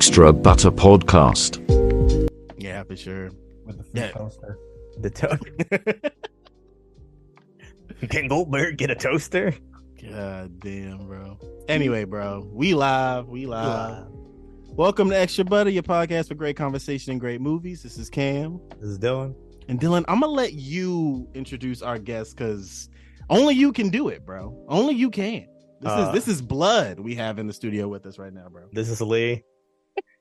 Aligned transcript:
Extra 0.00 0.32
Butter 0.32 0.70
Podcast. 0.70 1.60
Yeah, 2.56 2.82
for 2.84 2.96
sure. 2.96 3.28
with 3.66 3.76
the 3.76 3.84
food 3.84 3.96
Yeah. 3.96 4.10
toaster. 4.12 4.58
The 4.98 5.10
to- 5.10 6.10
Can 8.08 8.26
Goldberg 8.28 8.78
get 8.78 8.90
a 8.90 8.94
toaster? 8.94 9.52
God 10.02 10.58
damn, 10.60 11.06
bro. 11.06 11.36
Anyway, 11.68 12.04
bro, 12.04 12.48
we 12.50 12.72
live. 12.72 13.28
We 13.28 13.44
live. 13.44 14.06
Welcome 14.70 15.10
to 15.10 15.18
Extra 15.20 15.44
Butter, 15.44 15.68
your 15.68 15.82
podcast 15.82 16.28
for 16.28 16.34
great 16.34 16.56
conversation 16.56 17.10
and 17.12 17.20
great 17.20 17.42
movies. 17.42 17.82
This 17.82 17.98
is 17.98 18.08
Cam. 18.08 18.58
This 18.80 18.88
is 18.88 18.98
Dylan. 18.98 19.34
And 19.68 19.78
Dylan, 19.78 20.06
I'm 20.08 20.20
gonna 20.20 20.32
let 20.32 20.54
you 20.54 21.28
introduce 21.34 21.82
our 21.82 21.98
guest 21.98 22.38
because 22.38 22.88
only 23.28 23.54
you 23.54 23.70
can 23.70 23.90
do 23.90 24.08
it, 24.08 24.24
bro. 24.24 24.64
Only 24.66 24.94
you 24.94 25.10
can. 25.10 25.46
This 25.82 25.92
Uh, 25.92 26.06
is 26.08 26.24
this 26.24 26.34
is 26.36 26.40
blood 26.40 26.98
we 27.00 27.14
have 27.16 27.38
in 27.38 27.46
the 27.46 27.52
studio 27.52 27.86
with 27.86 28.06
us 28.06 28.18
right 28.18 28.32
now, 28.32 28.48
bro. 28.50 28.62
This 28.72 28.88
is 28.88 29.02
Lee. 29.02 29.44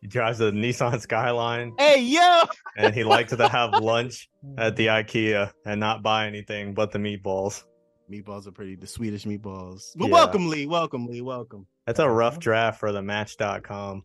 He 0.01 0.07
drives 0.07 0.39
a 0.39 0.51
Nissan 0.51 0.99
Skyline, 1.01 1.73
Hey 1.77 2.01
yo! 2.01 2.43
and 2.77 2.93
he 2.95 3.03
likes 3.03 3.35
to 3.35 3.47
have 3.49 3.73
lunch 3.81 4.29
at 4.57 4.75
the 4.77 4.87
IKEA 4.87 5.51
and 5.65 5.79
not 5.79 6.01
buy 6.03 6.25
anything 6.27 6.73
but 6.73 6.91
the 6.91 6.99
meatballs. 6.99 7.63
Meatballs 8.09 8.47
are 8.47 8.51
pretty 8.51 8.75
the 8.75 8.87
Swedish 8.87 9.25
meatballs. 9.25 9.91
Well, 9.97 10.07
Yeah. 10.09 10.13
welcome, 10.15 10.47
Lee. 10.49 10.65
Welcome, 10.67 11.05
Lee. 11.05 11.21
Welcome. 11.21 11.67
That's 11.85 11.99
a 11.99 12.09
rough 12.09 12.39
draft 12.39 12.79
for 12.79 12.91
the 12.91 13.01
Match.com. 13.01 14.03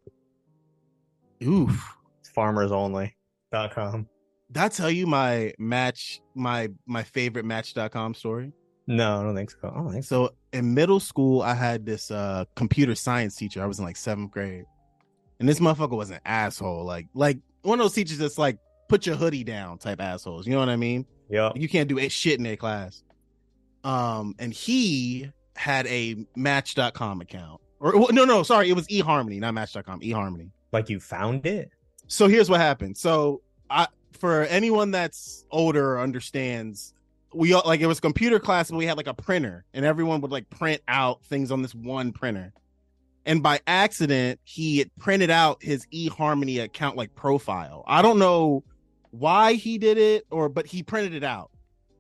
Oof. 1.43 1.97
It's 2.21 2.31
farmers 2.31 2.73
only. 2.73 3.17
Dot 3.53 3.73
com. 3.75 4.09
Did 4.51 4.63
I 4.63 4.69
tell 4.69 4.91
you 4.91 5.07
my 5.07 5.53
match 5.59 6.21
my 6.35 6.69
my 6.87 7.03
favorite 7.03 7.45
match.com 7.45 8.15
story? 8.15 8.53
No, 8.87 9.21
I 9.21 9.23
don't 9.23 9.35
think 9.35 9.51
so. 9.51 9.59
I 9.73 9.75
don't 9.79 9.93
think 9.93 10.05
so. 10.05 10.27
So 10.27 10.35
in 10.53 10.75
middle 10.75 11.01
school, 11.01 11.41
I 11.43 11.55
had 11.55 11.87
this 11.87 12.11
uh 12.11 12.45
computer 12.57 12.95
science 12.95 13.37
teacher. 13.37 13.63
I 13.63 13.67
was 13.67 13.79
in 13.79 13.85
like 13.85 13.97
seventh 13.97 14.31
grade. 14.33 14.65
And 15.41 15.49
this 15.49 15.61
motherfucker 15.61 15.97
was 15.97 16.11
an 16.11 16.21
asshole. 16.25 16.85
Like 16.85 17.09
like 17.15 17.39
one 17.63 17.81
of 17.81 17.85
those 17.85 17.95
teachers 17.95 18.19
that's 18.19 18.39
like 18.39 18.59
put 18.89 19.07
your 19.07 19.17
hoodie 19.17 19.45
down 19.45 19.79
type 19.79 20.01
assholes. 20.01 20.47
You 20.47 20.53
know 20.53 20.61
what 20.61 20.69
I 20.69 20.77
mean? 20.77 21.07
Yep. 21.31 21.57
You 21.57 21.69
can't 21.69 21.89
do 21.89 21.99
a 21.99 22.09
shit 22.09 22.39
in 22.39 22.45
their 22.45 22.57
class. 22.57 23.03
Um, 23.83 24.35
and 24.39 24.53
he 24.53 25.31
had 25.57 25.87
a 25.87 26.17
match.com 26.37 27.21
account. 27.21 27.61
Or 27.81 27.99
well, 27.99 28.09
no, 28.13 28.25
no, 28.25 28.43
sorry, 28.43 28.71
it 28.71 28.75
was 28.75 28.87
eHarmony, 28.89 29.41
not 29.41 29.53
match.com, 29.55 30.01
eHarmony. 30.01 30.51
Like 30.73 30.89
you 30.89 31.01
found 31.01 31.45
it? 31.47 31.71
So 32.07 32.29
here's 32.29 32.49
what 32.49 32.61
happened. 32.61 32.97
So 32.97 33.43
I 33.71 33.89
for 34.13 34.43
anyone 34.45 34.91
that's 34.91 35.45
older 35.51 35.95
or 35.95 36.01
understands, 36.01 36.95
we 37.33 37.53
all 37.53 37.63
like 37.67 37.81
it 37.81 37.87
was 37.87 38.01
computer 38.01 38.39
class 38.39 38.71
but 38.71 38.77
we 38.77 38.87
had 38.87 38.97
like 38.97 39.07
a 39.07 39.15
printer 39.15 39.65
and 39.75 39.85
everyone 39.85 40.21
would 40.21 40.31
like 40.31 40.49
print 40.51 40.81
out 40.89 41.25
things 41.25 41.51
on 41.51 41.63
this 41.63 41.75
one 41.75 42.13
printer. 42.13 42.53
And 43.27 43.43
by 43.43 43.61
accident, 43.67 44.41
he 44.45 44.79
had 44.79 44.95
printed 44.97 45.31
out 45.31 45.63
his 45.63 45.87
eHarmony 45.93 46.63
account 46.63 46.97
like 46.97 47.15
profile. 47.15 47.83
I 47.87 48.03
don't 48.03 48.19
know 48.19 48.65
why 49.11 49.55
he 49.55 49.79
did 49.79 49.97
it 49.97 50.27
or 50.31 50.49
but 50.49 50.67
he 50.67 50.83
printed 50.83 51.15
it 51.15 51.25
out. 51.25 51.51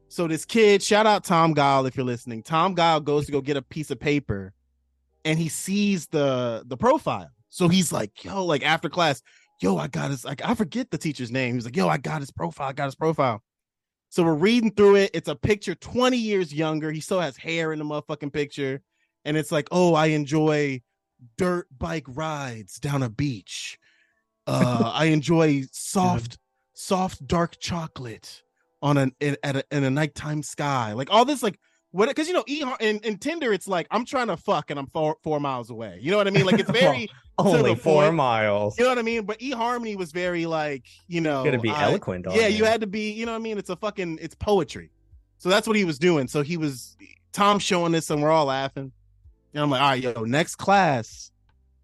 So 0.08 0.28
this 0.28 0.45
kid, 0.45 0.83
shout 0.83 1.06
out 1.06 1.25
Tom 1.25 1.55
Gile 1.55 1.86
if 1.86 1.97
you're 1.97 2.05
listening. 2.05 2.42
Tom 2.42 2.75
Gile 2.75 3.00
goes 3.00 3.27
to 3.27 3.33
go 3.33 3.41
get 3.41 3.56
a 3.56 3.62
piece 3.62 3.91
of 3.91 3.98
paper 3.98 4.52
and 5.25 5.39
he 5.39 5.48
sees 5.48 6.06
the 6.08 6.62
the 6.67 6.77
profile. 6.77 7.30
So 7.48 7.68
he's 7.68 7.92
like, 7.92 8.24
yo, 8.24 8.45
like 8.45 8.64
after 8.64 8.89
class, 8.89 9.23
yo, 9.61 9.79
I 9.79 9.89
got 9.89 10.11
his 10.11 10.24
like 10.24 10.45
I 10.45 10.55
forget 10.55 10.90
the 10.90 10.98
teacher's 10.98 11.30
name. 11.30 11.55
he's 11.55 11.64
like, 11.64 11.77
yo, 11.77 11.89
I 11.89 11.96
got 11.96 12.20
his 12.20 12.30
profile, 12.30 12.68
I 12.68 12.73
got 12.73 12.86
his 12.86 12.95
profile. 12.95 13.42
So 14.11 14.23
we're 14.23 14.34
reading 14.34 14.70
through 14.70 14.96
it. 14.96 15.11
It's 15.14 15.29
a 15.29 15.34
picture 15.34 15.74
20 15.74 16.17
years 16.17 16.55
younger. 16.55 16.92
He 16.92 17.01
still 17.01 17.20
has 17.20 17.36
hair 17.36 17.73
in 17.73 17.80
the 17.80 17.84
motherfucking 17.84 18.33
picture. 18.33 18.80
And 19.24 19.36
it's 19.36 19.51
like, 19.51 19.67
oh, 19.73 19.95
I 19.95 20.07
enjoy 20.07 20.83
dirt 21.36 21.67
bike 21.77 22.05
rides 22.08 22.79
down 22.79 23.02
a 23.02 23.08
beach. 23.11 23.79
Uh, 24.46 24.90
I 24.95 25.07
enjoy 25.07 25.64
soft, 25.73 26.39
soft 26.74 27.27
dark 27.27 27.58
chocolate 27.61 28.42
on 28.83 28.98
an 28.98 29.12
in, 29.20 29.36
at 29.42 29.57
a, 29.57 29.64
in 29.70 29.84
a 29.84 29.90
nighttime 29.90 30.42
sky. 30.42 30.92
Like 30.92 31.08
all 31.11 31.24
this, 31.24 31.42
like 31.42 31.58
what? 31.92 32.08
Because 32.08 32.29
you 32.29 32.34
know, 32.34 32.45
e 32.46 32.63
in, 32.80 32.98
in 32.98 33.18
Tinder, 33.18 33.52
it's 33.52 33.67
like 33.68 33.86
I'm 33.90 34.05
trying 34.05 34.27
to 34.27 34.36
fuck 34.36 34.70
and 34.70 34.79
I'm 34.79 34.86
four 34.89 35.17
four 35.23 35.40
miles 35.40 35.70
away. 35.70 35.98
You 36.02 36.11
know 36.11 36.17
what 36.18 36.27
I 36.27 36.30
mean? 36.30 36.45
Like 36.45 36.58
it's 36.58 36.70
very, 36.80 37.08
Only 37.39 37.74
four 37.74 38.02
point. 38.02 38.17
miles. 38.17 38.77
you 38.79 38.84
know 38.84 38.90
what 38.90 38.98
I 38.98 39.02
mean. 39.02 39.24
But 39.24 39.39
eHarmony 39.39 39.96
was 39.96 40.13
very 40.13 40.45
like, 40.46 40.84
you 41.08 41.20
know, 41.20 41.42
Gotta 41.45 41.58
be 41.58 41.70
I- 41.70 41.84
eloquent 41.84 42.27
yeah, 42.30 42.48
it. 42.48 42.55
you 42.55 42.64
had 42.64 42.80
to 42.83 42.86
be. 42.86 43.13
You 43.13 43.27
know 43.27 43.33
what 43.33 43.39
I 43.39 43.42
mean? 43.42 43.58
It's 43.58 43.70
a 43.70 43.77
fucking, 43.77 44.18
it's 44.20 44.34
poetry. 44.34 44.90
So 45.39 45.48
that's 45.48 45.67
what 45.67 45.77
he 45.77 45.84
was 45.84 45.98
doing. 45.98 46.27
So 46.29 46.42
he 46.42 46.57
was 46.57 46.96
Tom 47.33 47.58
showing 47.58 47.92
this, 47.92 48.11
and 48.11 48.23
we're 48.23 48.30
all 48.30 48.46
laughing. 48.46 48.92
And 49.54 49.62
I'm 49.62 49.70
like, 49.70 49.80
all 49.80 49.88
right, 49.88 50.02
yo, 50.02 50.24
next 50.24 50.56
class, 50.56 51.30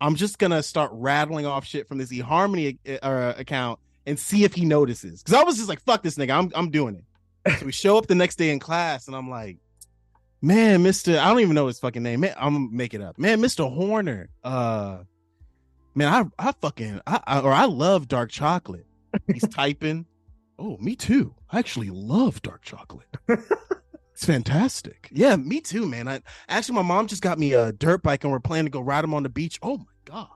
I'm 0.00 0.16
just 0.16 0.38
gonna 0.38 0.62
start 0.62 0.90
rattling 0.92 1.46
off 1.46 1.64
shit 1.64 1.86
from 1.86 1.98
this 1.98 2.12
eHarmony 2.12 2.78
uh, 3.02 3.34
account 3.36 3.78
and 4.06 4.18
see 4.18 4.44
if 4.44 4.54
he 4.54 4.64
notices. 4.64 5.22
Because 5.22 5.40
I 5.40 5.44
was 5.44 5.56
just 5.56 5.68
like, 5.68 5.80
fuck 5.82 6.02
this 6.02 6.16
nigga, 6.16 6.36
I'm 6.36 6.50
I'm 6.54 6.70
doing 6.70 6.96
it. 6.96 7.58
So 7.58 7.66
we 7.66 7.72
show 7.72 7.96
up 7.96 8.06
the 8.06 8.14
next 8.14 8.36
day 8.36 8.50
in 8.50 8.58
class, 8.58 9.06
and 9.06 9.16
I'm 9.16 9.30
like, 9.30 9.58
man, 10.42 10.82
Mister, 10.82 11.18
I 11.18 11.28
don't 11.28 11.40
even 11.40 11.54
know 11.54 11.68
his 11.68 11.78
fucking 11.78 12.02
name. 12.02 12.20
Man, 12.20 12.34
I'm 12.36 12.54
gonna 12.54 12.68
make 12.70 12.92
it 12.92 13.00
up. 13.00 13.18
Man, 13.18 13.40
Mister 13.40 13.64
Horner. 13.64 14.28
Uh, 14.42 15.04
man, 15.94 16.30
I 16.38 16.48
I 16.48 16.52
fucking 16.60 17.00
I, 17.06 17.20
I 17.26 17.40
or 17.40 17.52
I 17.52 17.66
love 17.66 18.08
dark 18.08 18.30
chocolate. 18.30 18.86
He's 19.26 19.46
typing. 19.48 20.06
Oh, 20.62 20.76
me 20.76 20.94
too. 20.94 21.34
I 21.50 21.58
actually 21.58 21.88
love 21.88 22.42
dark 22.42 22.60
chocolate. 22.60 23.06
It's 24.20 24.26
fantastic. 24.26 25.08
Yeah, 25.10 25.36
me 25.36 25.62
too, 25.62 25.88
man. 25.88 26.06
I 26.06 26.20
actually 26.46 26.74
my 26.74 26.82
mom 26.82 27.06
just 27.06 27.22
got 27.22 27.38
me 27.38 27.54
a 27.54 27.72
dirt 27.72 28.02
bike 28.02 28.22
and 28.22 28.30
we're 28.30 28.38
planning 28.38 28.66
to 28.66 28.70
go 28.70 28.82
ride 28.82 29.02
them 29.02 29.14
on 29.14 29.22
the 29.22 29.30
beach. 29.30 29.58
Oh 29.62 29.78
my 29.78 29.84
god. 30.04 30.28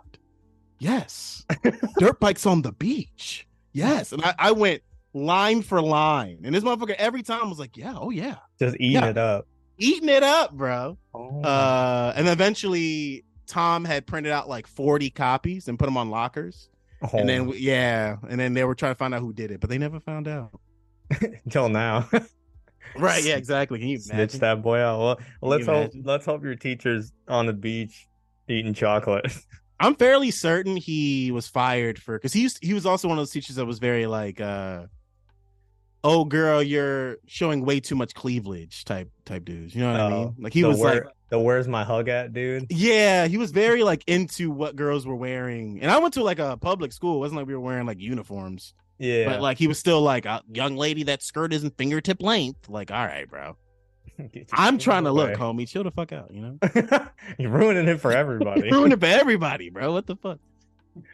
Yes. 0.78 1.44
dirt 1.98 2.18
bikes 2.18 2.46
on 2.46 2.62
the 2.62 2.72
beach. 2.72 3.46
Yes. 3.74 4.12
And 4.12 4.24
I, 4.24 4.34
I 4.38 4.52
went 4.52 4.80
line 5.12 5.60
for 5.60 5.82
line. 5.82 6.38
And 6.44 6.54
this 6.54 6.64
motherfucker 6.64 6.94
every 6.94 7.22
time 7.22 7.50
was 7.50 7.58
like, 7.58 7.76
Yeah, 7.76 7.92
oh 7.94 8.08
yeah. 8.08 8.36
Just 8.58 8.76
eating 8.76 8.92
Yeah. 8.92 9.10
it 9.10 9.18
up. 9.18 9.46
Eating 9.76 10.08
it 10.08 10.22
up, 10.22 10.54
bro. 10.54 10.96
Oh. 11.12 11.42
Uh 11.42 12.14
and 12.16 12.26
eventually 12.26 13.26
Tom 13.46 13.84
had 13.84 14.06
printed 14.06 14.32
out 14.32 14.48
like 14.48 14.66
40 14.66 15.10
copies 15.10 15.68
and 15.68 15.78
put 15.78 15.84
them 15.84 15.98
on 15.98 16.08
lockers. 16.08 16.70
And 17.12 17.28
then 17.28 17.52
yeah, 17.54 18.16
and 18.30 18.40
then 18.40 18.54
they 18.54 18.64
were 18.64 18.74
trying 18.74 18.92
to 18.92 18.98
find 18.98 19.12
out 19.12 19.20
who 19.20 19.34
did 19.34 19.50
it, 19.50 19.60
but 19.60 19.68
they 19.68 19.76
never 19.76 20.00
found 20.00 20.26
out. 20.26 20.58
until 21.44 21.68
now. 21.68 22.08
Right, 22.96 23.24
yeah, 23.24 23.36
exactly. 23.36 23.78
Can 23.78 23.88
you 23.88 23.98
Snitch 23.98 24.34
that 24.34 24.62
boy 24.62 24.78
out. 24.78 25.00
Well, 25.00 25.18
let's 25.42 25.66
hope 25.66 25.92
let's 26.02 26.24
hope 26.24 26.44
your 26.44 26.54
teacher's 26.54 27.12
on 27.28 27.46
the 27.46 27.52
beach 27.52 28.06
eating 28.48 28.74
chocolate. 28.74 29.26
I'm 29.80 29.96
fairly 29.96 30.30
certain 30.30 30.76
he 30.76 31.30
was 31.32 31.48
fired 31.48 31.98
for 31.98 32.16
because 32.16 32.32
he 32.32 32.42
used 32.42 32.58
he 32.62 32.74
was 32.74 32.86
also 32.86 33.08
one 33.08 33.18
of 33.18 33.20
those 33.20 33.32
teachers 33.32 33.56
that 33.56 33.66
was 33.66 33.78
very 33.78 34.06
like 34.06 34.40
uh 34.40 34.86
oh 36.04 36.24
girl, 36.24 36.62
you're 36.62 37.16
showing 37.26 37.64
way 37.64 37.80
too 37.80 37.96
much 37.96 38.14
cleavage 38.14 38.84
type 38.84 39.10
type 39.24 39.44
dudes. 39.44 39.74
You 39.74 39.82
know 39.82 39.92
what 39.92 40.00
I 40.00 40.10
mean? 40.10 40.34
Like 40.38 40.52
he 40.52 40.62
was 40.62 40.78
where, 40.78 40.94
like 40.94 41.04
the 41.30 41.40
where's 41.40 41.66
my 41.66 41.82
hug 41.82 42.08
at, 42.08 42.32
dude? 42.32 42.66
yeah, 42.70 43.26
he 43.26 43.38
was 43.38 43.50
very 43.50 43.82
like 43.82 44.04
into 44.06 44.50
what 44.50 44.76
girls 44.76 45.06
were 45.06 45.16
wearing. 45.16 45.80
And 45.80 45.90
I 45.90 45.98
went 45.98 46.14
to 46.14 46.22
like 46.22 46.38
a 46.38 46.56
public 46.56 46.92
school. 46.92 47.16
It 47.16 47.20
wasn't 47.20 47.38
like 47.38 47.46
we 47.48 47.54
were 47.54 47.60
wearing 47.60 47.86
like 47.86 47.98
uniforms. 47.98 48.74
Yeah. 48.98 49.28
But 49.28 49.40
like 49.42 49.58
he 49.58 49.66
was 49.66 49.78
still 49.78 50.00
like 50.02 50.24
a 50.26 50.42
young 50.52 50.76
lady 50.76 51.02
that 51.04 51.22
skirt 51.22 51.52
isn't 51.52 51.76
fingertip 51.76 52.22
length. 52.22 52.68
Like, 52.68 52.90
all 52.90 53.04
right, 53.04 53.28
bro. 53.28 53.56
I'm 54.52 54.78
trying 54.78 55.04
to 55.04 55.12
look, 55.12 55.32
homie. 55.32 55.68
Chill 55.68 55.82
the 55.84 55.90
fuck 55.90 56.12
out, 56.12 56.32
you 56.32 56.40
know? 56.40 56.58
You're 57.38 57.50
ruining 57.50 57.88
it 57.88 58.00
for 58.00 58.12
everybody. 58.16 58.70
ruining 58.70 58.92
it 58.92 59.00
for 59.00 59.06
everybody, 59.06 59.70
bro. 59.70 59.92
What 59.92 60.06
the 60.06 60.16
fuck? 60.16 60.38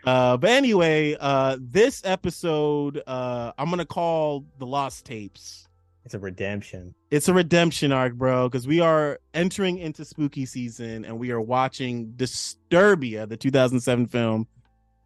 Uh, 0.04 0.36
but 0.36 0.50
anyway, 0.50 1.16
uh, 1.18 1.56
this 1.58 2.02
episode, 2.04 3.02
uh, 3.06 3.52
I'm 3.56 3.70
gonna 3.70 3.86
call 3.86 4.44
the 4.58 4.66
Lost 4.66 5.06
Tapes. 5.06 5.66
it's 6.04 6.12
a 6.12 6.18
redemption. 6.18 6.94
It's 7.10 7.28
a 7.28 7.32
redemption 7.32 7.90
arc, 7.90 8.12
bro, 8.12 8.50
because 8.50 8.66
we 8.66 8.80
are 8.80 9.18
entering 9.32 9.78
into 9.78 10.04
spooky 10.04 10.44
season 10.44 11.06
and 11.06 11.18
we 11.18 11.30
are 11.30 11.40
watching 11.40 12.12
Disturbia, 12.14 13.26
the 13.26 13.38
2007 13.38 14.08
film 14.08 14.46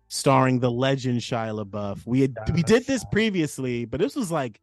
starring 0.09 0.61
the 0.61 0.71
legend 0.71 1.21
Shia 1.21 1.65
LaBeouf. 1.65 2.07
We 2.07 2.23
had 2.23 2.37
we 2.53 2.63
did 2.63 2.87
this 2.87 3.05
previously, 3.11 3.85
but 3.85 4.01
this 4.01 4.15
was 4.15 4.31
like 4.31 4.61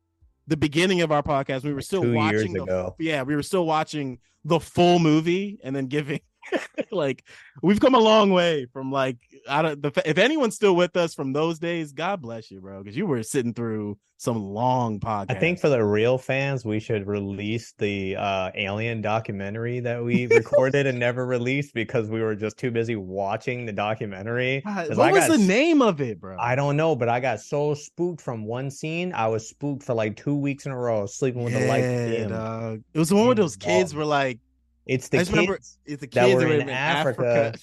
the 0.48 0.58
beginning 0.58 1.02
of 1.02 1.12
our 1.12 1.24
podcast. 1.24 1.64
We 1.64 1.74
were 1.74 1.82
still 1.82 2.10
watching 2.12 2.54
the 2.54 2.94
yeah, 3.00 3.24
we 3.24 3.36
were 3.36 3.44
still 3.44 3.66
watching 3.66 4.20
the 4.44 4.60
full 4.60 5.00
movie 5.00 5.60
and 5.64 5.76
then 5.76 5.88
giving 5.88 6.20
like 6.92 7.24
we've 7.62 7.80
come 7.80 7.96
a 7.96 8.00
long 8.00 8.32
way 8.32 8.66
from 8.74 8.92
like 8.92 9.18
I 9.48 9.62
don't 9.62 9.82
the 9.82 10.02
if 10.06 10.18
anyone's 10.18 10.56
still 10.56 10.76
with 10.76 10.96
us 10.98 11.14
from 11.14 11.34
those 11.34 11.60
days, 11.60 11.94
God 11.94 12.22
bless 12.22 12.52
you, 12.52 12.62
bro, 12.62 12.84
because 12.84 12.98
you 12.98 13.06
were 13.06 13.24
sitting 13.24 13.54
through 13.54 13.98
some 14.22 14.54
long 14.54 15.00
podcast. 15.00 15.32
I 15.32 15.34
think 15.34 15.60
for 15.60 15.68
the 15.68 15.84
real 15.84 16.20
fans, 16.20 16.64
we 16.64 16.80
should 16.80 17.08
release 17.08 17.74
the 17.80 18.16
uh, 18.16 18.52
alien 18.54 19.02
documentary 19.02 19.80
that 19.80 20.04
we 20.04 20.28
recorded 20.28 20.86
and 20.86 21.00
never 21.00 21.26
released 21.38 21.74
because 21.74 22.08
we 22.08 22.22
were 22.22 22.36
just 22.36 22.56
too 22.58 22.70
busy 22.70 22.96
watching 22.96 23.66
the 23.66 23.74
documentary. 23.74 24.62
God, 24.62 24.90
what 24.90 25.00
I 25.00 25.12
was 25.12 25.28
got 25.28 25.40
the 25.40 25.44
name 25.44 25.82
of 25.82 26.02
it, 26.02 26.22
bro? 26.22 26.38
I 26.40 26.54
don't 26.54 26.78
know, 26.78 26.96
but 26.96 27.10
I 27.10 27.20
got 27.20 27.40
so 27.40 27.74
spooked 27.74 28.22
from 28.22 28.46
one 28.46 28.70
scene. 28.70 29.12
I 29.12 29.28
was 29.28 29.50
spooked 29.50 29.82
for 29.82 29.96
like 29.96 30.16
two 30.18 30.36
weeks 30.36 30.68
in 30.68 30.72
a 30.72 30.78
row, 30.78 31.08
sleeping 31.08 31.44
with 31.44 31.54
the 31.54 31.66
lights 31.66 31.88
dim. 31.88 32.30
dog. 32.30 32.84
It 32.94 33.00
was 33.00 33.10
the 33.10 33.16
one 33.16 33.26
where 33.26 33.36
those 33.36 33.56
kids 33.56 33.96
were 33.96 34.06
like, 34.06 34.38
It's 34.86 35.10
the 35.10 35.20
just 35.20 35.32
remember 35.32 35.56
kids 35.58 35.78
it's 35.86 36.02
the 36.02 36.08
that 36.14 36.34
were 36.34 36.48
that 36.48 36.62
in 36.62 36.70
Africa 36.70 37.54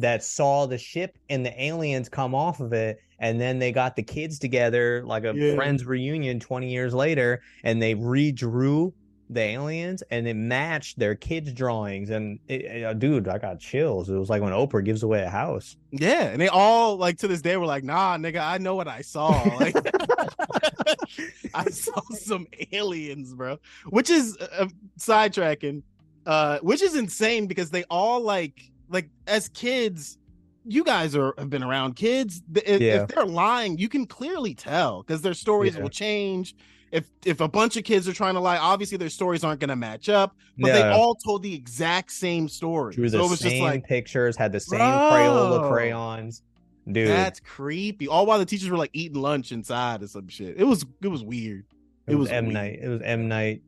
that 0.00 0.24
saw 0.24 0.66
the 0.66 0.78
ship 0.78 1.16
and 1.28 1.44
the 1.46 1.62
aliens 1.62 2.08
come 2.08 2.34
off 2.34 2.60
of 2.60 2.72
it 2.72 2.98
and 3.20 3.40
then 3.40 3.58
they 3.60 3.70
got 3.70 3.94
the 3.94 4.02
kids 4.02 4.38
together 4.40 5.04
like 5.06 5.24
a 5.24 5.34
Yeah. 5.36 5.54
friends 5.54 5.84
reunion 5.84 6.40
20 6.40 6.68
years 6.70 6.92
later 6.92 7.40
and 7.62 7.80
they 7.80 7.94
redrew 7.94 8.92
the 9.30 9.40
aliens 9.40 10.02
and 10.10 10.26
it 10.26 10.34
matched 10.34 10.98
their 10.98 11.14
kids 11.14 11.52
drawings 11.52 12.10
and 12.10 12.38
it, 12.48 12.62
it- 12.62 12.84
uh, 12.84 12.92
dude 12.92 13.26
i 13.28 13.38
got 13.38 13.58
chills 13.60 14.10
it 14.10 14.16
was 14.16 14.28
like 14.28 14.42
when 14.42 14.52
oprah 14.52 14.84
gives 14.84 15.02
away 15.04 15.22
a 15.22 15.30
house 15.30 15.76
Yeah, 15.92 16.24
and 16.24 16.40
they 16.40 16.48
all 16.48 16.96
like 16.96 17.18
to 17.18 17.28
this 17.28 17.40
day 17.40 17.56
were 17.56 17.64
like, 17.66 17.84
"Nah, 17.84 18.18
nigga, 18.18 18.40
I 18.40 18.58
know 18.58 18.74
what 18.74 18.88
I 18.88 19.00
saw. 19.02 19.30
Like, 19.60 19.74
I 21.54 21.70
saw 21.70 22.00
some 22.10 22.46
aliens, 22.72 23.32
bro." 23.34 23.58
Which 23.88 24.10
is 24.10 24.36
uh, 24.38 24.66
sidetracking, 24.98 25.82
uh, 26.26 26.58
which 26.60 26.82
is 26.82 26.94
insane 26.94 27.46
because 27.46 27.70
they 27.70 27.84
all 27.90 28.20
like, 28.20 28.70
like 28.88 29.08
as 29.26 29.48
kids, 29.50 30.18
you 30.66 30.82
guys 30.84 31.14
are 31.14 31.34
have 31.38 31.50
been 31.50 31.62
around 31.62 31.94
kids. 31.96 32.42
If, 32.54 32.80
Yeah. 32.80 33.02
if 33.02 33.08
they're 33.08 33.26
lying, 33.26 33.76
you 33.78 33.88
can 33.88 34.06
clearly 34.06 34.54
tell 34.54 35.02
because 35.02 35.20
their 35.22 35.34
stories 35.34 35.74
Yeah. 35.76 35.82
will 35.82 35.90
change. 35.90 36.54
If 36.92 37.10
if 37.24 37.40
a 37.40 37.48
bunch 37.48 37.76
of 37.76 37.82
kids 37.84 38.08
are 38.08 38.12
trying 38.12 38.34
to 38.34 38.40
lie, 38.40 38.56
obviously 38.56 38.96
their 38.96 39.08
stories 39.10 39.42
aren't 39.42 39.58
going 39.60 39.68
to 39.70 39.76
match 39.76 40.08
up. 40.08 40.36
But 40.56 40.72
they 40.72 40.82
all 40.82 41.16
told 41.16 41.42
the 41.42 41.52
exact 41.52 42.12
same 42.12 42.48
story. 42.48 42.94
drew 42.94 43.08
so 43.08 43.18
it 43.24 43.30
was 43.30 43.40
same 43.40 43.50
just 43.50 43.62
like 43.62 43.84
pictures 43.84 44.36
had 44.36 44.52
the 44.52 44.60
same 44.60 44.78
Bro. 44.78 44.86
crayola 44.88 45.68
crayons 45.72 46.42
dude 46.90 47.08
That's 47.08 47.40
creepy. 47.40 48.06
All 48.08 48.26
while 48.26 48.38
the 48.38 48.44
teachers 48.46 48.70
were 48.70 48.76
like 48.76 48.90
eating 48.92 49.20
lunch 49.20 49.50
inside 49.52 50.02
or 50.02 50.06
some 50.06 50.28
shit. 50.28 50.54
It 50.56 50.64
was 50.64 50.86
it 51.02 51.08
was 51.08 51.24
weird. 51.24 51.64
It, 52.06 52.12
It 52.12 52.14
was, 52.14 52.28
was 52.28 52.30
M 52.30 52.44
weird. 52.44 52.54
Night. 52.54 52.78
It 52.80 52.88
was 52.88 53.02
M 53.02 53.26
Night, 53.28 53.62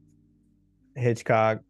Hitchcock, 0.94 1.60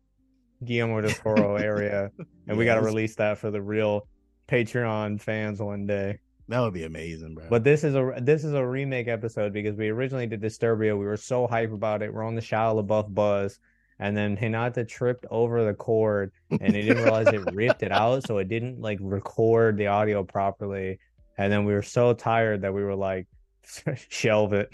Guillermo 0.64 1.00
del 1.00 1.10
Toro 1.10 1.56
area, 1.56 2.10
and 2.48 2.56
we 2.56 2.64
got 2.64 2.76
to 2.76 2.82
release 2.82 3.14
that 3.16 3.38
for 3.38 3.50
the 3.50 3.60
real 3.60 4.06
Patreon 4.48 5.20
fans 5.20 5.60
one 5.60 5.86
day. 5.86 6.18
That 6.48 6.60
would 6.60 6.74
be 6.74 6.84
amazing, 6.84 7.34
bro. 7.34 7.46
But 7.50 7.64
this 7.64 7.82
is 7.82 7.94
a 7.94 8.14
this 8.20 8.44
is 8.44 8.52
a 8.52 8.64
remake 8.64 9.08
episode 9.08 9.52
because 9.52 9.76
we 9.76 9.88
originally 9.88 10.26
did 10.26 10.40
Disturbia. 10.40 10.96
We 10.96 11.04
were 11.04 11.16
so 11.16 11.46
hype 11.46 11.72
about 11.72 12.02
it. 12.02 12.12
We're 12.12 12.22
on 12.22 12.36
the 12.36 12.40
Shia 12.40 12.84
LaBeouf 12.84 13.12
buzz, 13.12 13.58
and 13.98 14.16
then 14.16 14.36
Hinata 14.36 14.86
tripped 14.86 15.26
over 15.30 15.64
the 15.64 15.74
cord, 15.74 16.32
and 16.50 16.72
they 16.74 16.82
didn't 16.82 17.02
realize 17.02 17.26
it 17.28 17.42
ripped 17.52 17.82
it 17.82 17.90
out, 17.90 18.24
so 18.26 18.38
it 18.38 18.48
didn't 18.48 18.80
like 18.80 18.98
record 19.00 19.76
the 19.76 19.88
audio 19.88 20.22
properly. 20.22 20.98
And 21.38 21.52
then 21.52 21.64
we 21.64 21.72
were 21.72 21.82
so 21.82 22.14
tired 22.14 22.62
that 22.62 22.72
we 22.72 22.82
were 22.82 22.94
like, 22.94 23.26
shelve 24.08 24.52
it. 24.52 24.72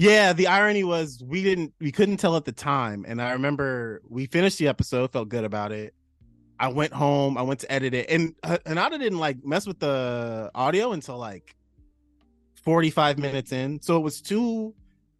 Yeah, 0.00 0.32
the 0.32 0.46
irony 0.46 0.82
was 0.82 1.22
we 1.26 1.42
didn't 1.42 1.74
we 1.78 1.92
couldn't 1.92 2.16
tell 2.16 2.34
at 2.34 2.46
the 2.46 2.52
time. 2.52 3.04
And 3.06 3.20
I 3.20 3.32
remember 3.32 4.00
we 4.08 4.24
finished 4.24 4.56
the 4.56 4.66
episode, 4.66 5.12
felt 5.12 5.28
good 5.28 5.44
about 5.44 5.72
it. 5.72 5.92
I 6.58 6.68
went 6.68 6.94
home, 6.94 7.36
I 7.36 7.42
went 7.42 7.60
to 7.60 7.70
edit 7.70 7.92
it, 7.92 8.08
and 8.08 8.34
uh, 8.42 8.56
Anada 8.64 8.98
didn't 8.98 9.18
like 9.18 9.44
mess 9.44 9.66
with 9.66 9.78
the 9.78 10.50
audio 10.54 10.92
until 10.92 11.18
like 11.18 11.54
45 12.64 13.18
minutes 13.18 13.52
in. 13.52 13.82
So 13.82 13.98
it 13.98 14.00
was 14.00 14.22
too 14.22 14.74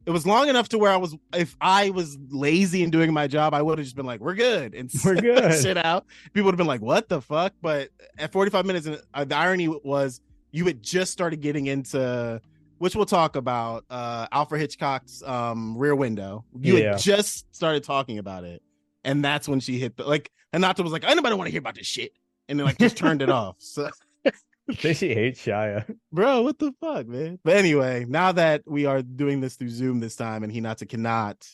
it 0.06 0.12
was 0.12 0.26
long 0.26 0.48
enough 0.48 0.70
to 0.70 0.78
where 0.78 0.90
I 0.90 0.96
was 0.96 1.14
if 1.34 1.54
I 1.60 1.90
was 1.90 2.16
lazy 2.30 2.82
and 2.82 2.90
doing 2.90 3.12
my 3.12 3.26
job, 3.26 3.52
I 3.52 3.60
would 3.60 3.76
have 3.76 3.84
just 3.84 3.96
been 3.96 4.06
like, 4.06 4.20
we're 4.20 4.34
good 4.34 4.74
and 4.74 4.90
We're 5.04 5.14
good. 5.20 5.60
shit 5.60 5.76
out. 5.76 6.06
People 6.32 6.46
would 6.46 6.54
have 6.54 6.58
been 6.58 6.66
like, 6.66 6.80
what 6.80 7.10
the 7.10 7.20
fuck? 7.20 7.52
But 7.60 7.90
at 8.18 8.32
45 8.32 8.64
minutes, 8.64 8.86
and 8.86 8.98
uh, 9.12 9.26
the 9.26 9.36
irony 9.36 9.68
was 9.68 10.22
you 10.52 10.64
had 10.64 10.82
just 10.82 11.12
started 11.12 11.42
getting 11.42 11.66
into 11.66 12.40
which 12.80 12.96
we'll 12.96 13.06
talk 13.06 13.36
about 13.36 13.84
uh 13.90 14.26
Alfred 14.32 14.60
Hitchcock's 14.60 15.22
um 15.22 15.76
rear 15.76 15.94
window. 15.94 16.44
You 16.60 16.78
Yeah. 16.78 16.92
had 16.92 16.98
just 16.98 17.54
started 17.54 17.84
talking 17.84 18.18
about 18.18 18.44
it. 18.44 18.62
And 19.04 19.24
that's 19.24 19.46
when 19.46 19.60
she 19.60 19.78
hit 19.78 19.96
the 19.96 20.04
like 20.04 20.30
Anata 20.52 20.82
was 20.82 20.90
like, 20.92 21.04
anybody 21.04 21.34
want 21.36 21.46
to 21.46 21.52
hear 21.52 21.60
about 21.60 21.74
this 21.76 21.86
shit. 21.86 22.12
And 22.48 22.58
then 22.58 22.66
like 22.66 22.78
just 22.78 22.96
turned 22.96 23.22
it 23.22 23.30
off. 23.30 23.56
So 23.58 23.90
she 24.78 25.14
hate 25.14 25.34
Shia? 25.34 25.84
bro, 26.12 26.42
what 26.42 26.58
the 26.58 26.72
fuck, 26.80 27.06
man? 27.06 27.38
But 27.44 27.56
anyway, 27.56 28.06
now 28.08 28.32
that 28.32 28.62
we 28.66 28.86
are 28.86 29.02
doing 29.02 29.40
this 29.40 29.56
through 29.56 29.70
Zoom 29.70 30.00
this 30.00 30.16
time 30.16 30.42
and 30.42 30.52
Hinata 30.52 30.88
cannot 30.88 31.46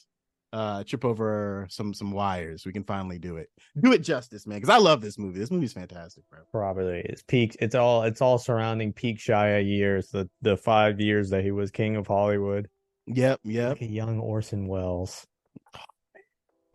uh 0.52 0.84
trip 0.84 1.04
over 1.04 1.66
some 1.68 1.92
some 1.92 2.12
wires, 2.12 2.64
we 2.64 2.72
can 2.72 2.84
finally 2.84 3.18
do 3.18 3.36
it. 3.36 3.48
Do 3.80 3.92
it 3.92 3.98
justice, 3.98 4.46
man. 4.46 4.58
Because 4.58 4.74
I 4.74 4.78
love 4.78 5.00
this 5.00 5.18
movie. 5.18 5.38
This 5.38 5.50
movie's 5.50 5.72
fantastic, 5.72 6.24
bro. 6.30 6.40
Probably 6.50 7.00
it's 7.04 7.22
peak. 7.22 7.56
It's 7.60 7.74
all 7.74 8.02
it's 8.04 8.20
all 8.22 8.38
surrounding 8.38 8.92
peak 8.92 9.18
Shia 9.18 9.66
years. 9.66 10.08
The 10.08 10.28
the 10.42 10.56
five 10.56 11.00
years 11.00 11.30
that 11.30 11.42
he 11.44 11.50
was 11.50 11.70
king 11.70 11.96
of 11.96 12.06
Hollywood. 12.06 12.68
Yep, 13.06 13.40
yep. 13.44 13.68
Like 13.80 13.82
a 13.82 13.86
young 13.86 14.18
Orson 14.18 14.66
Welles. 14.66 15.26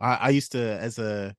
I, 0.00 0.14
I 0.14 0.28
used 0.30 0.52
to, 0.52 0.60
as 0.80 0.98
a 0.98 1.34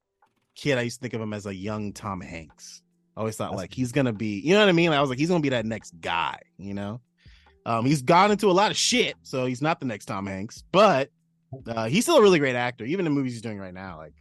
kid, 0.56 0.78
I 0.78 0.82
used 0.82 1.00
to 1.00 1.02
think 1.02 1.14
of 1.14 1.22
him 1.22 1.34
as 1.34 1.46
a 1.46 1.54
young 1.54 1.94
Tom 1.94 2.22
Hanks. 2.22 2.82
I 3.16 3.20
always 3.20 3.36
thought 3.36 3.52
That's- 3.52 3.60
like 3.60 3.74
he's 3.74 3.92
gonna 3.92 4.14
be, 4.14 4.40
you 4.40 4.54
know 4.54 4.60
what 4.60 4.70
I 4.70 4.74
mean? 4.74 4.92
I 4.92 5.02
was 5.02 5.10
like, 5.10 5.20
he's 5.20 5.30
gonna 5.30 5.40
be 5.42 5.50
that 5.50 5.66
next 5.66 5.94
guy, 6.00 6.40
you 6.58 6.74
know. 6.74 7.02
Um, 7.66 7.86
he's 7.86 8.02
gone 8.02 8.32
into 8.32 8.50
a 8.50 8.54
lot 8.54 8.72
of 8.72 8.78
shit, 8.78 9.16
so 9.24 9.46
he's 9.46 9.62
not 9.62 9.80
the 9.80 9.86
next 9.86 10.06
Tom 10.06 10.26
Hanks, 10.26 10.64
but 10.72 11.10
uh, 11.68 11.86
he's 11.86 12.04
still 12.06 12.18
a 12.18 12.22
really 12.22 12.40
great 12.40 12.56
actor, 12.56 12.86
even 12.86 13.06
in 13.06 13.12
movies 13.14 13.34
he's 13.34 13.42
doing 13.42 13.60
right 13.60 13.74
now. 13.74 13.98
Like, 13.98 14.14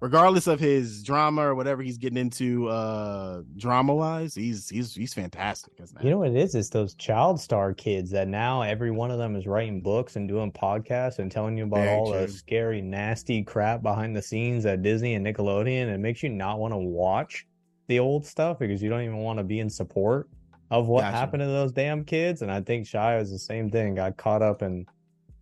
regardless 0.00 0.46
of 0.46 0.60
his 0.60 1.02
drama 1.02 1.42
or 1.42 1.54
whatever 1.54 1.82
he's 1.82 1.98
getting 1.98 2.18
into, 2.18 2.68
uh, 2.68 3.42
drama 3.56 3.94
wise, 3.94 4.34
he's 4.34 4.68
he's 4.68 4.94
he's 4.94 5.14
fantastic. 5.14 5.72
As 5.80 5.92
an 5.92 5.98
You 6.02 6.10
know 6.10 6.18
what 6.18 6.28
it 6.28 6.36
is? 6.36 6.54
It's 6.54 6.68
those 6.68 6.94
child 6.94 7.40
star 7.40 7.72
kids 7.72 8.10
that 8.10 8.28
now 8.28 8.62
every 8.62 8.90
one 8.90 9.10
of 9.10 9.18
them 9.18 9.36
is 9.36 9.46
writing 9.46 9.80
books 9.80 10.16
and 10.16 10.28
doing 10.28 10.52
podcasts 10.52 11.18
and 11.18 11.30
telling 11.30 11.56
you 11.56 11.64
about 11.64 11.80
Very 11.80 11.96
all 11.96 12.12
the 12.12 12.28
scary, 12.28 12.80
nasty 12.80 13.42
crap 13.42 13.82
behind 13.82 14.16
the 14.16 14.22
scenes 14.22 14.66
at 14.66 14.82
Disney 14.82 15.14
and 15.14 15.26
Nickelodeon. 15.26 15.88
It 15.88 15.98
makes 15.98 16.22
you 16.22 16.28
not 16.28 16.58
want 16.58 16.72
to 16.72 16.78
watch 16.78 17.46
the 17.88 17.98
old 17.98 18.26
stuff 18.26 18.58
because 18.58 18.82
you 18.82 18.90
don't 18.90 19.02
even 19.02 19.18
want 19.18 19.38
to 19.38 19.44
be 19.44 19.60
in 19.60 19.70
support 19.70 20.28
of 20.70 20.88
what 20.88 21.02
Gotcha. 21.02 21.16
happened 21.16 21.40
to 21.42 21.46
those 21.46 21.72
damn 21.72 22.04
kids. 22.04 22.42
And 22.42 22.50
I 22.50 22.60
think 22.60 22.86
Shia 22.86 23.20
is 23.20 23.30
the 23.30 23.38
same 23.38 23.70
thing. 23.70 23.94
Got 23.94 24.16
caught 24.16 24.42
up 24.42 24.62
in 24.62 24.86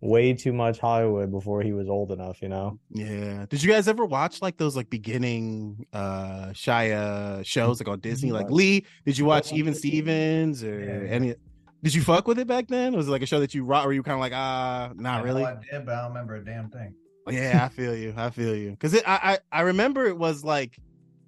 way 0.05 0.33
too 0.33 0.53
much 0.53 0.79
Hollywood 0.79 1.31
before 1.31 1.61
he 1.61 1.73
was 1.73 1.89
old 1.89 2.11
enough, 2.11 2.41
you 2.41 2.49
know? 2.49 2.79
Yeah. 2.91 3.45
Did 3.49 3.63
you 3.63 3.71
guys 3.71 3.87
ever 3.87 4.05
watch 4.05 4.41
like 4.41 4.57
those 4.57 4.75
like 4.75 4.89
beginning 4.89 5.85
uh 5.93 6.47
Shia 6.53 7.45
shows 7.45 7.79
like 7.79 7.87
on 7.87 7.99
Disney? 7.99 8.31
Like 8.31 8.49
Lee, 8.49 8.85
did 9.05 9.17
you 9.17 9.25
watch 9.25 9.51
Even 9.53 9.73
Stevens 9.73 10.63
or 10.63 10.79
Yeah. 10.79 11.09
any 11.13 11.35
did 11.83 11.93
you 11.93 12.01
fuck 12.01 12.27
with 12.27 12.39
it 12.39 12.47
back 12.47 12.67
then? 12.67 12.93
Was 12.95 13.07
it 13.07 13.11
like 13.11 13.21
a 13.21 13.25
show 13.27 13.39
that 13.39 13.53
you 13.53 13.63
ro- 13.63 13.83
or 13.83 13.93
you 13.93 14.01
kind 14.03 14.15
of 14.15 14.19
like 14.21 14.33
ah 14.33 14.91
not 14.95 15.21
I 15.21 15.23
really? 15.23 15.43
I 15.43 15.55
did, 15.55 15.85
but 15.85 15.95
I 15.95 16.01
don't 16.01 16.09
remember 16.09 16.35
a 16.35 16.45
damn 16.45 16.69
thing. 16.69 16.95
Yeah, 17.29 17.65
I 17.65 17.69
feel 17.69 17.95
you. 17.95 18.13
I 18.15 18.29
feel 18.29 18.55
you. 18.55 18.75
Cause 18.79 18.93
it, 18.93 19.03
I, 19.07 19.39
I 19.51 19.59
I 19.59 19.61
remember 19.61 20.05
it 20.05 20.17
was 20.17 20.43
like 20.43 20.77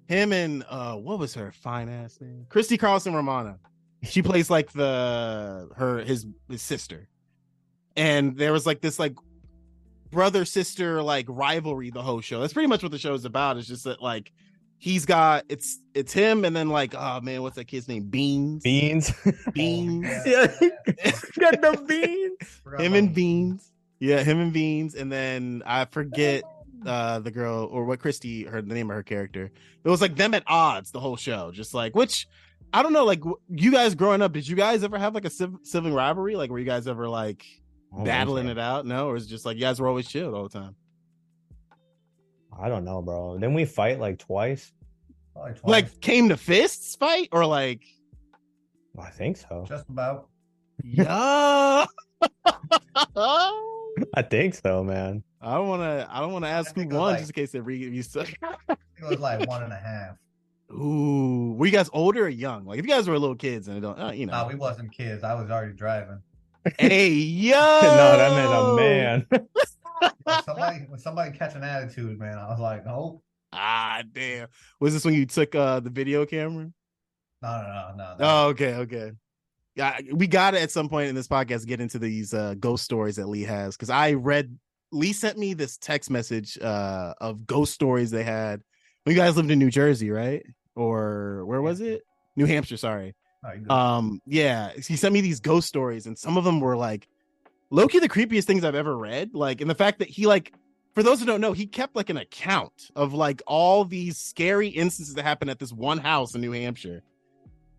him 0.08 0.32
and 0.32 0.64
uh 0.68 0.94
what 0.94 1.18
was 1.18 1.34
her 1.34 1.52
fine 1.52 1.88
ass 1.88 2.18
name? 2.20 2.46
Christy 2.48 2.76
Carlson 2.78 3.14
Romano. 3.14 3.58
She 4.04 4.22
plays 4.22 4.48
like 4.48 4.72
the 4.72 5.68
her 5.76 5.98
his 6.04 6.26
his 6.48 6.62
sister. 6.62 7.08
And 7.98 8.36
there 8.36 8.52
was 8.52 8.64
like 8.64 8.80
this 8.80 8.98
like 8.98 9.14
brother 10.10 10.44
sister 10.44 11.02
like 11.02 11.26
rivalry 11.28 11.90
the 11.90 12.02
whole 12.02 12.20
show. 12.20 12.40
That's 12.40 12.52
pretty 12.52 12.68
much 12.68 12.82
what 12.82 12.92
the 12.92 12.98
show 12.98 13.14
is 13.14 13.24
about. 13.24 13.56
It's 13.56 13.68
just 13.68 13.84
that 13.84 14.00
like 14.00 14.32
he's 14.78 15.04
got 15.04 15.44
it's 15.48 15.80
it's 15.94 16.12
him 16.12 16.44
and 16.44 16.54
then 16.54 16.70
like 16.70 16.94
oh 16.96 17.20
man, 17.20 17.42
what's 17.42 17.56
that 17.56 17.66
kid's 17.66 17.88
name? 17.88 18.04
Beans. 18.04 18.62
Beans. 18.62 19.12
Beans. 19.52 20.06
Yeah. 20.24 20.46
Got 21.38 21.60
the 21.60 21.84
beans. 21.86 22.60
Him 22.80 22.94
and. 22.94 23.14
Beans. 23.14 23.70
Yeah, 24.00 24.22
him 24.22 24.40
and 24.40 24.52
Beans, 24.52 24.94
and 24.94 25.10
then 25.10 25.62
I 25.66 25.84
forget 25.84 26.44
uh 26.86 27.18
the 27.18 27.32
girl 27.32 27.68
or 27.70 27.84
what 27.84 27.98
Christy 27.98 28.44
her 28.44 28.62
the 28.62 28.72
name 28.74 28.90
of 28.90 28.94
her 28.94 29.02
character. 29.02 29.50
It 29.82 29.88
was 29.88 30.00
like 30.00 30.14
them 30.14 30.34
at 30.34 30.44
odds 30.46 30.92
the 30.92 31.00
whole 31.00 31.16
show, 31.16 31.50
just 31.50 31.74
like 31.74 31.96
which 31.96 32.28
I 32.72 32.82
don't 32.82 32.92
know. 32.92 33.04
Like 33.04 33.22
you 33.48 33.72
guys 33.72 33.94
growing 33.96 34.22
up, 34.22 34.32
did 34.32 34.46
you 34.46 34.54
guys 34.54 34.84
ever 34.84 34.98
have 34.98 35.14
like 35.14 35.24
a 35.24 35.30
civ- 35.30 35.58
sibling 35.64 35.94
rivalry? 35.94 36.36
Like 36.36 36.50
were 36.50 36.58
you 36.60 36.64
guys 36.64 36.86
ever 36.86 37.08
like 37.08 37.44
battling 37.92 38.48
it 38.48 38.58
out? 38.58 38.86
No, 38.86 39.08
or 39.08 39.16
is 39.16 39.24
it 39.26 39.28
just 39.28 39.44
like 39.46 39.56
you 39.56 39.62
guys 39.62 39.80
were 39.80 39.88
always 39.88 40.06
chilled 40.08 40.34
all 40.34 40.44
the 40.44 40.58
time? 40.58 40.74
I 42.58 42.68
don't 42.68 42.84
know, 42.84 43.00
bro. 43.02 43.34
Didn't 43.34 43.54
we 43.54 43.64
fight 43.64 44.00
like 44.00 44.18
twice? 44.18 44.72
Probably 45.32 45.52
twice. 45.52 45.70
Like 45.70 46.00
came 46.00 46.28
to 46.30 46.36
fists 46.36 46.96
fight 46.96 47.28
or 47.32 47.46
like 47.46 47.84
I 48.98 49.10
think 49.10 49.36
so. 49.36 49.64
just 49.68 49.88
about. 49.88 50.28
yeah. 50.82 51.86
I 54.14 54.22
think 54.28 54.54
so, 54.54 54.82
man. 54.82 55.22
I 55.40 55.54
don't 55.54 55.68
want 55.68 55.82
to. 55.82 56.08
I 56.10 56.20
don't 56.20 56.32
want 56.32 56.44
to 56.44 56.48
ask 56.48 56.74
who 56.74 56.80
think 56.80 56.92
it 56.92 56.94
was 56.94 57.00
won, 57.00 57.10
like- 57.12 57.18
just 57.20 57.30
in 57.30 57.34
case 57.34 57.52
they 57.52 57.60
re 57.60 57.76
you 57.76 58.02
suck. 58.02 58.28
It 59.00 59.04
was 59.08 59.20
like 59.20 59.48
one 59.48 59.62
and 59.62 59.72
a 59.72 59.76
half. 59.76 60.16
Ooh, 60.72 61.54
were 61.56 61.66
you 61.66 61.70
guys 61.72 61.88
older 61.92 62.24
or 62.24 62.28
young? 62.28 62.64
Like 62.64 62.80
if 62.80 62.84
you 62.84 62.90
guys 62.90 63.06
were 63.08 63.16
little 63.16 63.36
kids 63.36 63.68
and 63.68 63.76
it 63.78 63.80
don't, 63.80 63.96
uh, 63.96 64.10
you 64.10 64.26
know. 64.26 64.42
No, 64.42 64.48
we 64.48 64.56
wasn't 64.56 64.90
kids. 64.92 65.22
I 65.22 65.34
was 65.34 65.48
already 65.52 65.72
driving. 65.72 66.20
Hey 66.78 67.10
yo, 67.10 67.56
no, 67.82 68.16
that 68.16 68.32
meant 68.32 68.52
a 68.52 68.76
man. 68.76 69.26
When 70.22 70.44
somebody, 70.44 70.78
when 70.88 70.98
somebody 71.00 71.36
catch 71.36 71.54
an 71.54 71.64
attitude, 71.64 72.18
man, 72.18 72.38
I 72.38 72.48
was 72.48 72.60
like, 72.60 72.86
oh. 72.86 73.22
Ah, 73.52 74.02
damn. 74.12 74.48
Was 74.78 74.92
this 74.92 75.04
when 75.04 75.14
you 75.14 75.26
took 75.26 75.54
uh 75.54 75.80
the 75.80 75.90
video 75.90 76.26
camera? 76.26 76.70
no, 77.42 77.48
no, 77.48 77.62
no, 77.62 77.94
no. 77.96 78.16
no. 78.16 78.16
Oh, 78.20 78.48
okay, 78.48 78.74
okay. 78.74 79.12
Yeah, 79.74 79.98
we 80.12 80.26
got 80.26 80.52
to 80.52 80.60
at 80.60 80.72
some 80.72 80.88
point 80.88 81.08
in 81.08 81.14
this 81.14 81.28
podcast 81.28 81.66
get 81.66 81.80
into 81.80 81.98
these 81.98 82.34
uh 82.34 82.54
ghost 82.58 82.84
stories 82.84 83.16
that 83.16 83.28
Lee 83.28 83.44
has 83.44 83.76
because 83.76 83.90
I 83.90 84.14
read 84.14 84.56
Lee 84.92 85.12
sent 85.12 85.38
me 85.38 85.54
this 85.54 85.78
text 85.78 86.10
message 86.10 86.58
uh 86.60 87.14
of 87.20 87.46
ghost 87.46 87.72
stories 87.74 88.10
they 88.10 88.24
had 88.24 88.60
when 89.04 89.14
you 89.14 89.22
guys 89.22 89.36
lived 89.36 89.50
in 89.50 89.58
New 89.58 89.70
Jersey, 89.70 90.10
right? 90.10 90.44
Or 90.74 91.44
where 91.46 91.62
was 91.62 91.80
it? 91.80 92.02
New 92.36 92.46
Hampshire. 92.46 92.76
Sorry. 92.76 93.14
Um, 93.70 94.20
yeah, 94.26 94.72
he 94.72 94.96
sent 94.96 95.12
me 95.14 95.20
these 95.20 95.40
ghost 95.40 95.68
stories, 95.68 96.06
and 96.06 96.18
some 96.18 96.36
of 96.36 96.44
them 96.44 96.60
were 96.60 96.76
like 96.76 97.08
Loki, 97.70 97.98
the 97.98 98.08
creepiest 98.08 98.44
things 98.44 98.64
I've 98.64 98.74
ever 98.74 98.96
read. 98.96 99.34
Like, 99.34 99.60
and 99.60 99.68
the 99.68 99.74
fact 99.74 99.98
that 99.98 100.08
he 100.08 100.26
like, 100.26 100.54
for 100.94 101.02
those 101.02 101.20
who 101.20 101.26
don't 101.26 101.40
know, 101.40 101.52
he 101.52 101.66
kept 101.66 101.94
like 101.94 102.10
an 102.10 102.16
account 102.16 102.90
of 102.96 103.12
like 103.12 103.42
all 103.46 103.84
these 103.84 104.18
scary 104.18 104.68
instances 104.68 105.14
that 105.14 105.22
happened 105.22 105.50
at 105.50 105.58
this 105.58 105.72
one 105.72 105.98
house 105.98 106.34
in 106.34 106.40
New 106.40 106.52
Hampshire. 106.52 107.02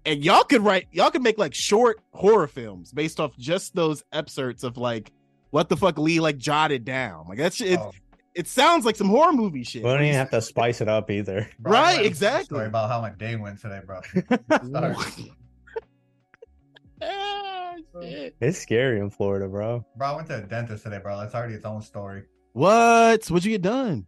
And 0.06 0.24
y'all 0.24 0.44
could 0.44 0.62
write, 0.62 0.88
y'all 0.92 1.12
could 1.12 1.24
make 1.24 1.38
like 1.38 1.54
short 1.54 2.00
horror 2.13 2.48
films 2.48 2.92
based 2.92 3.20
off 3.20 3.36
just 3.38 3.75
those 3.75 4.04
excerpts 4.13 4.63
of 4.63 4.78
like 4.78 5.12
what 5.50 5.68
the 5.70 5.75
fuck 5.75 5.98
Lee 5.98 6.20
like 6.20 6.38
jotted 6.38 6.86
down. 6.86 7.25
Like 7.28 7.38
that's 7.38 7.60
it. 7.60 7.80
Oh, 7.80 7.92
It 8.34 8.48
sounds 8.48 8.86
like 8.86 8.96
some 8.96 9.10
horror 9.10 9.34
movie 9.34 9.63
shit. 9.63 9.84
We 9.84 9.89
don't 9.89 10.04
even 10.04 10.16
have 10.16 10.30
to 10.32 10.42
spice 10.42 10.80
it 10.80 10.88
up 10.88 11.10
either. 11.12 11.50
bro, 11.60 11.74
right, 11.74 12.06
exactly. 12.06 12.46
Story 12.46 12.68
about 12.68 12.89
how 12.89 13.01
my 13.01 13.10
day 13.10 13.36
went 13.36 13.60
today, 13.60 13.82
bro. 13.86 14.00
Sorry. 17.01 17.12
Ah, 17.13 17.75
shit. 18.01 18.36
It's 18.41 18.58
scary 18.60 19.00
in 19.00 19.10
Florida, 19.10 19.48
bro. 19.48 19.86
bro, 19.96 20.08
I 20.08 20.15
went 20.15 20.27
to 20.29 20.38
a 20.38 20.41
dentist 20.41 20.84
today, 20.84 21.00
bro. 21.01 21.18
That's 21.20 21.34
already 21.36 21.53
its 21.56 21.65
own 21.65 21.82
story. 21.82 22.24
What? 22.53 23.25
What'd 23.27 23.46
you 23.46 23.51
get 23.51 23.62
done? 23.62 24.06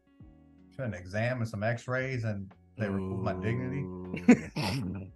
Had 0.77 0.88
an 0.88 0.93
exam 0.95 1.38
and 1.41 1.48
some 1.48 1.62
X-rays, 1.63 2.24
and 2.24 2.51
they 2.77 2.89
removed 2.89 3.21
my 3.24 3.33
dignity. 3.33 3.86
dignity. 4.55 5.12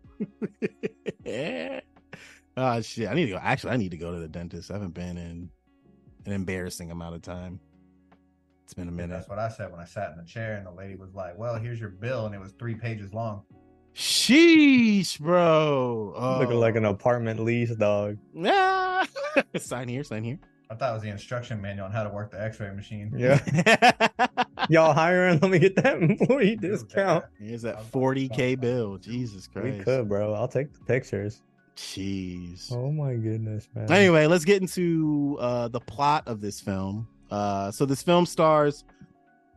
oh 2.57 2.81
shit! 2.81 3.09
I 3.09 3.13
need 3.15 3.25
to 3.25 3.31
go. 3.31 3.37
Actually, 3.41 3.73
I 3.73 3.77
need 3.77 3.91
to 3.91 3.97
go 3.97 4.11
to 4.11 4.19
the 4.19 4.27
dentist. 4.27 4.69
I 4.69 4.75
haven't 4.75 4.93
been 4.93 5.17
in 5.17 5.49
an 6.25 6.31
embarrassing 6.31 6.91
amount 6.91 7.15
of 7.15 7.21
time. 7.23 7.59
It's 8.63 8.73
been 8.73 8.85
a 8.85 8.89
And 8.89 8.97
minute. 8.97 9.13
that's 9.15 9.27
what 9.29 9.39
I 9.39 9.49
said 9.49 9.71
when 9.71 9.79
I 9.79 9.85
sat 9.85 10.11
in 10.11 10.17
the 10.17 10.23
chair, 10.25 10.55
and 10.57 10.65
the 10.67 10.71
lady 10.71 10.95
was 10.95 11.13
like, 11.15 11.37
"Well, 11.37 11.55
here's 11.55 11.79
your 11.79 11.89
bill," 11.89 12.25
and 12.27 12.35
it 12.35 12.39
was 12.39 12.51
three 12.59 12.75
pages 12.75 13.13
long. 13.13 13.43
Sheesh, 13.95 15.19
bro. 15.19 16.13
Oh. 16.15 16.39
Looking 16.39 16.59
like 16.59 16.75
an 16.75 16.83
apartment 16.83 17.39
lease 17.39 17.73
dog. 17.75 18.17
Ah. 18.45 19.07
sign 19.57 19.87
here. 19.87 20.03
Sign 20.03 20.23
here. 20.23 20.37
I 20.69 20.75
thought 20.75 20.91
it 20.91 20.93
was 20.93 21.03
the 21.03 21.09
instruction 21.09 21.61
manual 21.61 21.85
on 21.85 21.91
how 21.91 22.03
to 22.03 22.09
work 22.09 22.31
the 22.31 22.41
X-ray 22.41 22.71
machine. 22.73 23.13
Yeah. 23.15 23.39
Y'all 24.69 24.93
hiring? 24.93 25.39
Let 25.41 25.51
me 25.51 25.59
get 25.59 25.75
that 25.77 26.01
employee 26.01 26.57
discount. 26.57 27.25
Here's 27.39 27.61
that 27.61 27.89
40k 27.91 28.59
bill. 28.59 28.97
Jesus 28.97 29.47
Christ. 29.47 29.77
We 29.77 29.83
could, 29.83 30.09
bro. 30.09 30.33
I'll 30.33 30.47
take 30.47 30.73
the 30.73 30.79
pictures. 30.79 31.41
Jeez. 31.77 32.71
Oh 32.73 32.91
my 32.91 33.13
goodness, 33.13 33.67
man. 33.75 33.91
Anyway, 33.91 34.27
let's 34.27 34.45
get 34.45 34.61
into 34.61 35.37
uh, 35.39 35.67
the 35.67 35.79
plot 35.79 36.23
of 36.25 36.41
this 36.41 36.59
film. 36.59 37.07
Uh, 37.29 37.71
so 37.71 37.85
this 37.85 38.01
film 38.01 38.25
stars 38.25 38.83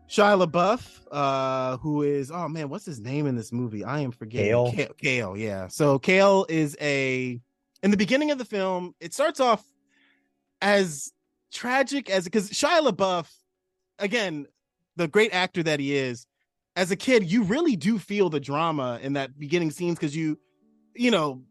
Shia 0.08 0.42
LaBeouf, 0.42 1.06
uh, 1.12 1.76
who 1.78 2.02
is 2.02 2.30
oh 2.30 2.48
man, 2.48 2.68
what's 2.68 2.86
his 2.86 2.98
name 2.98 3.26
in 3.26 3.36
this 3.36 3.52
movie? 3.52 3.84
I 3.84 4.00
am 4.00 4.10
forgetting. 4.10 4.50
Kale? 4.50 4.72
Kale, 4.72 4.94
Kale, 4.96 5.36
yeah. 5.36 5.68
So 5.68 5.98
Kale 5.98 6.46
is 6.48 6.76
a 6.80 7.40
in 7.82 7.90
the 7.90 7.96
beginning 7.96 8.30
of 8.30 8.38
the 8.38 8.44
film. 8.44 8.94
It 9.00 9.12
starts 9.12 9.38
off 9.38 9.62
as 10.62 11.12
tragic 11.52 12.08
as 12.10 12.24
because 12.24 12.50
Shia 12.50 12.88
LaBeouf, 12.90 13.28
again, 13.98 14.46
the 14.96 15.08
great 15.08 15.32
actor 15.34 15.62
that 15.62 15.80
he 15.80 15.94
is. 15.94 16.26
As 16.74 16.90
a 16.92 16.96
kid, 16.96 17.30
you 17.30 17.42
really 17.42 17.74
do 17.74 17.98
feel 17.98 18.30
the 18.30 18.38
drama 18.38 19.00
in 19.02 19.14
that 19.14 19.36
beginning 19.36 19.72
scenes 19.72 19.96
because 19.96 20.14
you, 20.14 20.38
you 20.94 21.10
know, 21.10 21.42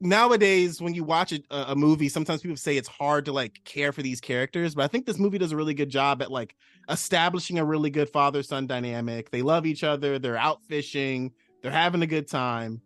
nowadays 0.00 0.80
when 0.80 0.94
you 0.94 1.02
watch 1.04 1.32
a, 1.32 1.40
a 1.50 1.74
movie 1.74 2.08
sometimes 2.08 2.40
people 2.42 2.56
say 2.56 2.76
it's 2.76 2.88
hard 2.88 3.24
to 3.24 3.32
like 3.32 3.60
care 3.64 3.92
for 3.92 4.02
these 4.02 4.20
characters 4.20 4.74
but 4.74 4.84
i 4.84 4.86
think 4.86 5.06
this 5.06 5.18
movie 5.18 5.38
does 5.38 5.52
a 5.52 5.56
really 5.56 5.74
good 5.74 5.90
job 5.90 6.22
at 6.22 6.30
like 6.30 6.54
establishing 6.88 7.58
a 7.58 7.64
really 7.64 7.90
good 7.90 8.08
father 8.08 8.42
son 8.42 8.66
dynamic 8.66 9.30
they 9.30 9.42
love 9.42 9.66
each 9.66 9.82
other 9.82 10.18
they're 10.18 10.36
out 10.36 10.62
fishing 10.64 11.32
they're 11.62 11.72
having 11.72 12.02
a 12.02 12.06
good 12.06 12.28
time 12.28 12.80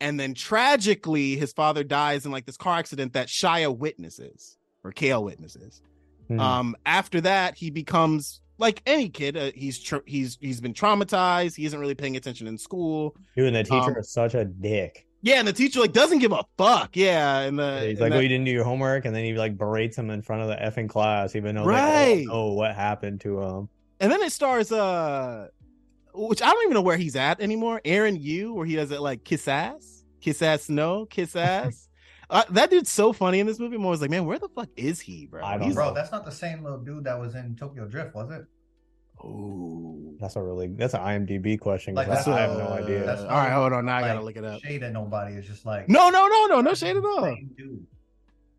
and 0.00 0.18
then 0.18 0.34
tragically 0.34 1.36
his 1.36 1.52
father 1.52 1.84
dies 1.84 2.26
in 2.26 2.32
like 2.32 2.44
this 2.46 2.56
car 2.56 2.78
accident 2.78 3.12
that 3.12 3.28
shia 3.28 3.74
witnesses 3.76 4.56
or 4.84 4.92
kale 4.92 5.22
witnesses 5.22 5.82
Hmm. 6.28 6.40
um 6.40 6.76
after 6.84 7.20
that 7.20 7.56
he 7.56 7.70
becomes 7.70 8.40
like 8.58 8.82
any 8.84 9.08
kid 9.08 9.36
uh, 9.36 9.52
he's 9.54 9.78
tr- 9.80 9.98
he's 10.06 10.36
he's 10.40 10.60
been 10.60 10.74
traumatized 10.74 11.54
he 11.54 11.64
isn't 11.66 11.78
really 11.78 11.94
paying 11.94 12.16
attention 12.16 12.48
in 12.48 12.58
school 12.58 13.14
Dude, 13.36 13.46
and 13.46 13.54
the 13.54 13.62
teacher 13.62 13.92
um, 13.92 13.96
is 13.96 14.10
such 14.10 14.34
a 14.34 14.44
dick. 14.44 15.05
Yeah 15.26 15.40
and 15.40 15.48
the 15.48 15.52
teacher 15.52 15.80
like 15.80 15.92
doesn't 15.92 16.20
give 16.20 16.30
a 16.32 16.44
fuck. 16.56 16.96
Yeah 16.96 17.40
and 17.40 17.58
the 17.58 17.80
He's 17.80 17.90
and 17.90 18.00
like, 18.00 18.10
that- 18.12 18.16
"Oh, 18.18 18.20
you 18.20 18.28
didn't 18.28 18.44
do 18.44 18.52
your 18.52 18.64
homework," 18.64 19.04
and 19.04 19.14
then 19.14 19.24
he 19.24 19.34
like 19.34 19.58
berates 19.58 19.96
him 19.98 20.10
in 20.10 20.22
front 20.22 20.42
of 20.42 20.48
the 20.48 20.54
effing 20.56 20.88
class, 20.88 21.34
even 21.34 21.56
though 21.56 21.64
Right. 21.64 22.24
they 22.24 22.26
all 22.26 22.50
know 22.50 22.54
what 22.54 22.74
happened 22.74 23.20
to 23.22 23.40
him. 23.42 23.68
and 24.00 24.12
then 24.12 24.22
it 24.22 24.30
stars 24.30 24.70
uh 24.72 25.48
which 26.14 26.40
i 26.42 26.46
don't 26.50 26.62
even 26.64 26.74
know 26.74 26.80
where 26.82 26.96
he's 26.96 27.16
at 27.16 27.40
anymore. 27.40 27.80
Aaron 27.84 28.16
Yoo 28.16 28.54
where 28.54 28.64
he 28.66 28.76
does 28.76 28.90
it 28.90 29.00
like 29.00 29.24
kiss 29.24 29.48
ass 29.48 30.04
kiss 30.20 30.40
ass 30.42 30.68
no 30.68 31.06
kiss 31.06 31.34
ass. 31.50 31.88
Uh, 32.28 32.42
that 32.50 32.70
dude's 32.70 32.90
so 32.90 33.12
funny 33.12 33.38
in 33.38 33.46
this 33.46 33.58
movie. 33.60 33.76
I'm 33.76 33.84
always 33.84 34.00
like 34.00 34.10
man 34.10 34.24
where 34.26 34.38
the 34.38 34.48
fuck 34.48 34.68
is 34.76 35.00
he 35.00 35.26
bro? 35.26 35.44
I 35.44 35.52
don't 35.54 35.62
He's- 35.62 35.74
Bro, 35.74 35.94
that's 35.94 36.10
not 36.12 36.24
the 36.24 36.30
same 36.32 36.62
little 36.62 36.78
dude 36.80 37.04
that 37.04 37.18
was 37.20 37.34
in 37.34 37.54
Tokyo 37.56 37.86
Drift, 37.86 38.14
was 38.14 38.30
it? 38.30 38.44
Ooh. 39.24 40.16
That's 40.20 40.36
a 40.36 40.42
really 40.42 40.68
that's 40.68 40.94
an 40.94 41.00
IMDb 41.00 41.58
question. 41.58 41.94
Like, 41.94 42.08
I, 42.08 42.12
I 42.14 42.40
have 42.40 42.50
uh, 42.50 42.58
no 42.58 42.68
idea. 42.68 43.00
that's- 43.04 43.20
all 43.24 43.28
right 43.28 43.52
hold 43.52 43.72
on 43.72 43.84
now 43.86 43.96
i 43.96 44.00
gotta 44.02 44.22
look 44.22 44.36
it 44.36 44.44
up 44.44 44.60
Shade 44.62 44.82
at 44.82 44.92
nobody 44.92 45.34
is 45.34 45.46
just 45.46 45.64
like 45.66 45.88
no 45.88 46.08
no 46.10 46.26
no 46.26 46.46
no 46.46 46.60
no 46.60 46.74
shade 46.74 46.96
at 46.96 47.04
all 47.04 47.36
dude. 47.56 47.86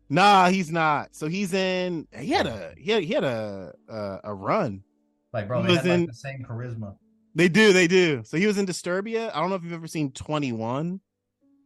nah 0.08 0.48
he's 0.48 0.70
not 0.70 1.14
so 1.14 1.26
he's 1.28 1.52
in 1.52 2.06
he 2.18 2.30
had 2.30 2.46
a 2.46 2.72
he 2.76 2.90
had, 2.92 3.02
he 3.02 3.12
had 3.12 3.24
a 3.24 3.72
a, 3.88 4.18
a 4.24 4.34
run 4.34 4.82
Like, 5.32 5.48
bro, 5.48 5.62
He 5.62 5.68
they 5.68 5.72
was 5.74 5.78
had 5.82 5.86
like 5.90 5.98
in- 6.00 6.06
the 6.06 6.14
same 6.14 6.44
charisma. 6.48 6.94
they 7.34 7.48
do 7.48 7.72
they 7.72 7.86
do 7.86 8.22
so 8.24 8.36
he 8.36 8.46
was 8.46 8.58
in 8.58 8.66
disturbia 8.66 9.30
i 9.34 9.40
don't 9.40 9.50
know 9.50 9.56
if 9.56 9.62
you've 9.64 9.72
ever 9.72 9.86
seen 9.88 10.12
21 10.12 11.00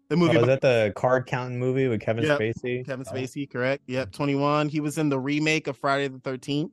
the 0.09 0.17
movie 0.17 0.37
Oh, 0.37 0.41
is 0.41 0.47
that 0.47 0.61
the 0.61 0.93
card 0.97 1.27
counting 1.27 1.59
movie 1.59 1.89
with 1.89 2.03
Kevin 2.03 2.25
Yep. 2.25 2.39
Spacey? 2.39 2.85
Kevin 2.85 3.07
Oh. 3.09 3.15
Spacey, 3.15 3.51
correct? 3.51 3.85
Yep, 3.87 4.13
21. 4.13 4.69
He 4.69 4.81
was 4.81 4.99
in 4.99 5.09
the 5.09 5.19
remake 5.19 5.69
of 5.69 5.79
Friday 5.79 6.07
the 6.09 6.19
13th. 6.19 6.71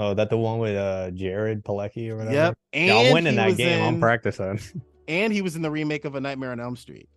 Oh, 0.00 0.14
that 0.14 0.30
the 0.30 0.38
one 0.38 0.58
with 0.60 0.76
uh 0.76 1.10
Jared 1.10 1.64
Pilecki 1.64 2.08
or 2.10 2.16
whatever. 2.16 2.34
Yep. 2.34 2.58
And 2.72 2.86
Yeah, 2.86 2.94
I'm 2.94 3.12
winning 3.12 3.34
that 3.34 3.56
game. 3.56 3.82
I'm 3.82 3.94
in- 3.94 4.00
practicing. 4.00 4.60
And 5.08 5.32
he 5.32 5.40
was 5.40 5.56
in 5.56 5.62
the 5.62 5.70
remake 5.70 6.04
of 6.04 6.14
A 6.16 6.20
Nightmare 6.20 6.52
on 6.52 6.60
Elm 6.60 6.76
Street. 6.76 7.08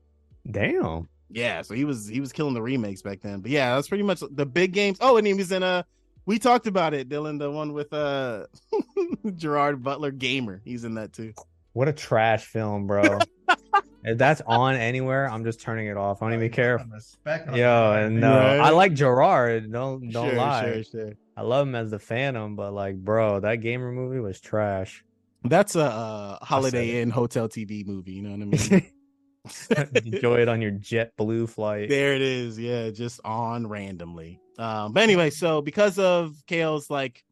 Damn. 0.50 1.10
Yeah, 1.30 1.62
so 1.62 1.74
he 1.74 1.84
was 1.86 2.08
he 2.08 2.22
was 2.22 2.32
killing 2.32 2.54
the 2.54 2.62
remakes 2.62 3.02
back 3.02 3.20
then. 3.22 3.42
But 3.42 3.52
yeah, 3.52 3.76
that's 3.76 3.90
pretty 3.90 4.04
much 4.06 4.24
the 4.32 4.46
big 4.46 4.72
games. 4.72 4.98
Oh, 5.02 5.18
and 5.18 5.28
he 5.28 5.34
was 5.34 5.52
in 5.52 5.62
a 5.62 5.86
we 6.26 6.40
talked 6.40 6.68
about 6.68 6.94
it, 6.94 7.10
Dylan, 7.10 7.38
the 7.38 7.52
one 7.52 7.74
with 7.74 7.92
uh 7.94 8.46
Gerard 9.36 9.84
Butler 9.84 10.12
Gamer. 10.12 10.62
He's 10.64 10.84
in 10.86 10.94
that 10.96 11.14
too. 11.14 11.34
What 11.74 11.88
a 11.88 11.94
trash 11.94 12.46
film, 12.46 12.88
bro. 12.88 13.20
if 14.04 14.18
that's 14.18 14.42
on 14.48 14.76
anywhere, 14.76 15.30
I'm 15.30 15.44
just 15.44 15.62
turning 15.62 15.88
it 15.88 15.98
off. 15.98 16.22
I 16.22 16.28
don't 16.28 16.36
even 16.40 16.52
care. 16.52 16.84
respect 16.94 17.54
Yo, 17.56 17.92
and 17.94 18.20
no, 18.20 18.38
Right. 18.38 18.60
I 18.60 18.70
like 18.70 18.94
Gerard. 18.94 19.72
Don't 19.72 20.10
don't 20.12 20.30
sure, 20.30 20.38
lie. 20.38 20.64
sure, 20.64 20.84
sure. 20.84 21.12
I 21.36 21.42
love 21.44 21.68
him 21.68 21.76
as 21.76 21.92
the 21.92 22.00
Phantom, 22.00 22.56
but 22.56 22.74
like, 22.74 22.96
bro, 22.98 23.40
that 23.40 23.58
gamer 23.58 23.92
movie 23.92 24.20
was 24.20 24.40
trash. 24.40 25.04
That's 25.44 25.76
a 25.76 25.86
uh. 25.86 26.46
Holiday 26.46 27.02
Inn 27.02 27.10
hotel 27.10 27.50
TV 27.50 27.86
movie, 27.86 28.14
you 28.14 28.22
know 28.22 28.32
what 28.32 28.42
I 28.42 28.70
mean? 28.70 28.92
Enjoy 30.06 30.40
it 30.40 30.48
on 30.48 30.62
your 30.62 30.72
JetBlue 30.72 31.50
flight. 31.50 31.90
There 31.90 32.14
it 32.14 32.22
is. 32.22 32.60
Yeah, 32.60 32.92
just 32.92 33.20
on 33.26 33.68
randomly. 33.68 34.40
Um, 34.60 34.94
but 34.94 35.04
anyway, 35.04 35.32
so 35.32 35.62
because 35.62 35.98
of 35.98 36.36
Kale's 36.46 36.90
like 36.90 37.24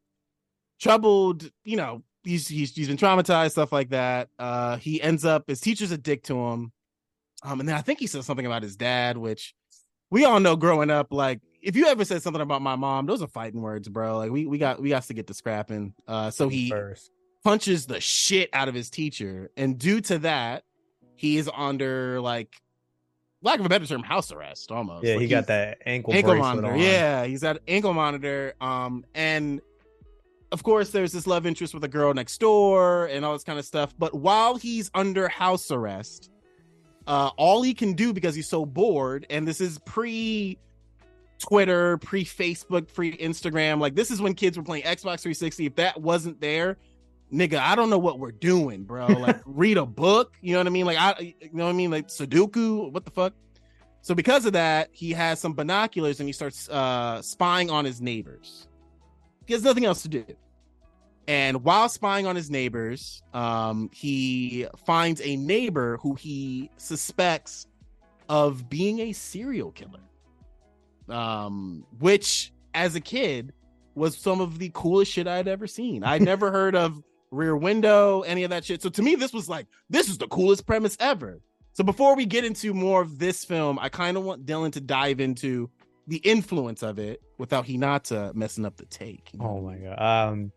troubled, 0.80 1.50
you 1.64 1.78
know, 1.78 2.04
he's 2.24 2.48
he's 2.48 2.74
he's 2.74 2.88
been 2.88 2.98
traumatized, 2.98 3.52
stuff 3.52 3.72
like 3.72 3.90
that. 3.90 4.30
Uh, 4.40 4.78
he 4.78 5.02
ends 5.02 5.24
up 5.24 5.44
his 5.48 5.62
teacher's 5.62 5.92
a 5.92 5.98
dick 5.98 6.24
to 6.24 6.36
him. 6.36 6.72
Um, 7.44 7.60
and 7.60 7.70
then 7.70 7.76
I 7.76 7.82
think 7.82 8.00
he 8.00 8.08
said 8.08 8.24
something 8.24 8.46
about 8.46 8.64
his 8.64 8.76
dad, 8.76 9.18
which 9.18 9.54
we 10.10 10.26
all 10.26 10.40
know 10.40 10.56
growing 10.56 10.90
up, 10.90 11.14
like 11.14 11.42
if 11.62 11.76
you 11.76 11.88
ever 11.88 12.06
said 12.06 12.22
something 12.22 12.42
about 12.42 12.62
my 12.62 12.76
mom, 12.76 13.06
those 13.06 13.22
are 13.22 13.28
fighting 13.28 13.62
words, 13.62 13.88
bro. 13.90 14.18
Like 14.18 14.32
we 14.32 14.46
we 14.46 14.58
got 14.58 14.82
we 14.82 14.90
got 14.90 15.04
to 15.04 15.14
get 15.14 15.28
to 15.28 15.34
scrapping. 15.34 15.94
Uh, 16.08 16.30
so 16.32 16.48
he 16.50 16.70
first. 16.70 17.12
punches 17.44 17.86
the 17.86 18.00
shit 18.00 18.50
out 18.54 18.68
of 18.68 18.76
his 18.76 18.90
teacher, 18.90 19.50
and 19.58 19.78
due 19.78 20.02
to 20.02 20.20
that, 20.20 20.64
he 21.16 21.38
is 21.38 21.50
under 21.56 22.22
like 22.22 22.62
lack 23.42 23.60
of 23.60 23.66
a 23.66 23.70
better 23.70 23.86
term, 23.86 24.04
house 24.04 24.32
arrest 24.32 24.72
almost. 24.72 25.04
Yeah, 25.06 25.14
Like, 25.14 25.22
he 25.22 25.28
got 25.28 25.48
that 25.48 25.80
ankle, 25.86 26.14
ankle 26.14 26.36
monitor. 26.36 26.72
on. 26.74 26.80
Yeah, 26.80 27.26
he's 27.26 27.44
at 27.44 27.60
ankle 27.68 27.94
monitor. 27.94 28.54
Um, 28.60 29.06
and 29.14 29.62
of 30.52 30.64
course, 30.64 30.90
there's 30.90 31.12
this 31.12 31.28
love 31.28 31.46
interest 31.46 31.74
with 31.74 31.84
a 31.84 31.88
girl 31.88 32.14
next 32.14 32.38
door 32.40 33.06
and 33.06 33.24
all 33.24 33.34
this 33.34 33.44
kind 33.44 33.60
of 33.60 33.66
stuff. 33.66 33.94
But 33.98 34.14
while 34.16 34.56
he's 34.58 34.90
under 34.94 35.28
house 35.30 35.72
arrest, 35.72 36.32
uh, 37.08 37.30
all 37.38 37.62
he 37.62 37.74
can 37.74 37.94
do 37.94 38.14
because 38.14 38.36
he's 38.36 38.48
so 38.50 38.66
bored, 38.66 39.26
and 39.30 39.48
this 39.48 39.62
is 39.62 39.78
pre 39.80 40.58
Twitter, 41.40 41.98
pre 41.98 42.24
Facebook, 42.26 42.94
pre 42.94 43.18
Instagram. 43.18 43.80
Like 43.80 43.96
this 43.96 44.12
is 44.12 44.22
when 44.22 44.34
kids 44.34 44.58
were 44.58 44.64
playing 44.64 44.84
Xbox 44.84 45.22
360. 45.22 45.66
If 45.66 45.76
that 45.76 46.00
wasn't 46.00 46.40
there, 46.42 46.78
nigga, 47.34 47.60
I 47.60 47.76
don't 47.76 47.90
know 47.90 47.98
what 47.98 48.20
we're 48.20 48.32
doing, 48.32 48.84
bro. 48.84 49.08
Like 49.20 49.42
read 49.46 49.78
a 49.78 49.86
book, 49.86 50.36
you 50.42 50.54
know 50.54 50.60
what 50.60 50.68
I 50.68 50.72
mean? 50.72 50.86
Like 50.86 50.98
I, 50.98 51.36
you 51.40 51.50
know 51.54 51.66
what 51.66 51.72
I 51.72 51.74
mean? 51.74 51.92
Like 51.92 52.08
Sudoku, 52.08 52.92
what 52.92 53.06
the 53.06 53.12
fuck? 53.12 53.34
So 54.02 54.16
because 54.16 54.46
of 54.46 54.54
that, 54.54 54.90
he 54.92 55.12
has 55.12 55.40
some 55.40 55.54
binoculars 55.54 56.20
and 56.20 56.28
he 56.28 56.34
starts 56.34 56.70
uh, 56.70 57.22
spying 57.22 57.70
on 57.70 57.86
his 57.86 58.02
neighbors. 58.02 58.68
He 59.46 59.54
has 59.54 59.64
nothing 59.64 59.86
else 59.86 60.04
to 60.04 60.10
do. 60.10 60.26
And 61.28 61.64
while 61.64 61.90
spying 61.90 62.26
on 62.26 62.36
his 62.36 62.50
neighbors, 62.50 63.22
um, 63.34 63.90
he 63.94 64.66
finds 64.86 65.22
a 65.22 65.36
neighbor 65.36 65.98
who 65.98 66.16
he 66.16 66.72
suspects 66.78 67.68
of 68.30 68.70
being 68.70 69.00
a 69.00 69.14
serial 69.14 69.72
killer. 69.72 70.00
Um, 71.10 71.86
which 72.00 72.52
as 72.74 72.96
a 72.96 73.02
kid 73.02 73.54
was 73.96 74.18
some 74.18 74.42
of 74.42 74.60
the 74.60 74.72
coolest 74.74 75.12
shit 75.12 75.28
I'd 75.28 75.48
ever 75.48 75.68
seen. 75.68 76.04
I'd 76.04 76.22
never 76.22 76.52
heard 76.60 76.76
of 76.76 77.02
Rear 77.32 77.56
Window, 77.58 78.22
any 78.22 78.44
of 78.44 78.50
that 78.52 78.66
shit. 78.66 78.82
So 78.82 78.90
to 78.90 79.02
me, 79.02 79.16
this 79.16 79.34
was 79.34 79.50
like, 79.50 79.68
this 79.90 80.10
is 80.10 80.18
the 80.18 80.28
coolest 80.28 80.66
premise 80.66 80.96
ever. 81.00 81.42
So 81.74 81.84
before 81.84 82.16
we 82.16 82.26
get 82.26 82.44
into 82.44 82.74
more 82.74 83.02
of 83.02 83.20
this 83.20 83.46
film, 83.46 83.78
I 83.80 83.90
kind 83.90 84.18
of 84.18 84.24
want 84.24 84.46
Dylan 84.46 84.72
to 84.74 84.82
dive 84.82 85.20
into 85.20 85.70
the 86.08 86.18
influence 86.18 86.82
of 86.84 86.98
it 86.98 87.22
without 87.38 87.66
Hinata 87.68 88.34
messing 88.34 88.66
up 88.66 88.76
the 88.78 88.86
take. 88.86 89.30
you 89.32 89.40
know? 89.40 89.46
Oh 89.46 89.62
my 89.62 89.78
god. 89.78 90.00
Um 90.30 90.52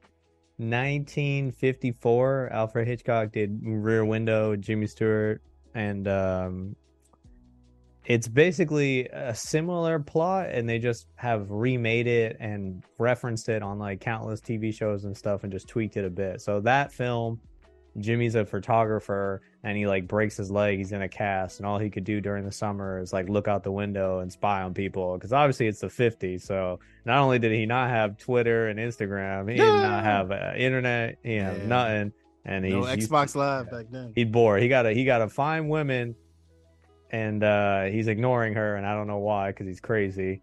1954 0.58 2.50
Alfred 2.52 2.86
Hitchcock 2.88 3.32
did 3.32 3.60
Rear 3.62 4.04
Window, 4.04 4.56
Jimmy 4.56 4.86
Stewart 4.86 5.42
and 5.74 6.06
um 6.08 6.76
it's 8.04 8.26
basically 8.26 9.06
a 9.08 9.34
similar 9.34 9.98
plot 10.00 10.48
and 10.50 10.68
they 10.68 10.78
just 10.78 11.06
have 11.14 11.50
remade 11.50 12.06
it 12.08 12.36
and 12.40 12.82
referenced 12.98 13.48
it 13.48 13.62
on 13.62 13.78
like 13.78 14.00
countless 14.00 14.40
TV 14.40 14.74
shows 14.74 15.04
and 15.04 15.16
stuff 15.16 15.44
and 15.44 15.52
just 15.52 15.68
tweaked 15.68 15.96
it 15.96 16.04
a 16.04 16.10
bit. 16.10 16.40
So 16.40 16.60
that 16.62 16.92
film 16.92 17.40
Jimmy's 17.98 18.34
a 18.36 18.44
photographer 18.46 19.42
and 19.62 19.76
he 19.76 19.86
like 19.86 20.08
breaks 20.08 20.36
his 20.38 20.50
leg. 20.50 20.78
He's 20.78 20.92
in 20.92 21.02
a 21.02 21.08
cast, 21.08 21.60
and 21.60 21.66
all 21.66 21.78
he 21.78 21.90
could 21.90 22.04
do 22.04 22.20
during 22.22 22.44
the 22.44 22.50
summer 22.50 22.98
is 22.98 23.12
like 23.12 23.28
look 23.28 23.46
out 23.48 23.62
the 23.62 23.70
window 23.70 24.20
and 24.20 24.32
spy 24.32 24.62
on 24.62 24.72
people. 24.74 25.14
Because 25.14 25.32
obviously 25.32 25.66
it's 25.68 25.80
the 25.80 25.88
50s. 25.88 26.40
So 26.40 26.80
not 27.04 27.18
only 27.18 27.38
did 27.38 27.52
he 27.52 27.66
not 27.66 27.90
have 27.90 28.16
Twitter 28.16 28.68
and 28.68 28.78
Instagram, 28.80 29.48
he 29.50 29.58
did 29.58 29.66
not 29.66 30.02
have 30.04 30.32
uh, 30.32 30.52
internet, 30.56 31.18
he 31.22 31.34
had 31.36 31.58
Yeah. 31.58 31.66
nothing. 31.66 32.12
And 32.46 32.64
he 32.64 32.70
no 32.72 32.86
used- 32.90 33.10
Xbox 33.10 33.36
Live 33.36 33.70
back 33.70 33.86
then. 33.90 34.12
he's 34.16 34.26
bored. 34.26 34.62
He 34.62 34.68
gotta 34.68 34.92
he 34.92 35.04
gotta 35.04 35.28
find 35.28 35.68
women, 35.68 36.16
and 37.12 37.44
uh 37.44 37.84
he's 37.84 38.08
ignoring 38.08 38.54
her, 38.54 38.76
and 38.76 38.86
I 38.86 38.94
don't 38.94 39.06
know 39.06 39.18
why 39.18 39.50
because 39.50 39.66
he's 39.66 39.80
crazy. 39.80 40.40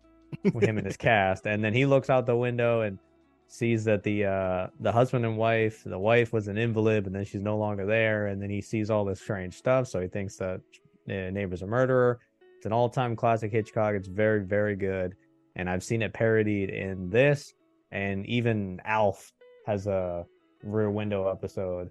with 0.53 0.63
him 0.63 0.77
and 0.77 0.85
his 0.85 0.97
cast, 1.09 1.47
and 1.47 1.63
then 1.63 1.73
he 1.73 1.85
looks 1.85 2.09
out 2.09 2.25
the 2.25 2.35
window 2.35 2.81
and 2.81 2.99
sees 3.47 3.83
that 3.85 4.03
the 4.03 4.25
uh 4.25 4.67
the 4.79 4.91
husband 4.91 5.25
and 5.25 5.37
wife, 5.37 5.83
the 5.83 5.97
wife 5.97 6.31
was 6.31 6.47
an 6.47 6.57
invalid, 6.57 7.07
and 7.07 7.15
then 7.15 7.25
she's 7.25 7.41
no 7.41 7.57
longer 7.57 7.85
there, 7.85 8.27
and 8.27 8.41
then 8.41 8.49
he 8.49 8.61
sees 8.61 8.89
all 8.89 9.03
this 9.03 9.19
strange 9.19 9.55
stuff, 9.55 9.87
so 9.87 9.99
he 9.99 10.07
thinks 10.07 10.35
that 10.37 10.61
the 11.07 11.31
neighbor's 11.31 11.63
a 11.63 11.67
murderer. 11.67 12.19
It's 12.57 12.65
an 12.65 12.73
all-time 12.73 13.15
classic 13.15 13.51
Hitchcock. 13.51 13.95
It's 13.95 14.07
very 14.07 14.43
very 14.45 14.75
good, 14.75 15.15
and 15.55 15.69
I've 15.69 15.83
seen 15.83 16.01
it 16.03 16.13
parodied 16.13 16.69
in 16.69 17.09
this, 17.09 17.53
and 17.91 18.25
even 18.27 18.79
Alf 18.85 19.33
has 19.65 19.87
a 19.87 20.25
Rear 20.63 20.91
Window 20.91 21.29
episode 21.29 21.89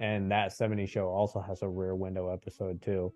and 0.00 0.30
that 0.32 0.52
70 0.52 0.86
show 0.86 1.06
also 1.06 1.40
has 1.40 1.62
a 1.62 1.68
rear 1.68 1.94
window 1.94 2.32
episode 2.32 2.80
too. 2.82 3.12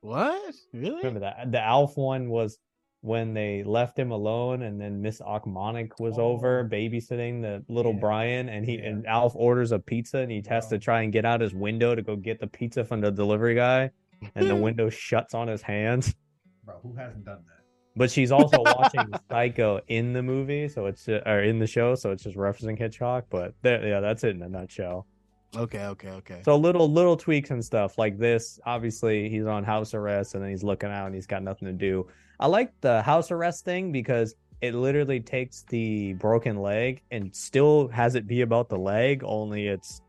What? 0.00 0.54
Really? 0.72 0.96
Remember 0.96 1.20
that 1.20 1.50
the 1.50 1.60
Alf 1.60 1.96
one 1.96 2.28
was 2.28 2.58
when 3.00 3.34
they 3.34 3.62
left 3.62 3.98
him 3.98 4.10
alone 4.10 4.62
and 4.62 4.80
then 4.80 5.00
Miss 5.00 5.20
Ochmonek 5.20 6.00
was 6.00 6.18
oh. 6.18 6.22
over 6.22 6.60
Oh. 6.60 6.68
babysitting 6.68 7.42
the 7.42 7.64
little 7.72 7.92
Yeah. 7.92 8.00
Brian 8.00 8.48
and 8.48 8.64
he 8.64 8.78
Yeah. 8.78 8.86
and 8.88 9.06
Alf 9.06 9.34
orders 9.36 9.72
a 9.72 9.78
pizza 9.78 10.18
and 10.18 10.30
he 10.30 10.42
has 10.48 10.68
to 10.68 10.76
oh. 10.76 10.78
try 10.78 11.02
and 11.02 11.12
get 11.12 11.24
out 11.24 11.40
his 11.40 11.54
window 11.54 11.94
to 11.94 12.02
go 12.02 12.16
get 12.16 12.40
the 12.40 12.46
pizza 12.46 12.84
from 12.84 13.00
the 13.00 13.10
delivery 13.10 13.54
guy 13.54 13.90
and 14.34 14.48
the 14.48 14.56
window 14.66 14.88
shuts 14.88 15.34
on 15.34 15.48
his 15.48 15.62
hands. 15.62 16.14
Bro, 16.64 16.80
who 16.82 16.94
hasn't 16.94 17.24
done 17.24 17.44
that? 17.46 17.62
But 17.96 18.10
she's 18.10 18.30
also 18.32 18.60
watching 18.60 19.08
Psycho 19.30 19.80
in 19.88 20.12
the 20.12 20.22
movie, 20.22 20.68
so 20.68 20.86
it's 20.86 21.08
or 21.08 21.40
in 21.42 21.58
the 21.58 21.66
show, 21.66 21.94
so 21.94 22.10
it's 22.10 22.24
just 22.24 22.36
referencing 22.36 22.78
Hitchcock. 22.78 23.24
But 23.30 23.54
there, 23.62 23.86
yeah, 23.86 24.00
that's 24.00 24.22
it 24.22 24.36
in 24.36 24.42
a 24.42 24.48
nutshell. 24.48 25.06
Okay, 25.56 25.84
okay, 25.86 26.08
okay. 26.10 26.40
So 26.44 26.56
little 26.56 26.90
little 26.90 27.16
tweaks 27.16 27.50
and 27.50 27.64
stuff 27.64 27.98
like 27.98 28.18
this. 28.18 28.60
Obviously, 28.66 29.28
he's 29.28 29.46
on 29.46 29.64
house 29.64 29.94
arrest 29.94 30.34
and 30.34 30.42
then 30.42 30.50
he's 30.50 30.62
looking 30.64 30.90
out 30.90 31.06
and 31.06 31.14
he's 31.14 31.26
got 31.26 31.42
nothing 31.42 31.66
to 31.66 31.72
do. 31.72 32.06
I 32.38 32.46
like 32.46 32.72
the 32.80 33.02
house 33.02 33.30
arrest 33.30 33.64
thing 33.64 33.92
because 33.92 34.34
it 34.60 34.74
literally 34.74 35.20
takes 35.20 35.62
the 35.68 36.12
broken 36.14 36.56
leg 36.56 37.02
and 37.10 37.34
still 37.34 37.88
has 37.88 38.14
it 38.14 38.26
be 38.26 38.42
about 38.42 38.68
the 38.68 38.78
leg, 38.78 39.22
only 39.24 39.68
it's 39.68 40.02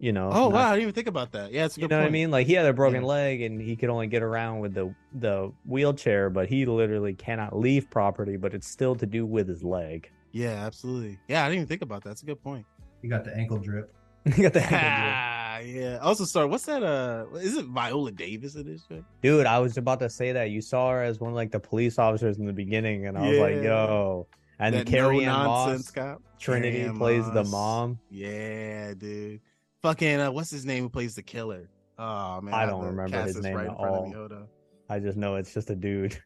you 0.00 0.12
know. 0.12 0.30
oh 0.32 0.44
not- 0.48 0.52
wow, 0.52 0.66
I 0.68 0.70
didn't 0.74 0.82
even 0.82 0.94
think 0.94 1.06
about 1.08 1.32
that. 1.32 1.52
Yeah, 1.52 1.64
it's 1.66 1.76
a 1.76 1.80
You 1.80 1.88
good 1.88 1.94
know 1.94 2.00
what 2.00 2.06
I 2.06 2.10
mean? 2.10 2.30
Like 2.30 2.46
he 2.46 2.52
had 2.54 2.66
a 2.66 2.72
broken 2.72 3.02
Yeah. 3.02 3.08
leg 3.08 3.42
and 3.42 3.60
he 3.60 3.74
could 3.76 3.88
only 3.90 4.06
get 4.06 4.22
around 4.22 4.60
with 4.60 4.74
the 4.74 4.94
the 5.14 5.52
wheelchair, 5.66 6.30
but 6.30 6.48
he 6.48 6.66
literally 6.66 7.14
cannot 7.14 7.56
leave 7.58 7.90
property, 7.90 8.36
but 8.36 8.54
it's 8.54 8.68
still 8.68 8.94
to 8.96 9.06
do 9.06 9.24
with 9.26 9.48
his 9.48 9.62
leg. 9.62 10.10
Yeah, 10.32 10.64
absolutely. 10.66 11.18
Yeah, 11.28 11.42
I 11.44 11.46
didn't 11.48 11.56
even 11.58 11.68
think 11.68 11.82
about 11.82 12.02
that. 12.04 12.10
That's 12.10 12.22
a 12.22 12.26
good 12.26 12.42
point. 12.42 12.66
You 13.02 13.08
got 13.10 13.24
the 13.24 13.34
ankle 13.36 13.58
drip. 13.58 13.92
You 14.36 14.42
got 14.42 14.52
the 14.52 14.66
Ah, 14.70 15.58
yeah. 15.60 15.98
Also, 15.98 16.24
sorry. 16.24 16.46
What's 16.46 16.64
that? 16.66 16.82
Uh, 16.82 17.26
is 17.36 17.56
it 17.56 17.66
Viola 17.66 18.12
Davis 18.12 18.54
in 18.54 18.66
this 18.66 18.84
shit? 18.88 19.02
Dude, 19.22 19.46
I 19.46 19.58
was 19.58 19.76
about 19.76 20.00
to 20.00 20.10
say 20.10 20.32
that 20.32 20.50
you 20.50 20.60
saw 20.60 20.90
her 20.90 21.02
as 21.02 21.18
one 21.20 21.30
of 21.30 21.36
like 21.36 21.50
the 21.50 21.60
police 21.60 21.98
officers 21.98 22.38
in 22.38 22.46
the 22.46 22.52
beginning, 22.52 23.06
and 23.06 23.16
I 23.16 23.28
was 23.28 23.38
like, 23.38 23.54
"Yo!" 23.62 24.26
And 24.58 24.74
that 24.74 24.86
Carrie 24.86 25.24
no 25.24 25.32
Ann 25.32 25.46
Moss, 25.46 25.90
cop. 25.90 26.22
Trinity 26.38 26.82
Carrie 26.84 26.96
plays 26.98 27.30
the 27.32 27.44
mom. 27.44 27.98
Yeah, 28.10 28.94
dude. 28.94 29.40
Fucking 29.82 30.20
uh, 30.20 30.32
what's 30.32 30.50
his 30.50 30.64
name? 30.66 30.82
Who 30.84 30.88
plays 30.88 31.14
the 31.14 31.22
killer? 31.22 31.68
Oh 31.98 32.40
man, 32.40 32.54
I 32.54 32.66
don't 32.66 32.84
remember 32.84 33.22
his 33.22 33.40
name 33.40 33.56
right 33.56 33.66
at 33.66 33.70
in 33.70 33.76
front 33.76 33.94
of 33.94 34.00
all. 34.00 34.06
me. 34.08 34.14
Hold 34.14 34.32
on. 34.32 34.48
I 34.90 34.98
just 34.98 35.16
know 35.16 35.36
it's 35.36 35.52
just 35.54 35.70
a 35.70 35.76
dude. 35.76 36.20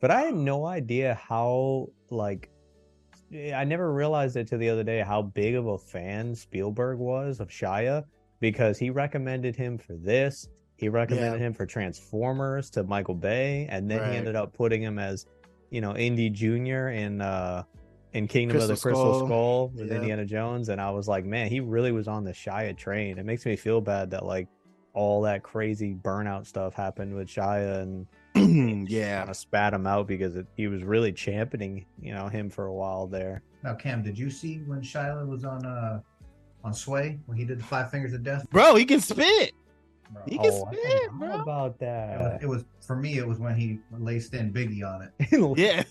But 0.00 0.10
I 0.10 0.20
had 0.22 0.34
no 0.34 0.66
idea 0.66 1.14
how 1.14 1.88
like 2.10 2.50
I 3.32 3.64
never 3.64 3.92
realized 3.92 4.36
it 4.36 4.48
till 4.48 4.58
the 4.58 4.68
other 4.70 4.84
day 4.84 5.00
how 5.00 5.22
big 5.22 5.54
of 5.56 5.66
a 5.66 5.78
fan 5.78 6.34
Spielberg 6.34 6.98
was 6.98 7.40
of 7.40 7.48
Shia 7.48 8.04
because 8.40 8.78
he 8.78 8.90
recommended 8.90 9.56
him 9.56 9.78
for 9.78 9.94
this. 9.94 10.48
He 10.76 10.88
recommended 10.88 11.40
him 11.40 11.52
for 11.54 11.66
Transformers 11.66 12.70
to 12.70 12.84
Michael 12.84 13.14
Bay, 13.14 13.66
and 13.70 13.90
then 13.90 14.00
Right. 14.00 14.12
he 14.12 14.16
ended 14.18 14.36
up 14.36 14.52
putting 14.52 14.82
him 14.82 14.98
as, 14.98 15.26
you 15.70 15.80
know, 15.80 15.96
Indy 15.96 16.30
Junior 16.30 16.90
in 16.90 17.20
uh 17.20 17.62
in 18.12 18.28
Kingdom 18.28 18.56
of 18.58 18.62
the 18.62 18.68
Crystal 18.74 18.90
Crystal 18.92 19.14
Skull. 19.14 19.26
Skull 19.26 19.68
with 19.74 19.88
Yeah. 19.90 19.96
Indiana 19.96 20.24
Jones, 20.24 20.68
and 20.68 20.80
I 20.80 20.90
was 20.90 21.08
like, 21.08 21.24
man, 21.24 21.48
he 21.48 21.60
really 21.60 21.92
was 21.92 22.08
on 22.08 22.24
the 22.24 22.32
Shia 22.32 22.76
train. 22.76 23.18
It 23.18 23.26
makes 23.26 23.44
me 23.44 23.56
feel 23.56 23.80
bad 23.80 24.10
that 24.12 24.24
like 24.24 24.48
all 24.94 25.22
that 25.22 25.42
crazy 25.42 25.94
burnout 25.94 26.46
stuff 26.46 26.72
happened 26.74 27.14
with 27.14 27.28
Shia 27.28 27.80
and 27.82 28.06
yeah. 28.88 29.18
kind 29.18 29.30
of 29.30 29.36
spat 29.36 29.72
him 29.74 29.86
out 29.86 30.06
because 30.06 30.36
it, 30.36 30.46
he 30.56 30.68
was 30.68 30.82
really 30.82 31.12
championing, 31.12 31.86
you 32.00 32.12
know, 32.12 32.28
him 32.28 32.50
for 32.50 32.66
a 32.66 32.72
while 32.74 33.06
there. 33.06 33.42
Now, 33.62 33.74
Cam, 33.74 34.02
did 34.02 34.18
you 34.18 34.30
see 34.30 34.58
when 34.66 34.82
Shiloh 34.82 35.26
was 35.26 35.44
on 35.44 35.64
uh 35.64 36.00
on 36.64 36.74
Sway 36.74 37.18
when 37.26 37.38
he 37.38 37.44
did 37.44 37.58
the 37.60 37.64
Five 37.64 37.90
Fingers 37.90 38.12
of 38.12 38.22
Death? 38.22 38.48
Bro, 38.50 38.74
he 38.76 38.84
can 38.84 39.00
spit. 39.00 39.52
Bro, 40.12 40.22
He 40.26 40.38
can 40.38 40.50
oh, 40.52 40.68
spit, 40.70 41.10
forgot 41.10 41.18
bro. 41.18 41.42
about 41.42 41.66
it, 41.66 41.80
was, 41.80 41.80
that. 41.80 42.42
it 42.42 42.46
was 42.46 42.64
for 42.86 42.96
me. 42.96 43.18
It 43.18 43.26
was 43.26 43.38
when 43.38 43.56
he 43.56 43.80
laced 43.98 44.34
in 44.34 44.52
Biggie 44.52 44.84
on 44.84 45.02
it. 45.02 45.12
Yeah. 45.56 45.82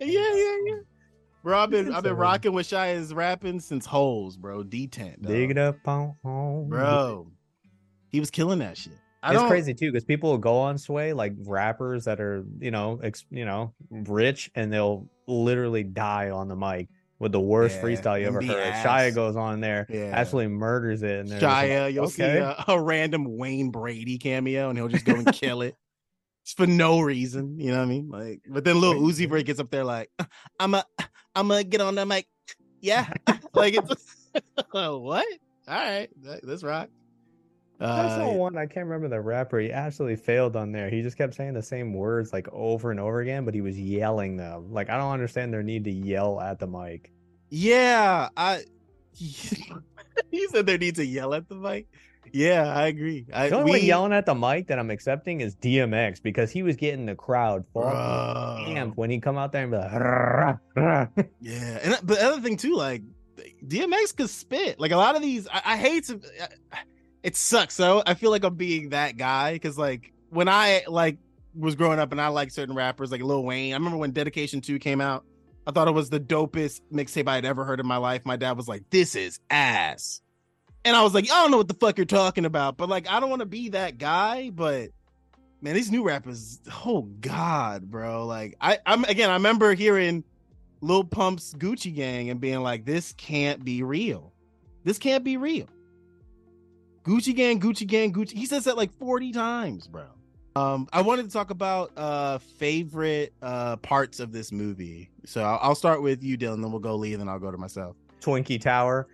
yeah, 0.00 0.34
yeah, 0.34 0.56
yeah. 0.66 0.78
Bro, 1.42 1.58
I've 1.58 1.70
been 1.70 1.92
I've 1.92 2.02
been 2.02 2.16
rocking 2.16 2.52
with 2.52 2.66
Shia's 2.66 3.12
rapping 3.12 3.60
since 3.60 3.84
holes, 3.84 4.36
bro. 4.38 4.64
D10. 4.64 5.20
dog. 5.20 5.30
Dig 5.30 5.50
it 5.50 5.58
up 5.58 5.76
on 5.86 6.14
home. 6.24 6.70
Bro. 6.70 7.30
He 8.10 8.20
was 8.20 8.30
killing 8.30 8.60
that 8.60 8.78
shit. 8.78 8.94
I 9.24 9.34
it's 9.34 9.42
crazy 9.44 9.74
too 9.74 9.90
because 9.90 10.04
people 10.04 10.30
will 10.30 10.38
go 10.38 10.58
on 10.58 10.76
Sway 10.78 11.12
like 11.12 11.32
rappers 11.44 12.04
that 12.04 12.20
are 12.20 12.44
you 12.60 12.70
know 12.70 13.00
ex, 13.02 13.24
you 13.30 13.44
know 13.44 13.74
rich 13.90 14.50
and 14.54 14.72
they'll 14.72 15.08
literally 15.26 15.82
die 15.82 16.30
on 16.30 16.48
the 16.48 16.56
mic 16.56 16.88
with 17.18 17.32
the 17.32 17.40
worst 17.40 17.76
Yeah, 17.76 17.82
freestyle 17.82 18.20
you 18.20 18.26
ever 18.26 18.42
heard. 18.42 18.56
ass. 18.58 18.84
Shia 18.84 19.14
goes 19.14 19.36
on 19.36 19.60
there, 19.60 19.86
Yeah. 19.88 20.10
absolutely 20.12 20.52
murders 20.52 21.02
it, 21.02 21.20
and 21.20 21.28
Shia, 21.30 21.84
like, 21.84 21.94
you'll 21.94 22.04
okay. 22.06 22.14
see 22.14 22.22
a, 22.22 22.64
a 22.68 22.80
random 22.80 23.36
Wayne 23.38 23.70
Brady 23.70 24.18
cameo, 24.18 24.68
and 24.68 24.76
he'll 24.76 24.88
just 24.88 25.04
go 25.06 25.14
and 25.14 25.32
kill 25.32 25.62
it 25.62 25.74
just 26.44 26.56
for 26.58 26.66
no 26.66 27.00
reason. 27.00 27.58
You 27.58 27.70
know 27.70 27.78
what 27.78 27.84
I 27.84 27.86
mean? 27.86 28.08
Like, 28.10 28.42
but 28.48 28.64
then 28.64 28.80
Lil 28.80 28.94
Uzi 28.96 29.28
Vert 29.30 29.46
gets 29.46 29.60
up 29.60 29.70
there 29.70 29.84
like, 29.84 30.10
uh, 30.18 30.24
"I'm 30.60 30.74
a, 30.74 30.84
I'm 31.34 31.48
gonna 31.48 31.64
get 31.64 31.80
on 31.80 31.94
the 31.94 32.04
mic." 32.04 32.26
Yeah, 32.80 33.06
like 33.54 33.74
it's 33.74 34.16
what? 34.72 34.72
All 35.06 35.24
right, 35.68 36.08
that- 36.24 36.44
let's 36.44 36.62
rock. 36.62 36.90
I 37.80 38.08
saw 38.08 38.30
Uh, 38.30 38.34
one. 38.34 38.56
I 38.56 38.66
can't 38.66 38.86
remember 38.86 39.08
the 39.08 39.20
rapper. 39.20 39.58
He 39.58 39.72
absolutely 39.72 40.16
failed 40.16 40.54
on 40.56 40.72
there. 40.72 40.88
He 40.88 41.02
just 41.02 41.16
kept 41.18 41.34
saying 41.34 41.54
the 41.54 41.62
same 41.62 41.92
words 41.92 42.32
like 42.32 42.48
over 42.52 42.90
and 42.90 43.00
over 43.00 43.20
again, 43.20 43.44
but 43.44 43.52
he 43.54 43.60
was 43.60 43.78
yelling 43.78 44.36
them. 44.36 44.72
Like 44.72 44.90
I 44.90 44.96
don't 44.96 45.12
understand 45.12 45.52
their 45.52 45.62
need 45.62 45.84
to 45.84 45.90
yell 45.92 46.40
at 46.40 46.58
the 46.58 46.66
mic. 46.66 47.10
yeah, 47.50 48.28
I. 48.36 48.62
he 49.14 50.46
said 50.48 50.66
there 50.66 50.78
need 50.78 50.96
to 50.96 51.06
yell 51.06 51.34
at 51.34 51.48
the 51.48 51.54
mic. 51.54 51.86
Yeah, 52.32 52.74
I 52.74 52.86
agree. 52.88 53.26
I, 53.32 53.48
The 53.48 53.56
only 53.56 53.72
we- 53.72 53.80
yelling 53.86 54.12
at 54.12 54.26
the 54.26 54.34
mic 54.34 54.66
that 54.68 54.78
I'm 54.78 54.90
accepting 54.90 55.40
is 55.40 55.54
DMX 55.56 56.20
because 56.22 56.50
he 56.50 56.62
was 56.64 56.74
getting 56.76 57.06
the 57.06 57.14
crowd 57.14 57.64
amped 57.74 58.96
when 58.96 59.10
he 59.10 59.20
come 59.20 59.36
out 59.38 59.52
there 59.52 59.62
and 59.62 59.70
be 59.70 59.78
like, 59.78 59.92
"Rah, 59.92 60.56
rah." 60.74 61.06
Yeah, 61.40 61.78
and 61.82 61.98
but 62.02 62.18
the 62.18 62.24
other 62.24 62.40
thing 62.40 62.56
too, 62.56 62.74
like 62.76 63.02
DMX 63.66 64.16
could 64.16 64.30
spit. 64.30 64.80
Like 64.80 64.90
a 64.90 64.96
lot 64.96 65.14
of 65.16 65.22
these, 65.22 65.46
I, 65.48 65.62
I 65.64 65.76
hate 65.76 66.04
to. 66.06 66.20
It 67.24 67.36
sucks. 67.36 67.74
So 67.74 68.02
I 68.06 68.12
feel 68.12 68.30
like 68.30 68.44
I'm 68.44 68.54
being 68.54 68.90
that 68.90 69.16
guy 69.16 69.54
because 69.54 69.78
like 69.78 70.12
when 70.28 70.46
I 70.46 70.82
like 70.86 71.16
was 71.54 71.74
growing 71.74 71.98
up 71.98 72.12
and 72.12 72.20
I 72.20 72.28
liked 72.28 72.52
certain 72.52 72.74
rappers 72.74 73.10
like 73.10 73.22
Lil 73.22 73.42
Wayne. 73.42 73.72
I 73.72 73.76
remember 73.76 73.96
when 73.96 74.10
Dedication 74.10 74.60
Two 74.60 74.78
came 74.78 75.00
out. 75.00 75.24
I 75.66 75.70
thought 75.70 75.88
it 75.88 75.92
was 75.92 76.10
the 76.10 76.20
dopest 76.20 76.82
mixtape 76.92 77.26
I 77.26 77.36
had 77.36 77.46
ever 77.46 77.64
heard 77.64 77.80
in 77.80 77.86
my 77.86 77.96
life. 77.96 78.26
My 78.26 78.36
dad 78.36 78.58
was 78.58 78.68
like, 78.68 78.90
"This 78.90 79.14
is 79.14 79.40
ass," 79.48 80.20
and 80.84 80.94
I 80.94 81.02
was 81.02 81.14
like, 81.14 81.24
"I 81.24 81.40
don't 81.40 81.50
know 81.50 81.56
what 81.56 81.68
the 81.68 81.74
fuck 81.74 81.96
you're 81.96 82.04
talking 82.04 82.44
about," 82.44 82.76
but 82.76 82.90
like, 82.90 83.08
I 83.08 83.20
don't 83.20 83.30
want 83.30 83.40
to 83.40 83.46
be 83.46 83.70
that 83.70 83.96
guy. 83.96 84.50
But 84.50 84.90
man, 85.62 85.74
these 85.74 85.90
new 85.90 86.04
rappers, 86.04 86.60
oh 86.84 87.08
god, 87.22 87.90
bro. 87.90 88.26
Like, 88.26 88.54
I, 88.60 88.80
I'm 88.84 89.04
again, 89.04 89.30
I 89.30 89.34
remember 89.34 89.72
hearing 89.72 90.24
Lil 90.82 91.04
Pump's 91.04 91.54
Gucci 91.54 91.94
Gang 91.94 92.28
and 92.28 92.38
being 92.38 92.60
like, 92.60 92.84
"This 92.84 93.14
can't 93.14 93.64
be 93.64 93.82
real. 93.82 94.34
This 94.84 94.98
can't 94.98 95.24
be 95.24 95.38
real." 95.38 95.70
Gucci 97.04 97.34
Gang, 97.34 97.60
Gucci 97.60 97.86
Gang, 97.86 98.12
Gucci. 98.12 98.32
He 98.32 98.46
says 98.46 98.64
that 98.64 98.76
like 98.76 98.92
40 98.98 99.32
times, 99.32 99.86
bro. 99.86 100.04
Um, 100.56 100.88
I 100.92 101.02
wanted 101.02 101.24
to 101.26 101.32
talk 101.32 101.50
about 101.50 101.90
uh 101.96 102.38
favorite 102.38 103.32
uh 103.42 103.76
parts 103.76 104.20
of 104.20 104.30
this 104.32 104.52
movie. 104.52 105.10
So 105.26 105.42
I'll, 105.42 105.58
I'll 105.62 105.74
start 105.74 106.00
with 106.00 106.22
you, 106.22 106.38
Dylan, 106.38 106.62
then 106.62 106.70
we'll 106.70 106.80
go 106.80 106.94
Lee, 106.96 107.12
and 107.12 107.20
then 107.20 107.28
I'll 107.28 107.40
go 107.40 107.50
to 107.50 107.58
myself. 107.58 107.96
Twinkie 108.20 108.60
Tower. 108.60 109.08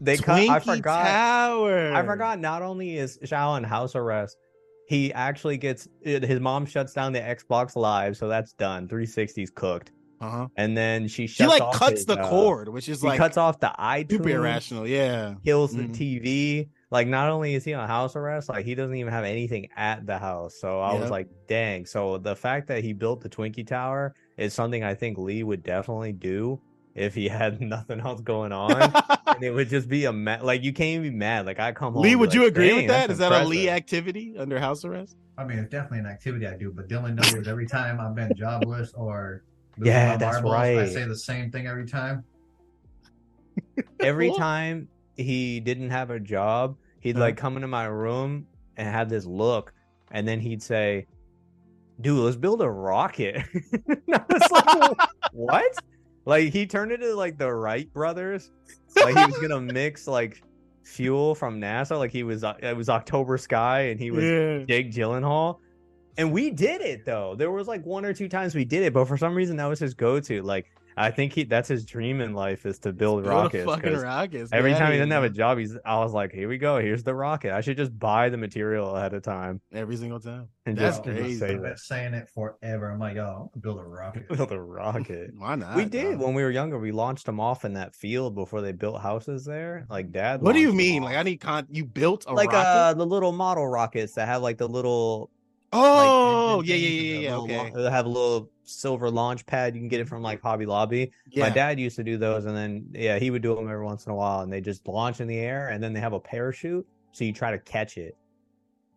They 0.00 0.16
cut. 0.16 0.38
I 0.48 0.58
Twinkie 0.58 0.76
forgot. 0.76 1.06
Tower. 1.06 1.92
I 1.94 2.04
forgot. 2.06 2.40
Not 2.40 2.62
only 2.62 2.96
is 2.96 3.18
Shia 3.18 3.58
in 3.58 3.64
house 3.64 3.94
arrest, 3.94 4.38
he 4.88 5.12
actually 5.12 5.58
gets 5.58 5.86
his 6.02 6.40
mom 6.40 6.64
shuts 6.64 6.94
down 6.94 7.12
the 7.12 7.20
Xbox 7.20 7.76
Live, 7.76 8.16
so 8.16 8.26
that's 8.26 8.54
done. 8.54 8.88
360's 8.88 9.50
cooked, 9.50 9.92
Uh-huh. 10.22 10.48
and 10.56 10.74
then 10.74 11.06
she 11.06 11.22
He 11.22 11.26
shuts 11.28 11.50
like 11.50 11.62
off 11.62 11.74
cuts 11.74 11.90
his, 11.92 12.06
the 12.06 12.18
uh, 12.18 12.28
cord, 12.30 12.70
which 12.70 12.88
is 12.88 13.04
like 13.04 13.18
cuts 13.18 13.36
off 13.36 13.60
the 13.60 13.70
iTunes. 13.78 14.10
super 14.12 14.30
irrational. 14.30 14.86
Yeah. 14.88 15.34
kills 15.44 15.74
the 15.76 15.82
Mhm. 15.82 15.94
TV. 15.94 16.68
Like, 16.90 17.06
not 17.06 17.28
only 17.28 17.54
is 17.54 17.64
he 17.64 17.74
on 17.74 17.86
house 17.88 18.16
arrest, 18.16 18.48
like 18.48 18.64
he 18.64 18.74
doesn't 18.74 18.96
even 18.96 19.12
have 19.12 19.24
anything 19.24 19.68
at 19.76 20.06
the 20.06 20.18
house. 20.18 20.56
So 20.58 20.80
I 20.80 20.92
Yep. 20.92 21.00
was 21.00 21.10
like, 21.10 21.28
dang. 21.46 21.86
So 21.86 22.18
the 22.18 22.34
fact 22.34 22.68
that 22.68 22.82
he 22.82 22.92
built 22.92 23.20
the 23.20 23.28
Twinkie 23.28 23.66
Tower 23.66 24.14
is 24.36 24.54
something 24.54 24.82
I 24.82 24.94
think 24.94 25.16
Lee 25.18 25.42
would 25.42 25.62
definitely 25.62 26.12
do 26.12 26.60
if 26.94 27.14
he 27.14 27.28
had 27.28 27.60
nothing 27.60 28.00
else 28.00 28.20
going 28.20 28.52
on. 28.52 28.82
and 29.32 29.44
it 29.44 29.52
would 29.52 29.68
just 29.68 29.88
be 29.88 30.06
a 30.06 30.12
mad. 30.12 30.42
Like 30.42 30.62
you 30.64 30.72
can't 30.72 31.00
even 31.00 31.12
be 31.12 31.16
mad. 31.16 31.46
Like 31.46 31.60
I 31.60 31.72
come 31.72 31.94
home. 31.94 32.02
Lee, 32.02 32.10
and 32.12 32.18
be 32.18 32.20
would 32.20 32.34
you 32.34 32.46
agree 32.46 32.72
with 32.72 32.86
that's 32.88 33.10
Is 33.12 33.18
that 33.18 33.32
a 33.32 33.44
Lee 33.46 33.68
activity 33.68 34.34
under 34.36 34.58
house 34.58 34.84
arrest? 34.84 35.14
I 35.38 35.44
mean, 35.44 35.58
it's 35.58 35.70
definitely 35.70 36.00
an 36.00 36.06
activity 36.06 36.46
I 36.46 36.56
do, 36.56 36.72
but 36.72 36.88
Dylan 36.88 37.14
knows 37.14 37.48
every 37.48 37.66
time 37.66 38.00
I've 38.00 38.14
been 38.14 38.34
jobless 38.34 38.92
or 38.94 39.42
Yeah, 39.84 40.16
that's 40.16 40.42
marbles, 40.42 40.52
I 40.54 40.84
right. 40.84 40.92
say 40.92 41.04
the 41.04 41.16
same 41.16 41.50
thing 41.50 41.66
every 41.66 41.86
time. 41.86 42.24
Every 44.02 44.28
Cool. 44.28 44.36
time 44.38 44.88
he 45.22 45.60
didn't 45.60 45.90
have 45.90 46.10
a 46.10 46.20
job, 46.20 46.76
he'd 47.00 47.16
Uh-huh. 47.16 47.24
like 47.26 47.36
come 47.36 47.56
into 47.56 47.68
my 47.68 47.84
room 47.84 48.46
and 48.76 48.88
have 48.88 49.08
this 49.08 49.24
look, 49.26 49.72
and 50.10 50.26
then 50.26 50.40
he'd 50.40 50.62
say, 50.62 51.06
"Dude, 52.00 52.18
let's 52.18 52.36
build 52.36 52.62
a 52.62 52.70
rocket." 52.70 53.42
And 53.88 54.14
I 54.14 54.24
was 54.28 54.50
like, 54.50 55.08
"What?" 55.32 55.72
Like 56.26 56.52
he 56.52 56.66
turned 56.66 56.92
into 56.92 57.14
like 57.14 57.38
the 57.38 57.52
Wright 57.52 57.92
brothers. 57.92 58.50
Like 58.96 59.16
he 59.16 59.24
was 59.26 59.38
gonna 59.38 59.60
mix 59.72 60.06
like 60.06 60.42
fuel 60.84 61.34
from 61.34 61.60
NASA. 61.60 61.98
Like 61.98 62.10
he 62.10 62.22
was 62.22 62.44
uh, 62.44 62.54
it 62.60 62.76
was 62.76 62.88
October 62.88 63.38
Sky, 63.38 63.80
and 63.90 64.00
he 64.00 64.10
was 64.10 64.24
yeah. 64.24 64.58
Jake 64.68 64.90
Gyllenhaal. 64.92 65.58
And 66.18 66.32
we 66.32 66.50
did 66.50 66.80
it 66.82 67.04
though. 67.06 67.34
There 67.36 67.50
was 67.50 67.66
like 67.68 67.84
one 67.86 68.04
or 68.04 68.12
two 68.12 68.28
times 68.28 68.54
we 68.54 68.64
did 68.64 68.82
it, 68.82 68.92
but 68.92 69.06
for 69.06 69.16
some 69.16 69.34
reason 69.34 69.56
that 69.56 69.66
was 69.66 69.78
his 69.78 69.94
go-to. 69.94 70.42
Like 70.42 70.66
I 70.96 71.10
think 71.10 71.32
he 71.32 71.44
that's 71.44 71.68
his 71.68 71.84
dream 71.84 72.20
in 72.20 72.34
life 72.34 72.66
is 72.66 72.78
to 72.80 72.92
build 72.92 73.22
Build 73.22 73.26
rockets. 73.26 73.64
fucking 73.64 73.92
'cause 73.94 74.02
rockets. 74.02 74.50
Every 74.52 74.72
time 74.72 74.92
he 74.92 74.98
didn't 74.98 75.12
have 75.12 75.24
a 75.24 75.30
job, 75.30 75.58
he's 75.58 75.76
I 75.84 75.98
was 75.98 76.12
like, 76.12 76.32
here 76.32 76.48
we 76.48 76.58
go. 76.58 76.78
Here's 76.78 77.02
the 77.02 77.14
rocket. 77.14 77.52
I 77.52 77.60
should 77.60 77.76
just 77.76 77.96
buy 77.98 78.28
the 78.28 78.36
material 78.36 78.94
ahead 78.96 79.14
of 79.14 79.22
time 79.22 79.60
every 79.72 79.96
single 79.96 80.20
time. 80.20 80.48
and 80.66 80.76
That's 80.76 80.98
just 80.98 81.08
crazy. 81.08 81.38
say 81.38 81.46
I've 81.46 81.52
been 81.54 81.62
that. 81.62 81.78
saying 81.78 82.14
it 82.14 82.28
forever. 82.28 82.90
I'm 82.90 82.98
like, 82.98 83.16
oh, 83.16 83.50
I'm 83.54 83.60
build 83.60 83.78
a 83.78 83.82
rocket. 83.82 84.28
Build 84.36 84.52
a 84.52 84.60
rocket. 84.60 85.30
Why 85.38 85.54
not? 85.54 85.76
we 85.76 85.84
did 85.84 86.12
dog? 86.12 86.20
when 86.20 86.34
we 86.34 86.42
were 86.42 86.50
younger. 86.50 86.78
We 86.78 86.92
launched 86.92 87.26
them 87.26 87.40
off 87.40 87.64
in 87.64 87.74
that 87.74 87.94
field 87.94 88.34
before 88.34 88.60
they 88.60 88.72
built 88.72 89.00
houses 89.00 89.44
there. 89.44 89.86
Like 89.88 90.12
dad. 90.12 90.42
What 90.42 90.52
do 90.52 90.60
you 90.60 90.72
mean? 90.72 91.02
Like. 91.02 91.16
I 91.16 91.22
need 91.22 91.38
con. 91.40 91.66
You 91.70 91.84
built 91.84 92.26
a 92.26 92.32
like 92.32 92.52
rocket? 92.52 92.68
uh 92.68 92.94
the 92.94 93.06
little 93.06 93.32
model 93.32 93.66
rockets 93.66 94.14
that 94.14 94.26
have 94.28 94.42
like 94.42 94.58
the 94.58 94.68
little 94.68 95.30
oh, 95.72 96.60
engine 96.60 96.76
yeah, 96.76 96.86
yeah, 96.88 96.90
yeah, 96.90 97.20
yeah. 97.20 97.30
the 97.30 97.40
little 97.40 97.60
Okay. 97.60 97.82
They 97.82 97.90
have 97.90 98.06
a 98.06 98.08
little 98.08 98.50
silver 98.70 99.10
launch 99.10 99.46
pad. 99.46 99.74
You 99.74 99.80
can 99.80 99.88
get 99.88 100.00
it 100.00 100.08
from 100.08 100.22
like 100.22 100.40
Hobby 100.42 100.66
Lobby. 100.66 101.12
Yeah. 101.30 101.44
My 101.44 101.50
dad 101.50 101.78
used 101.80 101.96
to 101.96 102.04
do 102.04 102.16
those, 102.16 102.44
and 102.44 102.56
then 102.56 102.90
yeah, 102.92 103.18
he 103.18 103.30
would 103.30 103.42
do 103.42 103.54
them 103.54 103.68
every 103.68 103.84
once 103.84 104.06
in 104.06 104.12
a 104.12 104.14
while, 104.14 104.40
and 104.40 104.52
they 104.52 104.60
just 104.60 104.86
launch 104.86 105.20
in 105.20 105.28
the 105.28 105.38
air, 105.38 105.68
and 105.68 105.82
then 105.82 105.92
they 105.92 106.00
have 106.00 106.12
a 106.12 106.20
parachute, 106.20 106.86
so 107.12 107.24
you 107.24 107.32
try 107.32 107.50
to 107.50 107.58
catch 107.58 107.98
it. 107.98 108.16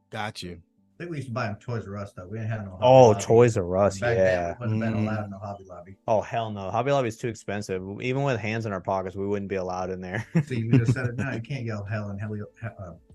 Got 0.09 0.43
you. 0.43 0.61
I 1.03 1.05
think 1.05 1.11
we 1.11 1.17
used 1.17 1.27
to 1.27 1.33
buy 1.33 1.47
them 1.47 1.57
Toys 1.57 1.85
R 1.85 1.97
Us 1.97 2.13
though. 2.13 2.25
We 2.27 2.37
didn't 2.37 2.51
have 2.51 2.63
no. 2.63 2.71
Hobby 2.71 2.83
Oh, 2.85 3.07
Lobby. 3.09 3.21
Toys 3.23 3.57
R 3.57 3.77
Us, 3.77 3.99
Back 3.99 4.15
yeah. 4.17 4.23
then, 4.23 4.55
we 4.69 4.77
wouldn't 4.77 4.83
have 4.83 4.93
been 4.93 5.03
Mm. 5.03 5.07
allowed 5.11 5.23
in 5.25 5.31
no 5.31 5.37
Hobby 5.39 5.63
Lobby. 5.65 5.95
Oh 6.07 6.21
hell 6.21 6.49
no, 6.49 6.71
Hobby 6.71 6.91
Lobby 6.91 7.09
is 7.09 7.17
too 7.17 7.27
expensive. 7.27 7.83
Even 8.01 8.23
with 8.23 8.39
hands 8.39 8.65
in 8.65 8.71
our 8.71 8.79
pockets, 8.79 9.13
we 9.17 9.27
wouldn't 9.27 9.49
be 9.49 9.55
allowed 9.55 9.89
in 9.89 9.99
there. 9.99 10.25
See, 10.45 10.59
you 10.59 10.71
just 10.71 10.93
said 10.93 11.07
it 11.07 11.17
now. 11.17 11.33
You 11.33 11.41
can't 11.49 11.65
yell 11.65 11.83
hell 11.83 12.09
in 12.11 12.17
Heli- 12.17 12.39
uh, 12.63 12.69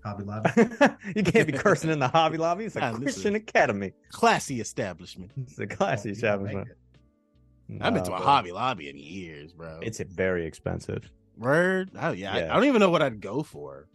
Hobby 0.05 0.23
Lobby. 0.23 0.49
you 1.15 1.23
can't 1.23 1.47
be 1.47 1.53
cursing 1.53 1.89
in 1.89 1.97
the 1.97 2.07
Hobby 2.09 2.37
Lobby. 2.37 2.65
It's 2.65 2.75
a 2.75 2.79
Man, 2.79 2.93
this 2.99 3.15
Christian 3.15 3.33
academy. 3.33 3.93
Classy 4.11 4.61
establishment. 4.61 5.31
It's 5.35 5.57
a 5.57 5.65
classy 5.65 6.09
You 6.09 6.13
establishment. 6.13 6.67
it. 6.69 7.81
I've 7.81 7.95
been 7.95 8.03
to 8.03 8.13
a 8.13 8.17
but 8.17 8.23
Hobby 8.23 8.51
Lobby 8.51 8.89
in 8.89 8.97
years, 8.97 9.51
bro. 9.53 9.79
It's 9.81 9.99
very 9.99 10.45
expensive. 10.45 11.09
word. 11.37 11.89
Oh 11.99 12.11
yeah. 12.11 12.33
I- 12.33 12.39
Yeah. 12.41 12.51
I, 12.51 12.55
don't 12.55 12.65
even 12.65 12.81
know 12.81 12.89
what 12.91 13.01
I'd 13.01 13.19
go 13.19 13.41
for. 13.41 13.87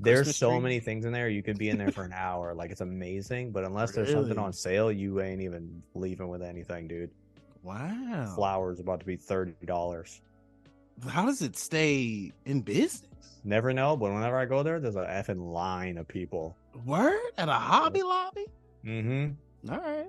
There's 0.00 0.36
so 0.36 0.50
tree? 0.50 0.60
many 0.60 0.80
things 0.80 1.04
in 1.04 1.12
there. 1.12 1.28
You 1.28 1.42
could 1.42 1.58
be 1.58 1.68
in 1.68 1.78
there 1.78 1.90
for 1.92 2.04
an 2.04 2.12
hour. 2.16 2.54
Like 2.54 2.70
it's 2.70 2.80
amazing. 2.80 3.52
But 3.52 3.64
unless 3.64 3.92
there's 3.92 4.10
something 4.10 4.38
on 4.38 4.52
sale, 4.52 4.90
you 4.90 5.20
ain't 5.20 5.40
even 5.42 5.82
leaving 5.94 6.28
with 6.28 6.42
anything, 6.42 6.88
dude. 6.88 7.10
Wow. 7.62 8.32
Flowers 8.34 8.80
about 8.80 9.00
to 9.00 9.06
be 9.06 9.16
thirty 9.16 9.54
dollars. 9.66 10.20
How 11.08 11.26
does 11.26 11.42
it 11.42 11.56
stay 11.56 12.32
in 12.44 12.60
business? 12.62 13.08
Never 13.44 13.72
know, 13.72 13.96
but 13.96 14.12
whenever 14.12 14.36
I 14.38 14.44
go 14.44 14.62
there, 14.62 14.78
there's 14.78 14.96
a 14.96 15.00
effing 15.00 15.52
line 15.52 15.98
of 15.98 16.06
people. 16.06 16.56
Word 16.84 17.18
at 17.38 17.48
a 17.48 17.52
Hobby 17.52 18.02
Lobby. 18.02 18.46
Mm-hmm. 18.84 19.72
All 19.72 19.78
right. 19.78 20.06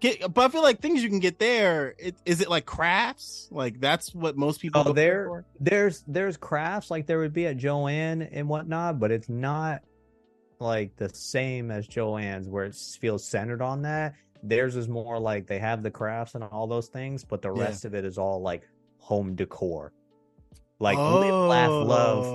Get, 0.00 0.32
but 0.34 0.44
I 0.44 0.48
feel 0.48 0.62
like 0.62 0.80
things 0.80 1.02
you 1.02 1.08
can 1.08 1.20
get 1.20 1.38
there. 1.38 1.94
It, 1.98 2.16
is 2.26 2.40
it 2.42 2.50
like 2.50 2.66
crafts? 2.66 3.48
Like 3.50 3.80
that's 3.80 4.14
what 4.14 4.36
most 4.36 4.60
people. 4.60 4.80
Oh, 4.82 4.84
go 4.84 4.92
there, 4.92 5.24
for? 5.26 5.44
there's 5.58 6.04
there's 6.06 6.36
crafts 6.36 6.90
like 6.90 7.06
there 7.06 7.18
would 7.18 7.32
be 7.32 7.46
at 7.46 7.56
Joanne 7.56 8.22
and 8.22 8.46
whatnot, 8.48 8.98
but 9.00 9.10
it's 9.10 9.28
not 9.28 9.82
like 10.60 10.94
the 10.96 11.08
same 11.08 11.70
as 11.70 11.86
Joanne's 11.86 12.48
where 12.48 12.64
it 12.64 12.74
feels 13.00 13.26
centered 13.26 13.62
on 13.62 13.82
that. 13.82 14.14
Theirs 14.42 14.76
is 14.76 14.86
more 14.86 15.18
like 15.18 15.46
they 15.46 15.58
have 15.58 15.82
the 15.82 15.90
crafts 15.90 16.34
and 16.34 16.44
all 16.44 16.66
those 16.66 16.88
things, 16.88 17.24
but 17.24 17.40
the 17.40 17.52
Yeah. 17.52 17.62
rest 17.62 17.84
of 17.86 17.94
it 17.94 18.04
is 18.04 18.18
all 18.18 18.40
like 18.42 18.68
home 18.98 19.34
decor, 19.34 19.92
like 20.78 20.98
live, 20.98 21.34
laugh, 21.48 21.72
love, 21.80 22.26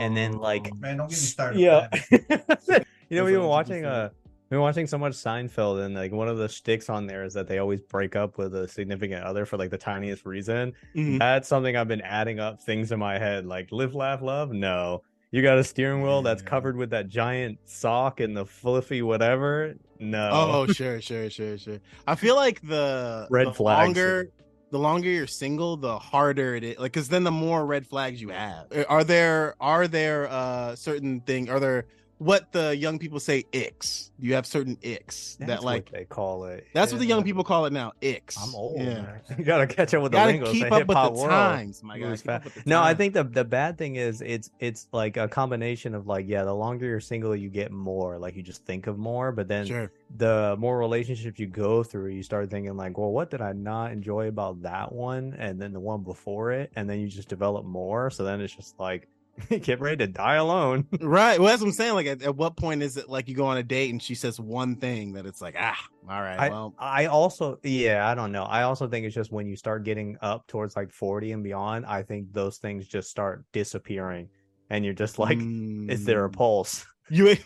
and 0.00 0.16
then 0.16 0.38
like 0.38 0.66
Oh, 0.72 0.76
Man, 0.76 0.96
don't 0.96 1.08
get 1.08 1.18
me 1.18 1.26
started. 1.26 1.60
yeah. 1.60 1.88
you 2.10 3.16
know, 3.18 3.24
we've 3.24 3.34
been 3.34 3.42
watching 3.44 3.82
you 3.82 3.86
uh 3.86 4.08
we've 4.12 4.21
been 4.52 4.60
watching 4.60 4.86
so 4.86 4.98
much 4.98 5.14
Seinfeld 5.14 5.82
and 5.82 5.94
like 5.94 6.12
one 6.12 6.28
of 6.28 6.36
the 6.36 6.46
shticks 6.46 6.90
on 6.90 7.06
there 7.06 7.24
is 7.24 7.32
that 7.32 7.48
they 7.48 7.58
always 7.58 7.80
break 7.80 8.14
up 8.14 8.36
with 8.36 8.54
a 8.54 8.68
significant 8.68 9.24
other 9.24 9.46
for 9.46 9.56
like 9.56 9.70
the 9.70 9.78
tiniest 9.78 10.26
reason. 10.26 10.74
Mhm. 10.94 11.18
That's 11.18 11.48
something 11.48 11.74
I've 11.74 11.88
been 11.88 12.02
adding 12.02 12.38
up 12.38 12.62
things 12.62 12.92
in 12.92 12.98
my 12.98 13.18
head. 13.18 13.46
Like 13.46 13.72
live, 13.72 13.94
laugh, 13.94 14.20
love. 14.20 14.52
No. 14.52 15.02
You 15.30 15.40
got 15.40 15.56
a 15.56 15.64
steering 15.64 16.02
wheel 16.02 16.20
that's 16.20 16.42
covered 16.42 16.76
with 16.76 16.90
that 16.90 17.08
giant 17.08 17.60
sock 17.64 18.20
and 18.20 18.36
the 18.36 18.44
fluffy 18.44 19.00
whatever. 19.00 19.74
No. 19.98 20.28
Oh, 20.30 20.66
sure, 20.66 21.00
sure, 21.00 21.30
sure, 21.30 21.56
sure. 21.56 21.78
I 22.06 22.14
feel 22.14 22.36
like 22.36 22.60
the 22.60 23.26
Red 23.30 23.46
the 23.46 23.54
flags. 23.54 23.86
Longer, 23.86 24.28
the 24.70 24.78
longer 24.78 25.08
you're 25.08 25.26
single, 25.26 25.78
the 25.78 25.98
harder 25.98 26.56
it 26.56 26.64
is. 26.64 26.78
Like, 26.78 26.92
because 26.92 27.08
then 27.08 27.24
the 27.24 27.30
more 27.30 27.64
red 27.64 27.86
flags 27.86 28.20
you 28.20 28.28
have. 28.28 28.66
Are 28.90 29.02
there 29.04 29.54
are 29.60 29.88
there 29.88 30.28
uh 30.30 30.76
certain 30.76 31.20
thing? 31.22 31.48
Are 31.48 31.60
there 31.60 31.86
what 32.22 32.52
the 32.52 32.76
young 32.76 32.98
people 32.98 33.18
say 33.18 33.44
icks? 33.52 34.10
You 34.18 34.34
have 34.34 34.46
certain 34.46 34.76
icks 34.82 35.36
That's 35.38 35.48
that 35.48 35.64
like 35.64 35.86
what 35.86 35.92
they 35.92 36.04
call 36.04 36.44
it. 36.44 36.66
that's 36.72 36.92
what 36.92 36.98
the 36.98 37.06
young 37.06 37.24
people 37.24 37.42
call 37.42 37.66
it 37.66 37.72
now. 37.72 37.92
Icks. 38.00 38.36
I'm 38.40 38.54
old. 38.54 38.80
Yeah. 38.80 39.18
You 39.38 39.44
gotta 39.44 39.66
catch 39.66 39.94
up 39.94 40.02
with 40.02 40.12
the 40.12 40.18
Gotta 40.18 40.32
lingo. 40.32 40.52
Keep 40.52 40.70
up 40.70 40.86
with 40.86 40.96
the 40.96 41.26
times, 41.26 41.82
my 41.82 41.98
guy. 41.98 42.14
Keep 42.16 42.28
up 42.28 42.44
with 42.44 42.54
the 42.54 42.62
No, 42.66 42.82
I 42.82 42.94
think 42.94 43.14
the 43.14 43.24
the 43.24 43.44
bad 43.44 43.78
thing 43.78 43.96
is 43.96 44.20
it's 44.20 44.50
it's 44.60 44.86
like 44.92 45.16
a 45.16 45.26
combination 45.26 45.94
of 45.94 46.06
like 46.06 46.28
yeah, 46.28 46.44
the 46.44 46.54
longer 46.54 46.86
you're 46.86 47.00
single, 47.00 47.34
you 47.34 47.48
get 47.48 47.72
more. 47.72 48.18
Like 48.18 48.36
you 48.36 48.42
just 48.42 48.64
think 48.64 48.86
of 48.86 48.98
more, 48.98 49.32
but 49.32 49.48
then 49.48 49.66
sure. 49.66 49.92
the 50.16 50.54
more 50.58 50.78
relationships 50.78 51.40
you 51.40 51.46
go 51.46 51.82
through, 51.82 52.10
you 52.10 52.22
start 52.22 52.50
thinking 52.50 52.76
like, 52.76 52.96
well, 52.98 53.10
what 53.10 53.30
did 53.30 53.40
I 53.40 53.52
not 53.52 53.90
enjoy 53.92 54.28
about 54.28 54.62
that 54.62 54.92
one, 54.92 55.34
and 55.38 55.60
then 55.60 55.72
the 55.72 55.80
one 55.80 56.02
before 56.02 56.52
it, 56.52 56.70
and 56.76 56.88
then 56.88 57.00
you 57.00 57.08
just 57.08 57.28
develop 57.28 57.64
more. 57.64 58.10
So 58.10 58.22
then 58.24 58.40
it's 58.40 58.54
just 58.54 58.78
like 58.78 59.08
get 59.62 59.80
ready 59.80 59.98
to 59.98 60.06
die 60.06 60.36
alone. 60.36 60.86
Right. 61.00 61.38
Well, 61.38 61.48
that's 61.48 61.60
what 61.60 61.68
I'm 61.68 61.72
saying. 61.72 61.94
Like, 61.94 62.06
at, 62.06 62.22
at 62.22 62.36
what 62.36 62.56
point 62.56 62.82
is 62.82 62.96
it 62.96 63.08
like 63.08 63.28
you 63.28 63.34
go 63.34 63.46
on 63.46 63.56
a 63.56 63.62
date 63.62 63.90
and 63.90 64.02
she 64.02 64.14
says 64.14 64.38
one 64.38 64.76
thing 64.76 65.14
that 65.14 65.26
it's 65.26 65.40
like, 65.40 65.56
ah, 65.58 65.76
all 66.08 66.20
right, 66.20 66.38
I, 66.38 66.48
well, 66.48 66.74
I 66.78 67.06
also 67.06 67.58
yeah 67.62 68.08
i 68.08 68.14
don't 68.14 68.32
know 68.32 68.42
i 68.44 68.62
also 68.62 68.88
think 68.88 69.06
it's 69.06 69.14
just 69.14 69.30
when 69.30 69.46
you 69.46 69.56
start 69.56 69.84
getting 69.84 70.18
up 70.20 70.46
towards 70.46 70.74
like 70.74 70.90
40 70.90 71.32
and 71.32 71.44
beyond 71.44 71.86
i 71.86 72.02
think 72.02 72.32
those 72.32 72.58
things 72.58 72.88
just 72.88 73.08
start 73.08 73.44
disappearing 73.52 74.28
and 74.70 74.84
you're 74.84 74.94
just 74.94 75.18
like 75.18 75.38
is 75.38 76.04
there 76.04 76.24
a 76.24 76.28
mm, 76.28 76.32
pulse 76.32 76.86
You, 77.10 77.36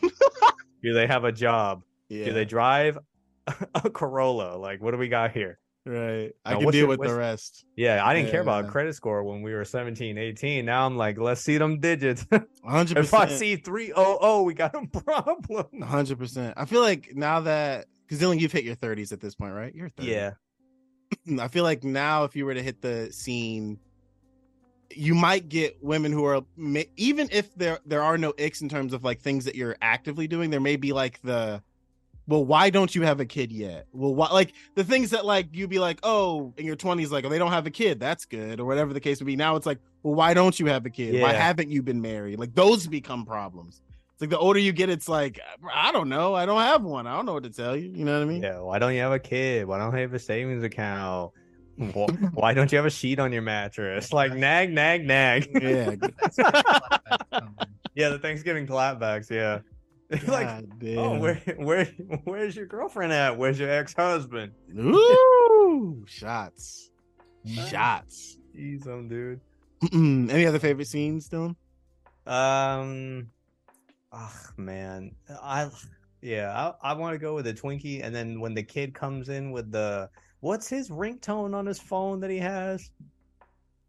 do 0.83 0.93
they 0.93 1.07
have 1.07 1.25
a 1.25 1.33
job 1.33 1.83
yeah. 2.09 2.27
do 2.27 2.33
they 2.33 2.45
drive 2.45 2.99
a 3.75 3.91
corolla 3.91 4.57
like 4.57 4.83
what 4.83 4.93
do 4.93 4.99
we 4.99 5.09
got 5.09 5.33
here 5.33 5.59
Right. 5.87 6.33
I 6.45 6.55
can 6.57 6.63
deal 6.71 6.75
your- 6.75 6.89
with 6.89 7.01
the 7.03 7.15
rest. 7.15 7.65
Yeah, 7.77 8.05
I 8.05 8.13
didn't 8.13 8.33
care 8.33 8.41
about 8.41 8.65
Yeah. 8.65 8.71
credit 8.73 8.95
score 8.97 9.23
when 9.23 9.41
we 9.43 9.55
were 9.55 9.65
17, 9.65 10.19
18. 10.19 10.65
Now 10.67 10.85
I'm 10.85 10.97
like, 10.97 11.17
let's 11.17 11.41
see 11.41 11.59
them 11.59 11.79
digits. 11.79 12.25
100%. 12.25 12.97
if 12.99 13.15
I 13.15 13.29
see 13.29 13.55
300, 13.57 14.43
we 14.43 14.55
got 14.55 14.75
a 14.75 14.85
problem. 15.01 15.67
100%. 15.81 16.55
I 16.57 16.65
feel 16.65 16.81
like 16.81 17.13
now 17.15 17.41
that, 17.41 17.87
because 18.05 18.21
Dylan, 18.21 18.41
you've 18.41 18.51
hit 18.53 18.65
your 18.65 18.75
30s 18.77 19.13
at 19.13 19.21
this 19.21 19.37
point, 19.37 19.55
right? 19.55 19.73
You're 19.75 19.91
30. 19.91 20.11
Yeah. 20.11 20.33
I 21.41 21.47
feel 21.49 21.63
like 21.63 21.85
now 21.85 22.25
if 22.25 22.35
you 22.35 22.45
were 22.47 22.55
to 22.55 22.63
hit 22.63 22.83
the 22.83 23.13
scene, 23.13 23.79
you 24.91 25.15
might 25.15 25.49
get 25.49 25.77
women 25.83 26.11
who 26.13 26.25
are 26.25 26.43
even 26.97 27.29
if 27.33 27.53
there 27.57 27.81
there 27.87 28.03
are 28.03 28.17
no 28.17 28.33
icks 28.39 28.61
in 28.63 28.69
terms 28.69 28.93
of 28.93 29.03
like 29.05 29.21
things 29.21 29.45
that 29.45 29.55
you're 29.57 29.77
actively 29.83 30.27
doing. 30.29 30.51
There 30.51 30.61
may 30.61 30.77
be 30.77 30.93
like 30.93 31.21
the, 31.23 31.63
well, 32.29 32.45
why 32.45 32.71
don't 32.71 32.95
you 32.95 33.03
have 33.03 33.21
a 33.21 33.25
kid 33.25 33.53
yet? 33.53 33.87
Well, 33.93 34.15
why, 34.15 34.29
like 34.33 34.53
the 34.75 34.85
things 34.85 35.11
that 35.11 35.25
like 35.25 35.49
you'd 35.53 35.71
be 35.71 35.79
like, 35.79 36.01
oh, 36.03 36.53
in 36.57 36.67
your 36.67 36.77
20s, 36.77 37.11
like 37.11 37.25
oh, 37.25 37.29
they 37.29 37.39
don't 37.39 37.53
have 37.53 37.67
a 37.67 37.71
kid, 37.71 38.01
that's 38.01 38.25
good, 38.25 38.61
or 38.61 38.65
whatever 38.65 38.93
the 38.93 39.01
case 39.01 39.21
would 39.21 39.27
be. 39.27 39.37
Now 39.37 39.57
it's 39.57 39.67
like, 39.67 39.79
well, 40.03 40.15
why 40.15 40.35
don't 40.35 40.59
you 40.59 40.67
have 40.67 40.87
a 40.87 40.91
kid? 40.91 41.21
Why 41.23 41.33
haven't 41.33 41.71
you 41.71 41.83
been 41.83 42.01
married? 42.01 42.39
Like 42.39 42.55
those 42.55 42.87
become 42.87 43.25
problems. 43.25 43.81
It's 44.13 44.23
like 44.23 44.31
the 44.31 44.39
older 44.39 44.59
you 44.59 44.73
get, 44.73 44.89
it's 44.89 45.09
like 45.09 45.39
I 45.73 45.93
don't 45.93 46.09
know, 46.09 46.35
I 46.35 46.47
don't 46.47 46.61
have 46.61 46.83
one, 46.83 47.07
I 47.07 47.15
don't 47.17 47.27
know 47.27 47.35
what 47.35 47.43
to 47.45 47.51
tell 47.51 47.77
you. 47.77 47.91
You 47.95 48.05
know 48.05 48.15
what 48.19 48.23
I 48.23 48.25
mean? 48.25 48.43
Yeah. 48.43 48.61
Why 48.61 48.79
don't 48.79 48.95
you 48.95 49.01
have 49.01 49.13
a 49.13 49.19
kid? 49.19 49.67
Why 49.67 49.79
don't 49.79 49.93
you 49.93 50.01
have 50.01 50.15
a 50.15 50.19
savings 50.19 50.65
account? 50.65 51.33
Wh- 51.79 52.07
Why 52.33 52.55
don't 52.55 52.73
you 52.73 52.77
have 52.79 52.87
a 52.87 52.91
sheet 52.91 53.19
on 53.19 53.31
your 53.33 53.43
mattress? 53.43 54.13
Like 54.13 54.33
nag, 54.33 54.73
nag, 54.73 55.05
nag. 55.05 55.51
Yeah. 55.63 55.91
yeah, 57.95 58.09
the 58.09 58.19
Thanksgiving 58.19 58.67
clapbacks. 58.67 59.31
Yeah. 59.31 59.61
like, 60.29 60.47
God 60.47 60.69
oh, 60.97 61.19
where, 61.19 61.35
where, 61.57 61.85
where's 62.25 62.55
your 62.55 62.67
girlfriend 62.67 63.13
at? 63.13 63.37
Where's 63.37 63.59
your 63.59 63.71
ex-husband? 63.71 64.53
Ooh, 64.79 66.05
shots, 66.07 66.91
shots. 67.45 68.39
Jeez, 68.57 68.85
some 68.85 69.09
dude. 69.09 69.41
Any 69.93 70.47
other 70.47 70.59
favorite 70.59 70.89
scenes, 70.89 71.29
Dylan? 71.29 71.57
Um, 72.27 73.29
oh 74.13 74.41
man, 74.57 75.15
I 75.43 75.71
yeah, 76.23 76.73
I, 76.83 76.91
I 76.91 76.93
want 76.95 77.15
to 77.15 77.19
go 77.19 77.35
with 77.35 77.45
the 77.45 77.55
Twinkie, 77.55 78.03
and 78.03 78.15
then 78.15 78.41
when 78.41 78.55
the 78.55 78.63
kid 78.63 78.95
comes 78.95 79.29
in 79.29 79.53
with 79.53 79.71
the 79.71 80.11
what's 80.41 80.69
his 80.69 80.91
ringtone 80.91 81.55
on 81.55 81.67
his 81.67 81.79
phone 81.79 82.21
that 82.21 82.31
he 82.31 82.39
has? 82.39 82.91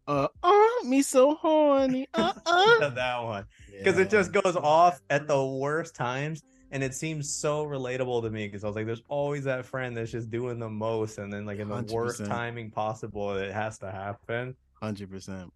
Uh, 0.06 0.28
uh, 0.42 0.57
me 0.84 1.02
so 1.02 1.34
horny. 1.36 2.06
Uh, 2.14 2.32
uh. 2.46 2.88
that 2.90 3.22
one, 3.22 3.44
because 3.72 3.98
it 3.98 4.10
just 4.10 4.32
goes 4.32 4.56
off 4.56 5.00
at 5.10 5.26
the 5.28 5.44
worst 5.44 5.94
times, 5.94 6.42
and 6.72 6.82
it 6.82 6.94
seems 6.94 7.30
so 7.32 7.64
relatable 7.66 8.22
to 8.22 8.30
me. 8.30 8.46
Because 8.46 8.64
I 8.64 8.66
was 8.68 8.76
like, 8.76 8.86
there's 8.86 9.02
always 9.08 9.44
that 9.44 9.64
friend 9.64 9.96
that's 9.96 10.10
just 10.10 10.30
doing 10.30 10.58
the 10.58 10.68
most, 10.70 11.18
and 11.18 11.32
then 11.32 11.44
like 11.46 11.58
in 11.58 11.68
the 11.68 11.82
worst 11.92 12.20
100%. 12.22 12.26
timing 12.28 12.70
possible, 12.70 13.34
it 13.36 13.52
has 13.52 13.78
to 13.78 13.90
happen. 13.90 14.54
Hundred 14.80 15.10
percent. 15.10 15.52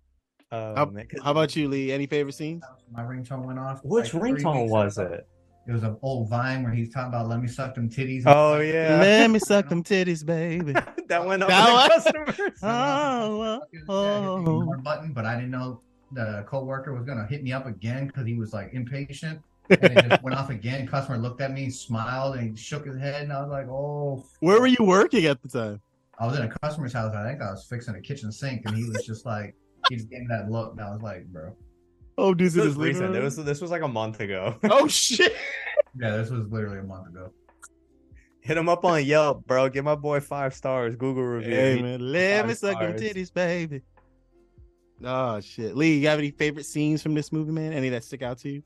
Oh, 0.51 0.75
How, 0.75 0.85
man, 0.87 1.07
'cause- 1.07 1.21
how 1.23 1.31
about 1.31 1.57
you, 1.57 1.69
Lee? 1.69 1.93
Any 1.93 2.07
favorite 2.07 2.35
scenes? 2.35 2.63
My 2.91 3.03
ringtone 3.03 3.45
went 3.47 3.59
off. 3.59 3.81
which 3.85 4.13
like, 4.13 4.21
three 4.21 4.33
ringtone 4.33 4.63
weeks 4.63 4.73
was 4.73 4.99
ago. 4.99 5.15
it? 5.15 5.27
It 5.67 5.73
was 5.73 5.85
an 5.85 5.97
old 6.03 6.29
Vine 6.29 6.65
where 6.65 6.73
he's 6.73 6.93
talking 6.93 7.09
about 7.09 7.29
"Let 7.29 7.41
me 7.41 7.47
suck 7.47 7.75
them 7.75 7.89
titties." 7.89 8.25
Oh 8.27 8.59
yeah, 8.59 8.99
Let 9.01 9.31
me 9.31 9.39
suck 9.39 9.69
them 9.71 9.83
titties, 9.85 10.25
baby. 10.27 10.73
that 11.09 11.25
went 11.25 11.43
up 11.43 11.49
That 11.49 11.89
with 11.95 12.05
the 12.05 12.13
customers. 12.13 12.59
Oh, 12.63 13.61
oh, 13.89 14.45
oh. 14.47 14.65
One 14.65 14.83
button, 14.83 15.13
but 15.13 15.25
I 15.25 15.37
didn't 15.37 15.51
know 15.51 15.81
the 16.11 16.45
coworker 16.49 16.93
was 16.93 17.05
gonna 17.05 17.27
hit 17.27 17.43
me 17.43 17.53
up 17.53 17.67
again 17.67 18.09
because 18.09 18.27
he 18.27 18.35
was 18.35 18.53
like 18.53 18.71
impatient, 18.73 19.41
and 19.71 19.99
it 19.99 20.09
just 20.09 20.23
went 20.23 20.37
off 20.37 20.51
again. 20.51 20.87
Customer 20.87 21.19
looked 21.19 21.41
at 21.41 21.53
me, 21.53 21.71
smiled, 21.71 22.37
and 22.37 22.59
shook 22.59 22.85
his 22.85 22.99
head, 22.99 23.23
and 23.23 23.33
I 23.33 23.41
was 23.41 23.51
like, 23.51 23.69
"Oh." 23.69 24.27
Where 24.41 24.61
were 24.61 24.67
you 24.67 24.85
working 24.85 25.27
at 25.27 25.41
the 25.43 25.49
time? 25.49 25.81
I 26.19 26.27
was 26.27 26.39
in 26.39 26.45
a 26.45 26.49
customer's 26.49 26.93
house. 26.93 27.15
I 27.15 27.29
think 27.29 27.41
I 27.41 27.51
was 27.53 27.67
fixing 27.69 27.95
a 27.95 28.01
kitchen 28.01 28.33
sink, 28.33 28.63
and 28.67 28.77
he 28.77 28.85
was 28.85 29.05
just 29.07 29.25
like, 29.25 29.55
he 29.89 29.97
just 29.97 30.11
gave 30.11 30.21
me 30.21 30.27
that 30.29 30.51
look, 30.51 30.73
and 30.73 30.81
I 30.81 30.91
was 30.91 31.03
like, 31.03 31.27
"Bro." 31.27 31.55
Oh, 32.23 32.35
dude, 32.35 32.53
This 32.53 32.57
in 32.57 32.65
was 32.69 32.77
recent. 32.77 33.07
It 33.07 33.15
room? 33.15 33.25
was 33.25 33.37
this 33.37 33.61
was 33.61 33.73
like 33.73 33.83
a 33.83 33.89
month 33.89 34.21
ago. 34.21 34.55
Oh 34.71 34.87
shit! 34.87 35.33
Yeah, 36.01 36.17
this 36.17 36.31
was 36.31 36.47
literally 36.53 36.79
a 36.79 36.83
month 36.85 37.09
ago. 37.09 37.33
Hit 38.41 38.57
him 38.57 38.69
up 38.69 38.85
on 38.85 39.05
Yelp, 39.05 39.45
bro. 39.47 39.69
Give 39.69 39.85
my 39.85 39.97
boy 39.97 40.21
five 40.21 40.55
stars. 40.55 40.95
Google 40.95 41.25
review. 41.25 41.53
Hey 41.55 41.83
man, 41.83 42.13
let 42.13 42.47
me 42.47 42.55
suck 42.55 42.79
them 42.79 42.97
stars. 42.97 43.13
titties, 43.13 43.35
baby. 43.35 43.83
Oh 45.05 45.41
shit, 45.41 45.77
Lee, 45.77 45.99
you 45.99 46.07
have 46.07 46.21
any 46.21 46.31
favorite 46.31 46.65
scenes 46.65 47.03
from 47.03 47.15
this 47.15 47.33
movie, 47.33 47.51
man? 47.51 47.73
Any 47.73 47.89
that 47.89 48.05
stick 48.05 48.23
out 48.23 48.39
to 48.39 48.51
you? 48.51 48.63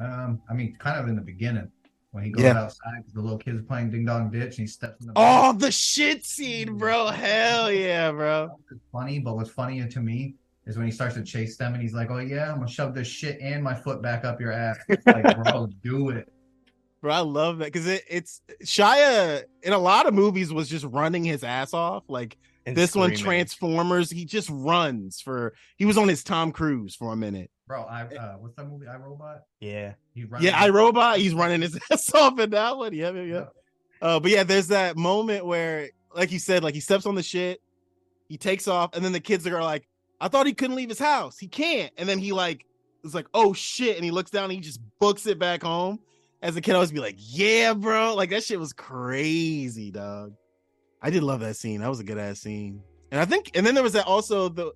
Um, 0.00 0.40
I 0.50 0.54
mean, 0.54 0.76
kind 0.80 0.98
of 1.00 1.08
in 1.08 1.14
the 1.16 1.22
beginning 1.22 1.70
when 2.10 2.24
he 2.24 2.30
goes 2.30 2.42
Yeah. 2.44 2.58
outside 2.62 2.96
because 2.98 3.12
the 3.14 3.20
little 3.20 3.38
kid's 3.38 3.62
playing 3.62 3.90
ding 3.90 4.04
dong 4.04 4.30
ditch, 4.30 4.58
and 4.58 4.64
he 4.64 4.66
steps 4.66 5.00
in 5.02 5.06
the. 5.08 5.12
Oh, 5.16 5.52
the 5.52 5.70
shit 5.70 6.24
scene, 6.24 6.76
bro! 6.76 7.06
Hell 7.06 7.70
yeah, 7.70 8.10
bro! 8.10 8.50
It's 8.72 8.80
funny, 8.92 9.20
but 9.20 9.36
what's 9.36 9.50
funnier 9.50 9.86
to 9.88 10.00
me 10.00 10.34
is 10.68 10.76
when 10.76 10.86
he 10.86 10.92
starts 10.92 11.16
to 11.16 11.24
chase 11.24 11.56
them, 11.56 11.74
and 11.74 11.82
he's 11.82 11.94
like, 11.94 12.10
"Oh 12.10 12.18
yeah, 12.18 12.52
I'm 12.52 12.58
gonna 12.58 12.68
shove 12.68 12.94
this 12.94 13.08
shit 13.08 13.40
and 13.40 13.62
my 13.62 13.74
foot 13.74 14.00
back 14.00 14.24
up 14.24 14.40
your 14.40 14.52
ass." 14.52 14.78
It's 14.88 15.04
like, 15.06 15.24
bro, 15.42 15.66
do 15.82 16.10
it. 16.10 16.32
Bro, 17.00 17.12
I 17.12 17.20
love 17.20 17.58
that 17.58 17.66
because 17.66 17.86
it, 17.86 18.04
it's 18.08 18.42
Shia 18.62 19.44
in 19.62 19.72
a 19.72 19.78
lot 19.78 20.06
of 20.06 20.14
movies 20.14 20.52
was 20.52 20.68
just 20.68 20.84
running 20.84 21.24
his 21.24 21.42
ass 21.42 21.74
off. 21.74 22.04
Like 22.08 22.36
and 22.68 22.76
this 22.76 22.94
one. 22.94 23.14
Transformers, 23.14 24.10
he 24.10 24.24
just 24.24 24.50
runs 24.52 25.20
for. 25.20 25.54
He 25.76 25.86
was 25.86 25.96
on 25.96 26.06
his 26.06 26.22
Tom 26.22 26.52
Cruise 26.52 26.94
for 26.94 27.12
a 27.12 27.16
minute. 27.16 27.50
Bro, 27.66 27.84
I 27.84 28.02
uh, 28.02 28.34
what's 28.38 28.54
that 28.56 28.68
movie? 28.68 28.86
I 28.86 28.96
Robot. 28.96 29.42
Yeah. 29.60 29.94
He. 30.14 30.26
Yeah, 30.40 30.58
I 30.58 30.68
Robot, 30.68 31.18
he's 31.18 31.34
running 31.34 31.62
his 31.62 31.78
ass 31.90 32.12
off 32.14 32.38
in 32.38 32.50
that 32.50 32.76
one. 32.76 32.92
Yeah, 32.92 33.10
yeah, 33.10 33.22
yeah. 33.22 33.34
Yeah. 33.34 33.44
Uh, 34.00 34.20
but 34.20 34.30
yeah, 34.30 34.44
there's 34.44 34.68
that 34.68 34.96
moment 34.96 35.44
where, 35.44 35.90
like 36.14 36.30
you 36.30 36.38
said, 36.38 36.62
like 36.62 36.74
he 36.74 36.80
steps 36.80 37.06
on 37.06 37.14
the 37.14 37.22
shit, 37.22 37.60
he 38.28 38.36
takes 38.36 38.68
off, 38.68 38.94
and 38.94 39.04
then 39.04 39.12
the 39.12 39.20
kids 39.20 39.46
are 39.46 39.62
like, 39.62 39.88
"I 40.20 40.28
thought 40.28 40.46
he 40.46 40.52
couldn't 40.54 40.76
leave 40.76 40.88
his 40.88 40.98
house. 40.98 41.38
He 41.38 41.48
can't." 41.48 41.92
And 41.96 42.08
then 42.08 42.18
he 42.18 42.32
like 42.32 42.64
is 43.04 43.14
like, 43.14 43.26
"Oh 43.34 43.52
shit!" 43.52 43.96
And 43.96 44.04
he 44.04 44.10
looks 44.10 44.30
down 44.30 44.44
and 44.44 44.52
he 44.52 44.60
just 44.60 44.80
books 44.98 45.26
it 45.26 45.38
back 45.38 45.62
home. 45.62 45.98
As 46.42 46.56
a 46.56 46.60
kid, 46.60 46.72
I 46.72 46.74
always 46.76 46.92
be 46.92 47.00
like, 47.00 47.16
"Yeah, 47.18 47.74
bro!" 47.74 48.14
Like 48.14 48.30
that 48.30 48.44
shit 48.44 48.58
was 48.60 48.72
crazy, 48.72 49.90
dog. 49.90 50.34
I 51.02 51.10
did 51.10 51.22
love 51.22 51.40
that 51.40 51.56
scene. 51.56 51.80
That 51.80 51.88
was 51.88 52.00
a 52.00 52.04
good 52.04 52.18
ass 52.18 52.40
scene. 52.40 52.82
And 53.10 53.20
I 53.20 53.24
think, 53.24 53.52
and 53.54 53.64
then 53.66 53.74
there 53.74 53.82
was 53.84 53.92
that 53.94 54.06
also 54.06 54.48
the 54.48 54.72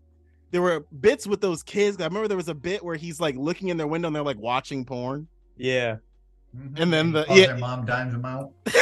there 0.51 0.63
were 0.63 0.87
bits 1.01 1.27
with 1.27 1.41
those 1.41 1.63
kids. 1.63 1.99
I 2.01 2.05
remember 2.05 2.29
there 2.29 2.37
was 2.37 2.49
a 2.49 2.55
bit 2.55 2.85
where 2.85 2.97
he's 2.97 3.21
like 3.21 3.37
looking 3.37 3.69
in 3.69 3.77
their 3.77 3.87
window 3.87 4.09
and 4.09 4.15
they're 4.17 4.23
like 4.23 4.39
watching 4.39 4.85
porn. 4.85 5.27
Yeah. 5.57 5.97
Mhm. 6.57 6.79
And 6.81 6.93
then 6.93 7.13
the- 7.13 7.25
Calls 7.25 7.39
yeah. 7.39 7.47
their 7.47 7.57
mom 7.59 7.87
dimes 7.87 8.13
them 8.13 8.25
out. 8.25 8.53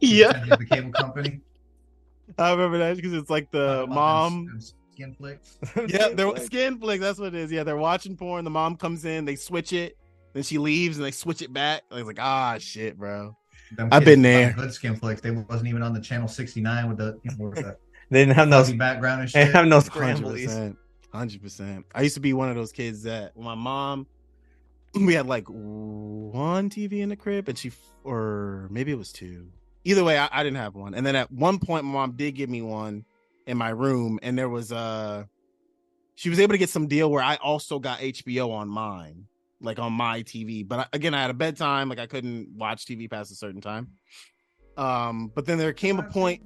Yeah, 0.00 0.32
Sends 0.32 0.46
it 0.46 0.50
to 0.50 0.56
the 0.56 0.64
cable 0.66 0.90
company. 0.92 1.40
I 2.38 2.50
remember 2.50 2.78
that 2.78 2.96
because 2.96 3.12
it's 3.12 3.30
like 3.30 3.50
the 3.52 3.86
Talking 3.86 3.92
about 3.92 4.24
them- 4.30 4.46
mom. 4.46 4.60
Them 4.96 5.14
skin 5.14 5.14
flicks. 5.14 5.58
Yeah, 5.88 6.08
they're 6.14 6.36
skin 6.36 6.78
flicks. 6.78 7.00
That's 7.02 7.18
what 7.18 7.28
it 7.28 7.34
is. 7.34 7.52
Yeah, 7.52 7.62
they're 7.64 7.76
watching 7.76 8.16
porn. 8.16 8.44
The 8.44 8.50
mom 8.50 8.76
comes 8.76 9.04
in, 9.04 9.24
they 9.24 9.36
switch 9.36 9.72
it, 9.72 9.96
then 10.32 10.42
she 10.42 10.58
leaves 10.58 10.96
and 10.96 11.06
they 11.06 11.10
switch 11.10 11.42
it 11.42 11.52
back. 11.52 11.82
I 11.90 11.96
was 11.96 12.06
like, 12.06 12.20
ah, 12.20 12.56
shit, 12.58 12.98
bro. 12.98 13.36
Them 13.76 13.88
I've 13.90 14.04
been 14.04 14.22
there. 14.22 14.52
Good 14.52 14.72
skin 14.72 14.94
flicks. 14.96 15.20
They 15.20 15.30
wasn't 15.32 15.68
even 15.68 15.82
on 15.82 15.92
the 15.92 16.00
channel 16.00 16.28
69 16.28 16.88
with 16.88 16.98
the, 16.98 17.18
you 17.24 17.30
know, 17.36 17.48
with 17.48 17.56
the 17.56 17.76
They 18.10 18.20
didn't 18.24 18.36
have 18.36 18.48
no. 18.48 18.62
background 18.76 19.22
and 19.22 19.30
They 19.30 19.44
shit. 19.46 19.54
have 19.54 19.66
no 19.66 19.80
Hundred 19.80 19.92
scramblies. 19.92 20.44
percent, 20.44 20.76
hundred 21.12 21.42
percent. 21.42 21.86
I 21.94 22.02
used 22.02 22.14
to 22.14 22.20
be 22.20 22.32
one 22.32 22.48
of 22.48 22.54
those 22.54 22.70
kids 22.70 23.02
that 23.02 23.36
my 23.36 23.56
mom, 23.56 24.06
we 24.94 25.14
had 25.14 25.26
like 25.26 25.48
one 25.48 26.70
TV 26.70 27.00
in 27.00 27.08
the 27.08 27.16
crib, 27.16 27.48
and 27.48 27.58
she, 27.58 27.72
or 28.04 28.68
maybe 28.70 28.92
it 28.92 28.98
was 28.98 29.10
two. 29.12 29.48
Either 29.84 30.04
way, 30.04 30.18
I, 30.18 30.28
I 30.30 30.42
didn't 30.44 30.58
have 30.58 30.76
one. 30.76 30.94
And 30.94 31.04
then 31.04 31.16
at 31.16 31.30
one 31.32 31.58
point, 31.58 31.84
my 31.84 31.92
mom 31.92 32.12
did 32.12 32.36
give 32.36 32.48
me 32.48 32.62
one 32.62 33.04
in 33.46 33.56
my 33.56 33.70
room, 33.70 34.18
and 34.22 34.36
there 34.36 34.48
was 34.48 34.72
uh 34.72 35.24
she 36.14 36.30
was 36.30 36.40
able 36.40 36.54
to 36.54 36.58
get 36.58 36.70
some 36.70 36.88
deal 36.88 37.10
where 37.10 37.22
I 37.22 37.36
also 37.36 37.78
got 37.78 38.00
HBO 38.00 38.50
on 38.50 38.68
mine, 38.68 39.26
like 39.60 39.78
on 39.78 39.92
my 39.92 40.22
TV. 40.22 40.66
But 40.66 40.88
again, 40.92 41.14
I 41.14 41.20
had 41.20 41.30
a 41.30 41.34
bedtime, 41.34 41.88
like 41.88 41.98
I 41.98 42.06
couldn't 42.06 42.48
watch 42.56 42.86
TV 42.86 43.08
past 43.08 43.30
a 43.30 43.34
certain 43.34 43.60
time. 43.60 43.88
Um, 44.76 45.30
but 45.34 45.46
then 45.46 45.58
there 45.58 45.72
came 45.72 45.98
a 45.98 46.02
point. 46.02 46.42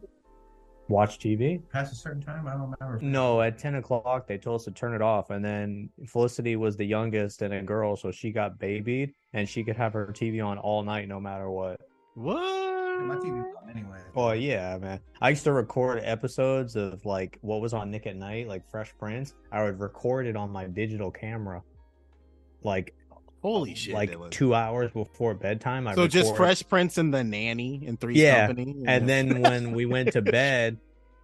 Watch 0.88 1.20
TV? 1.20 1.62
Past 1.70 1.92
a 1.92 1.96
certain 1.96 2.20
time, 2.20 2.48
I 2.48 2.52
don't 2.52 2.74
remember. 2.80 2.98
No, 3.00 3.40
at 3.40 3.58
ten 3.58 3.76
o'clock 3.76 4.26
they 4.26 4.38
told 4.38 4.60
us 4.60 4.64
to 4.64 4.72
turn 4.72 4.92
it 4.92 5.00
off, 5.00 5.30
and 5.30 5.44
then 5.44 5.88
Felicity 6.04 6.56
was 6.56 6.76
the 6.76 6.84
youngest 6.84 7.42
and 7.42 7.54
a 7.54 7.62
girl, 7.62 7.96
so 7.96 8.10
she 8.10 8.32
got 8.32 8.58
babied, 8.58 9.14
and 9.32 9.48
she 9.48 9.62
could 9.62 9.76
have 9.76 9.92
her 9.92 10.08
TV 10.08 10.44
on 10.44 10.58
all 10.58 10.82
night, 10.82 11.06
no 11.06 11.20
matter 11.20 11.48
what. 11.48 11.80
What? 12.14 12.79
My 13.06 13.16
TV's 13.16 13.54
on 13.62 13.70
anyway. 13.70 13.98
Oh 14.16 14.32
yeah, 14.32 14.78
man. 14.78 15.00
I 15.20 15.30
used 15.30 15.44
to 15.44 15.52
record 15.52 16.00
episodes 16.02 16.76
of 16.76 17.04
like 17.04 17.38
what 17.40 17.60
was 17.60 17.72
on 17.74 17.90
Nick 17.90 18.06
at 18.06 18.16
Night, 18.16 18.48
like 18.48 18.68
Fresh 18.70 18.92
Prince. 18.98 19.34
I 19.52 19.62
would 19.64 19.80
record 19.80 20.26
it 20.26 20.36
on 20.36 20.50
my 20.50 20.66
digital 20.66 21.10
camera, 21.10 21.62
like 22.62 22.94
Holy 23.42 23.74
shit! 23.74 23.94
like 23.94 24.10
Dylan. 24.12 24.30
two 24.30 24.54
hours 24.54 24.90
before 24.90 25.34
bedtime. 25.34 25.88
I 25.88 25.94
So 25.94 26.06
just 26.06 26.36
Fresh 26.36 26.68
Prince 26.68 26.98
and 26.98 27.12
the 27.12 27.24
Nanny 27.24 27.84
and 27.86 27.98
Three's 27.98 28.18
Yeah, 28.18 28.46
Company. 28.46 28.84
And 28.86 29.08
then 29.08 29.40
when 29.42 29.72
we 29.72 29.86
went 29.86 30.12
to 30.12 30.22
bed, 30.22 30.78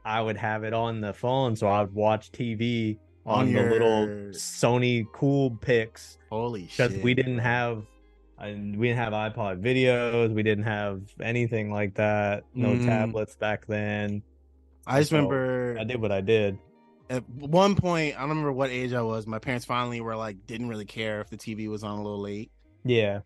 I 0.04 0.22
would 0.22 0.36
have 0.38 0.64
it 0.64 0.72
on 0.72 1.00
the 1.00 1.12
phone, 1.12 1.56
so 1.56 1.66
I 1.66 1.82
would 1.82 1.94
watch 1.94 2.32
TV 2.32 2.98
on, 3.26 3.40
On 3.48 3.52
the 3.52 3.62
little 3.62 4.06
Sony 4.30 5.04
Coolpix 5.10 6.16
holy 6.30 6.68
shit! 6.68 6.90
because 6.90 7.02
we 7.02 7.12
didn't 7.12 7.40
have 7.40 7.84
And 8.38 8.76
we 8.76 8.88
didn't 8.88 8.98
have 8.98 9.12
iPod 9.12 9.60
videos. 9.62 10.32
We 10.34 10.42
didn't 10.42 10.64
have 10.64 11.02
anything 11.22 11.70
like 11.72 11.94
that. 11.94 12.44
No 12.54 12.70
Mm. 12.74 12.84
tablets 12.84 13.34
back 13.36 13.66
then. 13.66 14.22
I 14.86 15.00
just 15.00 15.10
So, 15.10 15.16
remember 15.16 15.76
I 15.80 15.84
did 15.84 16.00
what 16.00 16.12
I 16.12 16.20
did. 16.20 16.58
at 17.08 17.26
one 17.30 17.76
point, 17.76 18.16
I 18.16 18.20
don't 18.20 18.30
remember 18.30 18.52
what 18.52 18.70
age 18.70 18.92
I 18.92 19.00
was. 19.02 19.26
My 19.26 19.38
parents 19.38 19.64
finally 19.64 20.00
were 20.00 20.16
like, 20.16 20.44
didn't 20.46 20.68
really 20.68 20.84
care 20.84 21.20
if 21.20 21.30
the 21.30 21.36
TV 21.36 21.68
was 21.68 21.82
on 21.84 21.98
a 21.98 22.02
little 22.02 22.20
late. 22.20 22.50
Yeah. 22.84 23.20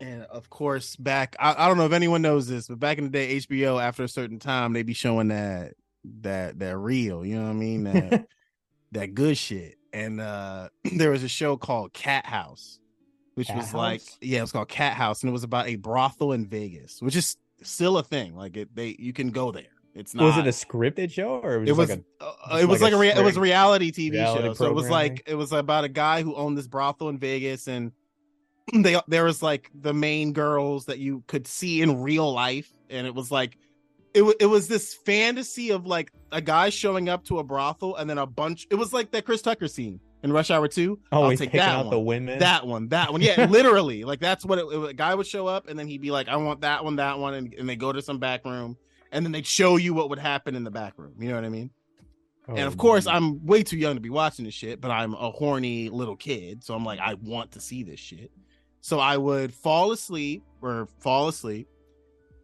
And 0.00 0.22
of 0.24 0.50
course, 0.50 0.96
back 0.96 1.36
I, 1.38 1.54
I 1.64 1.68
don't 1.68 1.78
know 1.78 1.86
if 1.86 1.92
anyone 1.92 2.20
knows 2.22 2.48
this, 2.48 2.66
but 2.68 2.78
back 2.80 2.98
in 2.98 3.04
the 3.04 3.10
day, 3.10 3.36
HBO 3.36 3.80
after 3.82 4.02
a 4.04 4.08
certain 4.08 4.38
time, 4.38 4.72
they'd 4.72 4.84
be 4.84 4.92
showing 4.94 5.28
that 5.28 5.74
that 6.22 6.58
that 6.58 6.76
real, 6.76 7.24
you 7.24 7.36
know 7.36 7.44
what 7.44 7.50
I 7.50 7.54
mean? 7.54 7.84
That 7.84 8.26
that 8.92 9.14
good 9.14 9.38
shit. 9.38 9.76
And 9.92 10.20
uh 10.20 10.68
there 10.96 11.10
was 11.12 11.22
a 11.22 11.28
show 11.28 11.56
called 11.56 11.92
Cat 11.94 12.26
House, 12.26 12.78
which 13.36 13.48
Cat 13.48 13.56
was 13.58 13.74
like 13.74 14.02
yeah, 14.20 14.38
it 14.38 14.40
was 14.42 14.52
called 14.52 14.68
Cat 14.68 14.94
House, 14.94 15.22
and 15.22 15.28
it 15.28 15.32
was 15.32 15.44
about 15.44 15.68
a 15.68 15.76
brothel 15.76 16.32
in 16.32 16.46
Vegas, 16.46 17.00
which 17.02 17.14
is 17.14 17.36
still 17.62 17.98
a 17.98 18.02
thing. 18.02 18.34
Like 18.34 18.56
it 18.56 18.74
they 18.74 18.96
you 18.98 19.12
can 19.12 19.30
go 19.30 19.52
there. 19.52 19.64
It's 19.94 20.14
not 20.14 20.24
was 20.24 20.38
it 20.38 20.46
a 20.46 20.50
scripted 20.50 21.12
show 21.12 21.40
or 21.42 21.60
was 21.60 21.68
it 21.68 21.72
it 21.72 21.76
was 21.76 21.90
like 21.90 22.02
a 22.20 22.24
uh, 22.24 22.58
it 22.58 22.64
was 22.64 22.80
like 22.80 22.92
like, 22.92 22.92
a 22.94 22.98
rea- 22.98 23.20
it 23.20 23.24
was 23.24 23.36
a 23.36 23.40
reality 23.40 23.92
TV 23.92 24.12
reality 24.12 24.48
show. 24.48 24.54
So 24.54 24.66
it 24.66 24.74
was 24.74 24.88
like 24.88 25.22
it 25.26 25.34
was 25.34 25.52
about 25.52 25.84
a 25.84 25.88
guy 25.88 26.22
who 26.22 26.34
owned 26.34 26.56
this 26.56 26.66
brothel 26.66 27.10
in 27.10 27.18
Vegas, 27.18 27.68
and 27.68 27.92
they 28.72 28.98
there 29.06 29.24
was 29.24 29.42
like 29.42 29.70
the 29.74 29.92
main 29.92 30.32
girls 30.32 30.86
that 30.86 30.98
you 30.98 31.22
could 31.26 31.46
see 31.46 31.82
in 31.82 32.00
real 32.00 32.32
life, 32.32 32.72
and 32.88 33.06
it 33.06 33.14
was 33.14 33.30
like 33.30 33.58
it 34.14 34.22
was 34.22 34.34
it 34.40 34.46
was 34.46 34.66
this 34.66 34.94
fantasy 34.94 35.70
of 35.72 35.86
like 35.86 36.10
a 36.32 36.40
guy 36.40 36.70
showing 36.70 37.10
up 37.10 37.22
to 37.24 37.38
a 37.38 37.44
brothel, 37.44 37.96
and 37.96 38.08
then 38.08 38.16
a 38.16 38.26
bunch. 38.26 38.66
It 38.70 38.76
was 38.76 38.94
like 38.94 39.10
that 39.10 39.26
Chris 39.26 39.42
Tucker 39.42 39.68
scene 39.68 40.00
in 40.22 40.32
Rush 40.32 40.50
Hour 40.50 40.68
Two. 40.68 40.98
Oh, 41.12 41.24
I'll 41.24 41.36
take 41.36 41.52
that 41.52 41.68
out 41.68 41.84
one. 41.86 41.90
the 41.90 42.00
women. 42.00 42.38
That 42.38 42.66
one, 42.66 42.88
that 42.88 43.12
one, 43.12 43.20
yeah, 43.20 43.46
literally, 43.50 44.04
like 44.04 44.20
that's 44.20 44.44
what 44.44 44.58
it, 44.58 44.66
it- 44.66 44.90
A 44.90 44.94
guy 44.94 45.14
would 45.14 45.26
show 45.26 45.46
up, 45.46 45.68
and 45.68 45.78
then 45.78 45.86
he'd 45.86 46.00
be 46.02 46.10
like, 46.10 46.28
"I 46.28 46.36
want 46.36 46.60
that 46.62 46.84
one, 46.84 46.96
that 46.96 47.18
one," 47.18 47.34
and, 47.34 47.54
and 47.54 47.68
they 47.68 47.76
go 47.76 47.92
to 47.92 48.02
some 48.02 48.18
back 48.18 48.44
room, 48.44 48.76
and 49.12 49.24
then 49.24 49.32
they'd 49.32 49.46
show 49.46 49.76
you 49.76 49.94
what 49.94 50.10
would 50.10 50.18
happen 50.18 50.54
in 50.54 50.64
the 50.64 50.70
back 50.70 50.94
room. 50.96 51.14
You 51.18 51.28
know 51.28 51.34
what 51.36 51.44
I 51.44 51.48
mean? 51.50 51.70
and 52.48 52.58
Oh, 52.60 52.66
of 52.66 52.76
course, 52.76 53.06
man. 53.06 53.14
I'm 53.16 53.46
way 53.46 53.62
too 53.62 53.76
young 53.76 53.94
to 53.96 54.00
be 54.00 54.10
watching 54.10 54.44
this 54.44 54.54
shit, 54.54 54.80
but 54.80 54.90
I'm 54.90 55.14
a 55.14 55.30
horny 55.30 55.88
little 55.90 56.16
kid, 56.16 56.62
so 56.64 56.74
I'm 56.74 56.84
like, 56.84 57.00
I 57.00 57.14
want 57.14 57.52
to 57.52 57.60
see 57.60 57.82
this 57.82 57.98
shit. 58.00 58.30
So 58.80 59.00
I 59.00 59.16
would 59.16 59.52
fall 59.52 59.90
asleep 59.92 60.44
or 60.62 60.88
fall 61.00 61.26
asleep, 61.28 61.68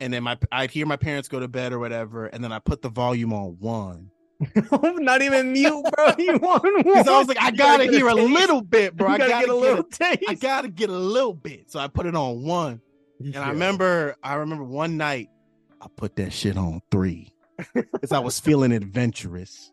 and 0.01 0.13
then 0.13 0.25
my 0.25 0.37
I'd 0.51 0.71
hear 0.73 0.87
my 0.87 0.97
parents 0.97 1.29
go 1.29 1.39
to 1.41 1.47
bed 1.49 1.73
or 1.73 1.79
whatever, 1.79 2.27
and 2.27 2.43
then 2.43 2.53
I 2.53 2.59
put 2.59 2.83
the 2.83 2.89
volume 2.89 3.33
on 3.33 3.57
one 3.61 4.11
not 4.73 5.23
even 5.23 5.53
mute, 5.53 5.85
bro. 5.95 6.13
You 6.19 6.37
want 6.39 6.63
one? 6.65 6.77
because 6.83 7.09
I 7.09 7.19
was 7.19 7.29
like, 7.29 7.41
I 7.41 7.49
You 7.49 7.57
gotta 7.57 7.85
hear 7.85 8.09
a 8.09 8.15
taste. 8.15 8.31
little 8.31 8.61
bit, 8.63 8.97
bro. 8.97 9.09
You 9.09 9.15
I 9.15 9.19
gotta, 9.19 9.31
gotta 9.31 9.47
get 9.47 9.51
a 9.55 9.57
little 9.57 9.85
taste. 9.85 10.25
I 10.29 10.35
gotta 10.35 10.69
get 10.69 10.91
a 10.91 10.97
little 10.99 11.35
bit, 11.35 11.71
so 11.71 11.79
I 11.79 11.89
put 11.89 12.07
it 12.07 12.15
on 12.15 12.43
one. 12.43 12.81
And 13.21 13.37
I 13.37 13.51
remember, 13.51 14.17
I 14.23 14.35
remember 14.35 14.65
one 14.65 14.97
night, 14.97 15.29
I 15.81 15.87
put 15.97 16.17
that 16.17 16.33
shit 16.33 16.57
on 16.57 16.81
three 16.91 17.33
because 17.75 18.11
I 18.13 18.19
was 18.19 18.41
feeling 18.41 18.73
adventurous. 18.73 19.71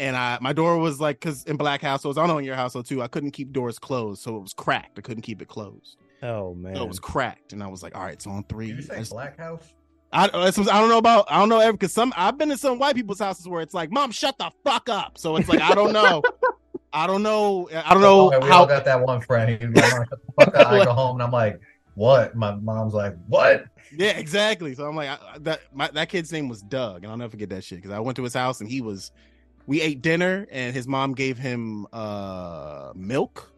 And 0.00 0.16
I, 0.16 0.38
my 0.40 0.52
door 0.52 0.78
was 0.78 1.00
like, 1.00 1.20
because 1.20 1.44
in 1.44 1.56
black 1.56 1.80
households, 1.80 2.18
I 2.18 2.22
don't 2.22 2.28
know 2.28 2.38
in 2.38 2.44
your 2.44 2.56
household 2.56 2.86
too, 2.86 3.02
I 3.02 3.06
couldn't 3.08 3.30
keep 3.32 3.52
doors 3.52 3.78
closed, 3.78 4.20
so 4.22 4.36
it 4.36 4.40
was 4.40 4.52
cracked. 4.52 4.98
I 4.98 5.02
couldn't 5.02 5.22
keep 5.22 5.40
it 5.42 5.46
closed, 5.48 5.96
Oh 6.24 6.54
man. 6.54 6.74
so 6.74 6.82
it 6.82 6.88
was 6.88 6.98
cracked. 6.98 7.52
And 7.52 7.62
I 7.62 7.68
was 7.68 7.82
like, 7.84 7.94
all 7.96 8.02
right, 8.02 8.14
it's 8.14 8.26
on 8.26 8.42
three. 8.48 8.68
Did 8.68 8.76
you 8.76 8.82
say 8.82 8.98
just- 8.98 9.12
Black 9.12 9.38
House? 9.38 9.62
I, 10.12 10.28
that's 10.28 10.58
I 10.58 10.80
don't 10.80 10.88
know 10.90 10.98
about, 10.98 11.26
I 11.30 11.38
don't 11.38 11.48
know 11.48 11.60
every 11.60 11.72
because 11.72 11.92
some 11.92 12.12
I've 12.16 12.36
been 12.38 12.50
in 12.50 12.58
some 12.58 12.78
white 12.78 12.94
people's 12.94 13.18
houses 13.18 13.48
where 13.48 13.62
it's 13.62 13.74
like, 13.74 13.90
mom, 13.90 14.10
shut 14.10 14.36
the 14.38 14.50
fuck 14.64 14.88
up. 14.88 15.16
So 15.18 15.36
it's 15.36 15.48
like 15.48 15.60
I 15.60 15.74
don't 15.74 15.92
know, 15.92 16.22
I 16.92 17.06
don't 17.06 17.22
know, 17.22 17.68
I 17.72 17.92
don't 17.94 18.02
know 18.02 18.32
Oh, 18.32 18.40
we 18.40 18.48
how 18.48 18.60
all 18.60 18.66
got 18.66 18.84
that 18.84 19.00
one 19.00 19.20
friend. 19.22 19.50
He's 19.50 19.74
like, 19.74 19.92
"Mom, 19.92 20.06
shut 20.08 20.20
the 20.26 20.44
fuck 20.44 20.54
up." 20.56 20.66
I 20.66 20.84
go 20.84 20.92
home 20.94 21.16
and 21.16 21.22
I'm 21.22 21.30
like, 21.32 21.60
what? 21.94 22.34
My 22.36 22.54
mom's 22.54 22.94
like, 22.94 23.14
what? 23.28 23.64
Yeah, 23.94 24.18
exactly. 24.18 24.74
So 24.74 24.86
I'm 24.86 24.96
like, 24.96 25.08
I, 25.08 25.18
I- 25.34 25.38
that 25.40 25.60
my, 25.72 25.88
that 25.88 26.08
kid's 26.08 26.32
name 26.32 26.48
was 26.48 26.62
Doug, 26.62 27.02
and 27.04 27.10
I'll 27.10 27.16
never 27.18 27.30
forget 27.30 27.48
that 27.50 27.64
shit 27.64 27.78
because 27.78 27.90
I 27.92 28.00
went 28.00 28.16
to 28.16 28.22
his 28.22 28.34
house 28.34 28.60
and 28.60 28.70
he 28.70 28.80
was, 28.80 29.10
we 29.66 29.80
ate 29.80 30.02
dinner 30.02 30.46
and 30.50 30.74
his 30.74 30.88
mom 30.88 31.14
gave 31.14 31.38
him 31.38 31.86
uh 31.92 32.92
milk 32.94 33.51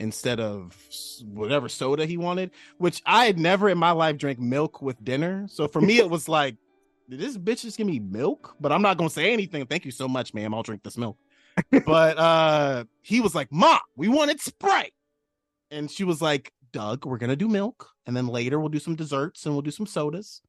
instead 0.00 0.40
of 0.40 0.76
whatever 1.24 1.68
soda 1.68 2.06
he 2.06 2.16
wanted, 2.16 2.50
which 2.78 3.02
I 3.04 3.26
had 3.26 3.38
never 3.38 3.68
in 3.68 3.78
my 3.78 3.90
life 3.90 4.16
drank 4.16 4.38
milk 4.38 4.80
with 4.80 5.02
dinner. 5.04 5.46
So 5.48 5.68
for 5.68 5.80
me, 5.80 5.98
it 5.98 6.10
was 6.10 6.28
like, 6.28 6.56
did 7.08 7.20
this 7.20 7.38
bitch 7.38 7.62
just 7.62 7.78
give 7.78 7.86
me 7.86 7.98
milk? 7.98 8.54
But 8.60 8.72
I'm 8.72 8.82
not 8.82 8.98
gonna 8.98 9.10
say 9.10 9.32
anything. 9.32 9.66
Thank 9.66 9.84
you 9.84 9.90
so 9.90 10.08
much, 10.08 10.34
ma'am. 10.34 10.54
I'll 10.54 10.62
drink 10.62 10.82
this 10.82 10.98
milk. 10.98 11.18
but 11.86 12.18
uh 12.18 12.84
he 13.02 13.20
was 13.20 13.34
like, 13.34 13.50
Mom, 13.50 13.80
we 13.96 14.08
wanted 14.08 14.40
Sprite. 14.40 14.92
And 15.70 15.90
she 15.90 16.04
was 16.04 16.22
like, 16.22 16.52
Doug, 16.72 17.04
we're 17.04 17.18
gonna 17.18 17.36
do 17.36 17.48
milk, 17.48 17.90
and 18.06 18.16
then 18.16 18.26
later 18.26 18.60
we'll 18.60 18.68
do 18.68 18.78
some 18.78 18.94
desserts 18.94 19.44
and 19.46 19.54
we'll 19.54 19.62
do 19.62 19.70
some 19.70 19.86
sodas. 19.86 20.42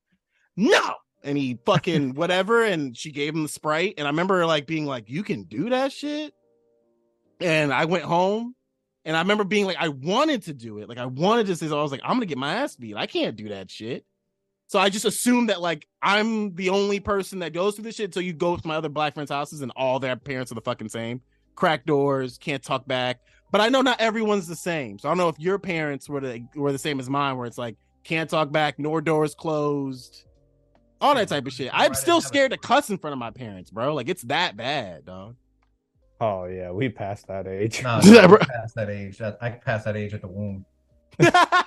No. 0.55 0.95
And 1.23 1.38
he 1.38 1.59
fucking 1.65 2.13
whatever, 2.15 2.63
and 2.63 2.95
she 2.95 3.12
gave 3.12 3.33
him 3.33 3.43
the 3.43 3.49
sprite. 3.49 3.95
And 3.97 4.07
I 4.07 4.12
remember 4.12 4.45
like 4.45 4.67
being 4.67 4.85
like, 4.85 5.09
You 5.09 5.23
can 5.23 5.43
do 5.43 5.69
that 5.69 5.91
shit. 5.91 6.33
And 7.41 7.71
I 7.73 7.85
went 7.85 8.03
home 8.03 8.53
and 9.05 9.15
I 9.15 9.21
remember 9.21 9.43
being 9.43 9.65
like, 9.65 9.77
I 9.79 9.89
wanted 9.89 10.43
to 10.43 10.53
do 10.53 10.79
it. 10.79 10.89
Like 10.89 10.97
I 10.97 11.05
wanted 11.05 11.47
to 11.47 11.55
say, 11.55 11.67
so 11.67 11.79
I 11.79 11.81
was 11.81 11.91
like, 11.91 12.01
I'm 12.03 12.15
gonna 12.15 12.25
get 12.25 12.38
my 12.38 12.55
ass 12.55 12.75
beat. 12.75 12.95
I 12.95 13.07
can't 13.07 13.35
do 13.35 13.49
that 13.49 13.71
shit. 13.71 14.05
So 14.67 14.77
I 14.77 14.89
just 14.89 15.05
assumed 15.05 15.49
that 15.49 15.62
like 15.62 15.88
I'm 16.01 16.53
the 16.55 16.69
only 16.69 16.99
person 16.99 17.39
that 17.39 17.53
goes 17.53 17.75
through 17.75 17.85
this 17.85 17.95
shit. 17.95 18.13
So 18.13 18.19
you 18.19 18.33
go 18.33 18.55
to 18.55 18.67
my 18.67 18.75
other 18.75 18.89
black 18.89 19.15
friends' 19.15 19.31
houses 19.31 19.62
and 19.62 19.71
all 19.75 19.99
their 19.99 20.15
parents 20.15 20.51
are 20.51 20.55
the 20.55 20.62
fucking 20.62 20.89
same. 20.89 21.21
Crack 21.55 21.85
doors, 21.85 22.38
can't 22.38 22.62
talk 22.62 22.88
back. 22.88 23.19
But 23.51 23.62
I 23.62 23.69
know 23.69 23.81
not 23.81 23.99
everyone's 23.99 24.47
the 24.47 24.55
same. 24.55 24.99
So 24.99 25.09
I 25.09 25.12
don't 25.12 25.17
know 25.17 25.29
if 25.29 25.39
your 25.39 25.57
parents 25.57 26.07
were 26.07 26.19
the 26.19 26.45
were 26.55 26.71
the 26.71 26.77
same 26.77 26.99
as 26.99 27.09
mine, 27.09 27.38
where 27.38 27.47
it's 27.47 27.57
like 27.57 27.77
can't 28.03 28.29
talk 28.29 28.51
back, 28.51 28.77
nor 28.77 29.01
doors 29.01 29.33
closed, 29.33 30.25
all 31.01 31.15
that 31.15 31.29
type 31.29 31.47
of 31.47 31.53
shit. 31.53 31.71
I'm 31.73 31.95
still 31.95 32.21
scared 32.21 32.51
to 32.51 32.57
cuss 32.57 32.89
in 32.89 32.97
front 32.97 33.13
of 33.13 33.19
my 33.19 33.31
parents, 33.31 33.71
bro. 33.71 33.95
Like 33.95 34.09
it's 34.09 34.23
that 34.23 34.55
bad, 34.55 35.05
dog. 35.05 35.35
Oh 36.21 36.45
yeah, 36.45 36.71
we 36.71 36.89
passed 36.89 37.27
that 37.27 37.47
age. 37.47 37.82
No, 37.84 37.99
no. 38.01 38.19
I 38.36 38.45
passed 38.45 38.75
that 38.75 38.89
age. 38.89 39.17
That- 39.19 39.38
I 39.41 39.51
passed 39.51 39.86
that 39.86 39.95
age 39.95 40.13
at 40.13 40.21
the 40.21 40.27
womb. 40.27 40.65
yeah, 41.19 41.63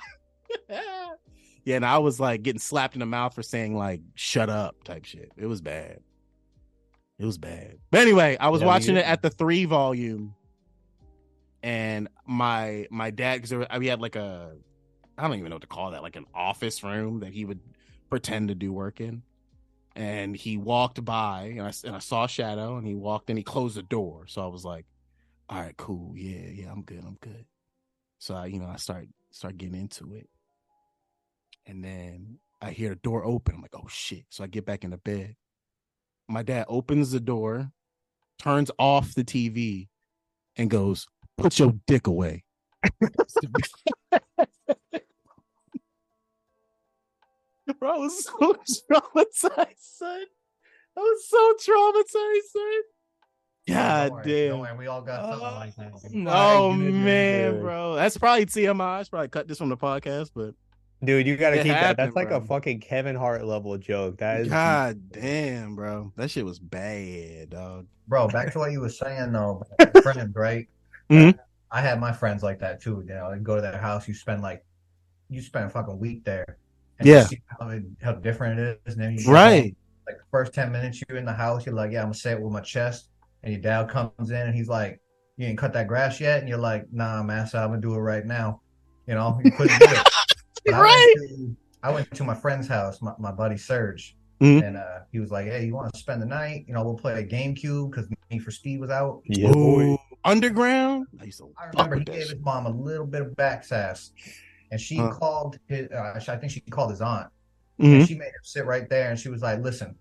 and 1.75 1.85
I 1.85 1.97
was 1.99 2.19
like 2.19 2.43
getting 2.43 2.59
slapped 2.59 2.95
in 2.95 2.99
the 2.99 3.05
mouth 3.05 3.33
for 3.33 3.43
saying 3.43 3.75
like 3.75 4.01
"shut 4.15 4.49
up" 4.49 4.83
type 4.83 5.05
shit. 5.05 5.31
It 5.37 5.45
was 5.47 5.61
bad. 5.61 5.99
It 7.19 7.25
was 7.25 7.37
bad. 7.37 7.77
But 7.91 8.01
anyway, 8.01 8.37
I 8.39 8.49
was 8.49 8.61
Yeah, 8.61 8.67
watching 8.67 8.95
you- 8.95 9.01
it 9.01 9.05
at 9.07 9.21
the 9.21 9.29
three 9.29 9.65
volume, 9.65 10.35
and 11.61 12.07
my 12.25 12.87
my 12.91 13.11
dad 13.11 13.41
because 13.41 13.67
we 13.79 13.87
had 13.87 14.01
like 14.01 14.15
a 14.15 14.53
I 15.17 15.27
don't 15.27 15.37
even 15.37 15.49
know 15.49 15.55
what 15.55 15.61
to 15.61 15.67
call 15.67 15.91
that 15.91 16.01
like 16.01 16.15
an 16.15 16.25
office 16.33 16.83
room 16.83 17.19
that 17.21 17.33
he 17.33 17.45
would 17.45 17.59
pretend 18.09 18.49
to 18.49 18.55
do 18.55 18.73
work 18.73 18.99
in. 18.99 19.21
And 19.95 20.35
he 20.35 20.57
walked 20.57 21.03
by, 21.05 21.53
and 21.57 21.61
I 21.61 21.73
and 21.83 21.95
I 21.95 21.99
saw 21.99 22.23
a 22.25 22.27
shadow, 22.27 22.77
and 22.77 22.87
he 22.87 22.95
walked 22.95 23.29
and 23.29 23.37
He 23.37 23.43
closed 23.43 23.77
the 23.77 23.83
door, 23.83 24.25
so 24.27 24.43
I 24.43 24.47
was 24.47 24.65
like, 24.65 24.85
"All 25.49 25.59
right, 25.61 25.77
cool, 25.77 26.17
yeah, 26.17 26.49
yeah, 26.49 26.71
I'm 26.71 26.83
good, 26.83 27.03
I'm 27.05 27.17
good." 27.21 27.45
So 28.19 28.35
I, 28.35 28.47
you 28.47 28.59
know, 28.59 28.67
I 28.67 28.77
start 28.77 29.07
start 29.31 29.57
getting 29.57 29.79
into 29.79 30.13
it, 30.15 30.29
and 31.65 31.83
then 31.83 32.39
I 32.61 32.71
hear 32.71 32.89
the 32.89 32.95
door 32.95 33.25
open. 33.25 33.55
I'm 33.55 33.61
like, 33.61 33.75
"Oh 33.75 33.87
shit!" 33.89 34.25
So 34.29 34.43
I 34.43 34.47
get 34.47 34.65
back 34.65 34.83
into 34.83 34.97
bed. 34.97 35.35
My 36.29 36.43
dad 36.43 36.65
opens 36.69 37.11
the 37.11 37.19
door, 37.21 37.71
turns 38.39 38.71
off 38.79 39.15
the 39.15 39.23
TV, 39.25 39.89
and 40.57 40.69
goes, 40.69 41.07
"Put 41.37 41.59
your 41.59 41.73
dick 41.87 42.07
away." 42.07 42.45
Bro, 47.79 47.91
I 47.91 47.97
was 47.97 48.25
so 48.25 48.31
traumatized, 48.91 49.79
son. 49.79 50.23
I 50.95 50.99
was 50.99 51.27
so 51.29 51.53
traumatized, 51.71 52.51
son. 52.51 52.81
God 53.67 54.07
Don't 54.09 54.13
worry, 54.17 54.23
damn. 54.25 54.49
Don't 54.49 54.59
worry, 54.59 54.77
we 54.77 54.87
all 54.87 55.01
got 55.01 55.21
something 55.21 55.41
like 55.41 55.75
that. 55.77 56.33
Oh 56.35 56.69
Right, 56.71 56.77
man, 56.79 57.61
bro, 57.61 57.95
that's 57.95 58.17
probably 58.17 58.45
TMI. 58.45 58.81
I 58.81 59.03
should 59.03 59.11
probably 59.11 59.29
cut 59.29 59.47
this 59.47 59.57
from 59.57 59.69
the 59.69 59.77
podcast, 59.77 60.31
but 60.35 60.53
Dude, 61.03 61.25
you 61.27 61.35
gotta 61.37 61.55
It 61.59 61.63
keep 61.63 61.71
that. 61.71 61.79
happened, 61.83 62.07
That's 62.07 62.15
like 62.15 62.27
bro. 62.29 62.37
a 62.37 62.41
fucking 62.41 62.79
Kevin 62.81 63.15
Hart 63.15 63.45
level 63.45 63.77
joke. 63.77 64.17
That 64.17 64.41
is 64.41 64.47
god 64.49 65.09
damn, 65.11 65.75
bro, 65.75 66.11
that 66.17 66.29
shit 66.29 66.43
was 66.45 66.59
bad, 66.59 67.51
dog. 67.51 67.87
Bro, 68.09 68.27
back 68.29 68.51
to 68.53 68.59
what 68.59 68.71
you 68.73 68.81
were 68.81 68.89
saying 68.89 69.31
though, 69.31 69.65
about 69.79 69.93
your 69.95 70.03
friends, 70.13 70.35
right? 70.35 70.67
Mhm. 71.09 71.37
I 71.71 71.81
had 71.81 71.99
my 72.01 72.11
friends 72.11 72.43
like 72.43 72.59
that 72.59 72.81
too. 72.81 73.01
You 73.07 73.13
know, 73.15 73.31
you 73.31 73.39
go 73.39 73.55
to 73.55 73.61
their 73.61 73.77
house, 73.77 74.07
you 74.09 74.13
spend 74.13 74.41
like, 74.41 74.63
you 75.29 75.41
spend 75.41 75.65
a 75.65 75.69
fucking 75.69 75.97
week 75.99 76.23
there. 76.25 76.57
And 76.99 77.07
Yeah. 77.07 77.25
See 77.25 77.41
how, 77.59 77.69
it- 77.69 77.83
how 78.01 78.13
different 78.13 78.59
it 78.59 78.79
is. 78.85 78.95
And 78.95 79.03
then 79.03 79.17
you 79.17 79.31
Right. 79.31 79.63
home, 79.63 79.75
like 80.07 80.17
the 80.17 80.23
first 80.31 80.53
10 80.53 80.71
minutes 80.71 81.01
you're 81.07 81.17
in 81.17 81.25
the 81.25 81.33
house, 81.33 81.65
you're 81.65 81.75
like, 81.75 81.91
yeah, 81.91 81.99
I'm 81.99 82.05
gonna 82.07 82.13
say 82.15 82.31
it 82.33 82.41
with 82.41 82.51
my 82.53 82.61
chest. 82.61 83.09
And 83.43 83.51
your 83.53 83.61
dad 83.61 83.89
comes 83.89 84.29
in 84.31 84.37
and 84.47 84.55
he's 84.55 84.69
like, 84.69 85.01
you 85.37 85.47
ain't 85.47 85.57
cut 85.57 85.73
that 85.73 85.87
grass 85.87 86.19
yet? 86.21 86.39
And 86.39 86.47
you're 86.47 86.57
like, 86.59 86.85
nah, 86.91 87.23
master, 87.23 87.57
I'm 87.57 87.69
gonna 87.69 87.81
do 87.81 87.93
it 87.95 87.99
right 87.99 88.25
now. 88.25 88.61
You 89.07 89.15
know, 89.15 89.39
you 89.43 89.51
couldn't 89.51 89.79
do 89.79 89.85
it. 89.89 90.07
But 90.65 90.75
I 90.75 90.79
went 90.79 90.91
Right. 90.93 91.15
to- 91.29 91.55
I 91.83 91.91
went 91.91 92.11
to 92.15 92.23
my 92.23 92.33
friend's 92.35 92.69
house, 92.69 93.01
my, 93.01 93.11
my 93.19 93.33
buddy 93.33 93.57
Serge, 93.57 94.15
Mhm. 94.39 94.63
and 94.65 94.77
uh, 94.77 94.99
he 95.11 95.19
was 95.19 95.29
like, 95.31 95.47
"Hey, 95.47 95.65
you 95.65 95.73
want 95.75 95.91
to 95.93 95.99
spend 95.99 96.21
the 96.21 96.25
night? 96.25 96.63
You 96.69 96.73
know, 96.73 96.81
we'll 96.85 96.95
play 96.95 97.19
a 97.21 97.25
GameCube 97.27 97.91
because 97.91 98.07
Need 98.31 98.39
for 98.39 98.51
Speed 98.51 98.79
was 98.79 98.89
out." 98.89 99.19
yeah. 99.25 99.49
Ooh, 99.49 99.97
underground. 100.23 101.07
I 101.19 101.25
used 101.25 101.39
to 101.39 101.51
I 101.57 101.65
remember 101.65 101.97
he 101.97 102.05
gave 102.05 102.21
shit. 102.21 102.29
his 102.37 102.39
mom 102.39 102.65
a 102.65 102.69
little 102.69 103.05
bit 103.05 103.23
of 103.23 103.35
back 103.35 103.65
sass, 103.65 104.11
and 104.73 104.81
she 104.81 104.97
Huh. 104.97 105.11
called 105.11 105.57
his. 105.67 105.89
Uh, 105.91 106.19
I 106.27 106.35
think 106.37 106.51
she 106.51 106.59
called 106.61 106.89
his 106.89 106.99
aunt. 106.99 107.27
Mhm. 107.79 107.99
And 107.99 108.07
she 108.07 108.15
made 108.15 108.25
him 108.27 108.43
sit 108.43 108.65
right 108.65 108.89
there, 108.89 109.09
and 109.11 109.19
she 109.19 109.29
was 109.29 109.41
like, 109.43 109.59
"Listen, 109.61 109.95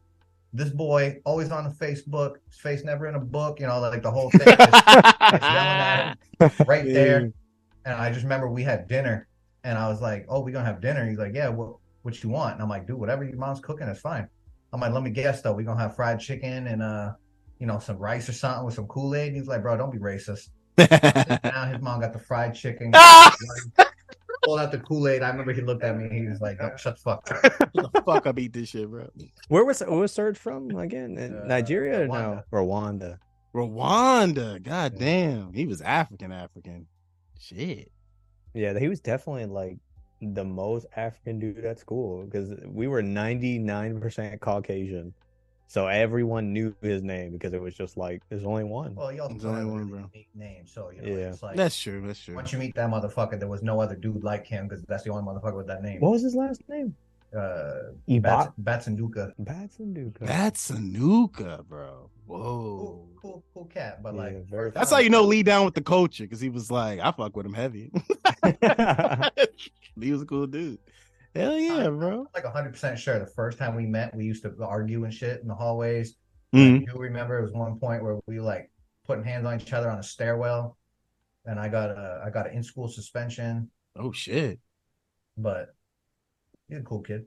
this 0.55 0.71
boy 0.71 1.21
always 1.25 1.51
on 1.51 1.65
the 1.65 1.71
Facebook, 1.71 2.37
his 2.49 2.59
face 2.59 2.85
never 2.85 3.07
in 3.07 3.15
a 3.15 3.21
book, 3.21 3.61
you 3.61 3.67
know, 3.67 3.79
like 3.81 4.03
the 4.03 4.11
whole 4.11 4.31
thing." 4.31 4.47
Just, 4.47 4.59
just 4.73 5.43
yelling 5.43 5.43
at 5.43 6.17
him 6.41 6.51
right 6.67 6.85
there. 6.85 7.19
And 7.85 7.95
I 7.95 8.11
just 8.11 8.23
remember 8.23 8.49
we 8.49 8.63
had 8.63 8.89
dinner, 8.89 9.27
and 9.65 9.77
I 9.79 9.89
was 9.89 10.01
like, 10.01 10.25
"Oh, 10.29 10.41
we 10.41 10.53
gonna 10.53 10.65
have 10.65 10.81
dinner?" 10.81 11.07
He's 11.09 11.19
like, 11.19 11.35
"Yeah, 11.35 11.49
what 11.49 11.77
what 12.03 12.23
you 12.23 12.31
want?" 12.31 12.55
And 12.55 12.63
I'm 12.63 12.69
like, 12.69 12.87
"Dude, 12.87 12.99
whatever 12.99 13.25
your 13.25 13.37
mom's 13.37 13.61
cooking 13.61 13.89
is 13.89 13.99
fine." 14.01 14.27
I'm 14.73 14.81
like, 14.81 14.93
"Let 14.93 15.03
me 15.03 15.11
guess 15.11 15.43
though, 15.43 15.53
we 15.53 15.65
gonna 15.65 15.81
have 15.81 15.95
fried 15.97 16.19
chicken 16.19 16.67
and 16.67 16.83
uh, 16.83 17.13
you 17.59 17.67
know, 17.67 17.79
some 17.79 17.99
rice 17.99 18.27
or 18.29 18.33
something 18.33 18.65
with 18.65 18.75
some 18.75 18.87
Kool 18.87 19.15
Aid." 19.15 19.35
He's 19.35 19.49
like, 19.49 19.61
"Bro, 19.63 19.77
don't 19.77 19.93
be 19.93 19.99
racist." 19.99 20.49
now 20.79 21.67
his 21.73 21.81
mom 21.83 22.01
got 22.01 22.13
the 22.15 22.19
fried 22.19 22.55
chicken. 22.55 22.93
Pulled 24.45 24.61
out 24.61 24.73
the 24.73 24.79
Kool 24.79 25.07
Aid. 25.09 25.23
I 25.23 25.29
remember 25.31 25.53
he 25.53 25.61
looked 25.61 25.85
at 25.85 25.97
me. 25.97 26.09
He 26.19 26.27
was 26.27 26.41
like, 26.41 26.59
"Oh, 26.61 26.71
"Shut 26.77 26.97
the 26.97 27.01
fuck." 27.03 27.31
up." 27.31 27.43
Shut 27.77 27.93
the 27.93 28.03
fuck 28.05 28.27
up, 28.27 28.39
eat 28.39 28.53
this 28.53 28.71
shit, 28.71 28.91
bro. 28.91 29.09
Where 29.49 29.65
was 29.65 29.81
where 29.81 29.99
was 30.01 30.13
Serge 30.13 30.37
from 30.37 30.71
again? 30.77 31.17
In 31.17 31.37
Uh, 31.39 31.45
Nigeria 31.45 32.03
or 32.03 32.09
no? 32.09 32.43
Rwanda. 32.53 33.19
Rwanda, 33.55 34.63
god 34.63 34.95
Yeah. 34.95 34.99
damn, 34.99 35.53
he 35.53 35.67
was 35.67 35.81
African, 35.83 36.33
African. 36.33 36.87
Shit. 37.39 37.91
Yeah, 38.55 38.79
he 38.79 38.89
was 38.89 39.01
definitely 39.01 39.47
like 39.47 39.79
the 40.21 40.45
most 40.45 40.87
African 40.97 41.39
dude 41.39 41.65
at 41.65 41.79
school 41.79 42.25
because 42.25 42.53
we 42.67 42.87
were 42.89 43.03
ninety 43.03 43.59
nine 43.59 44.01
percent 44.01 44.41
Caucasian, 44.41 45.13
so 45.73 45.87
everyone 45.87 46.53
knew 46.53 46.75
his 46.83 47.03
name 47.03 47.33
because 47.33 47.55
it 47.55 47.63
was 47.63 47.75
just 47.75 47.97
like 47.97 48.21
there's 48.29 48.45
only 48.45 48.63
one. 48.63 48.95
Well, 48.95 49.11
you 49.11 49.23
also 49.23 49.33
There's 49.33 49.47
only 49.47 49.61
have 49.61 49.69
a 49.69 49.71
one, 49.71 49.79
really 49.79 49.91
bro. 50.03 50.11
unique 50.13 50.29
name, 50.35 50.67
so 50.67 50.91
you 50.91 51.01
know, 51.01 51.09
Yeah. 51.09 51.31
it's 51.31 51.43
like 51.43 51.57
That's 51.57 51.81
true. 51.81 52.07
That's 52.07 52.23
true. 52.23 52.35
once 52.35 52.53
you 52.53 52.59
meet 52.59 52.75
that 52.75 52.91
motherfucker, 52.91 53.39
there 53.39 53.49
was 53.49 53.63
no 53.63 53.81
other 53.81 53.97
dude 53.97 54.23
like 54.23 54.47
him 54.47 54.69
because 54.69 54.85
that's 54.85 55.03
the 55.05 55.11
only 55.11 55.23
motherfucker 55.25 55.57
with 55.57 55.69
that 55.69 55.83
name. 55.83 56.01
What 56.01 56.11
was 56.11 56.21
his 56.21 56.35
last 56.35 56.61
name? 56.69 56.95
Uh, 57.35 57.95
Ibak 58.07 58.53
Bats, 58.59 58.87
Batsanduka. 58.87 59.33
Batsanduka. 59.43 60.19
That's 60.27 60.71
bro. 60.71 62.11
Whoa. 62.27 63.09
cool, 63.17 63.43
cool 63.55 63.65
cat, 63.73 64.03
but 64.03 64.15
like 64.15 64.45
very 64.51 64.67
first 64.69 64.75
That's 64.75 64.91
how 64.91 64.99
you 64.99 65.09
know 65.09 65.23
Lee 65.23 65.43
down 65.43 65.65
with 65.65 65.73
the 65.73 65.81
culture 65.81 66.25
because 66.25 66.41
he 66.43 66.51
was 66.51 66.71
like, 66.71 67.01
I 67.01 67.11
fuck 67.13 67.35
with 67.35 67.47
him 67.47 67.55
heavy. 67.55 67.91
he 69.99 70.13
was 70.13 70.21
a 70.21 70.27
cool 70.27 70.47
dude. 70.47 70.79
Hell 71.35 71.59
yeah, 71.59 71.89
bro. 71.89 72.27
like 72.35 72.45
hundred 72.45 72.73
percent 72.73 72.99
sure. 72.99 73.19
The 73.19 73.27
first 73.27 73.59
time 73.59 73.75
we 73.75 73.87
met, 73.87 74.15
we 74.15 74.25
used 74.25 74.43
to 74.43 74.55
argue 74.63 75.05
and 75.05 75.13
shit 75.13 75.41
in 75.41 75.49
the 75.49 75.55
hallways. 75.55 76.17
Mhm. 76.55 76.83
I 76.83 76.93
do 76.93 76.99
remember 76.99 77.39
it 77.39 77.43
was 77.43 77.53
one 77.53 77.79
point 77.79 78.03
where 78.03 78.19
we 78.27 78.39
like 78.41 78.71
putting 79.07 79.25
hands 79.25 79.47
on 79.47 79.61
each 79.61 79.73
other 79.73 79.91
on 79.91 79.99
a 79.99 80.03
stairwell, 80.03 80.77
and 81.47 81.59
I 81.59 81.69
got 81.69 81.91
a 81.91 82.23
I 82.25 82.31
got 82.31 82.49
an 82.51 82.57
in 82.57 82.63
school 82.63 82.89
suspension. 82.89 83.71
Oh 83.97 84.13
shit. 84.13 84.59
But 85.39 85.75
he's 86.69 86.79
a 86.79 86.83
cool 86.83 87.01
kid. 87.01 87.27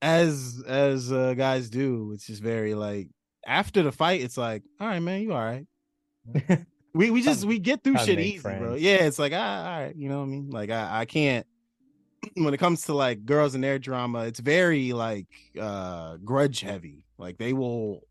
As 0.00 0.62
as 0.66 1.10
uh, 1.10 1.34
guys 1.34 1.70
do, 1.70 2.12
it's 2.12 2.26
just 2.26 2.42
very 2.42 2.74
like 2.74 3.08
after 3.46 3.82
the 3.82 3.92
fight, 3.92 4.20
it's 4.20 4.36
like, 4.36 4.62
all 4.80 4.86
right, 4.86 5.00
man, 5.00 5.22
you 5.22 5.32
all 5.32 5.44
right. 5.44 5.66
We 6.94 7.10
we 7.10 7.22
just 7.22 7.44
we 7.44 7.58
get 7.58 7.82
through 7.82 7.98
shit 7.98 8.20
easy, 8.20 8.38
bro. 8.38 8.76
Yeah, 8.76 9.04
it's 9.06 9.18
like 9.18 9.32
ah, 9.34 9.64
all 9.64 9.80
right, 9.80 9.96
you 9.96 10.08
know 10.08 10.18
what 10.18 10.26
I 10.26 10.28
mean? 10.28 10.50
Like 10.50 10.70
I 10.70 11.00
I 11.00 11.04
can't 11.06 11.44
when 12.34 12.54
it 12.54 12.58
comes 12.58 12.82
to 12.82 12.94
like 12.94 13.24
girls 13.24 13.54
and 13.54 13.62
their 13.64 13.78
drama, 13.78 14.20
it's 14.24 14.40
very 14.40 14.92
like 14.92 15.26
uh 15.60 16.16
grudge 16.24 16.60
heavy. 16.60 17.04
Like 17.18 17.38
they 17.38 17.52
will 17.52 18.06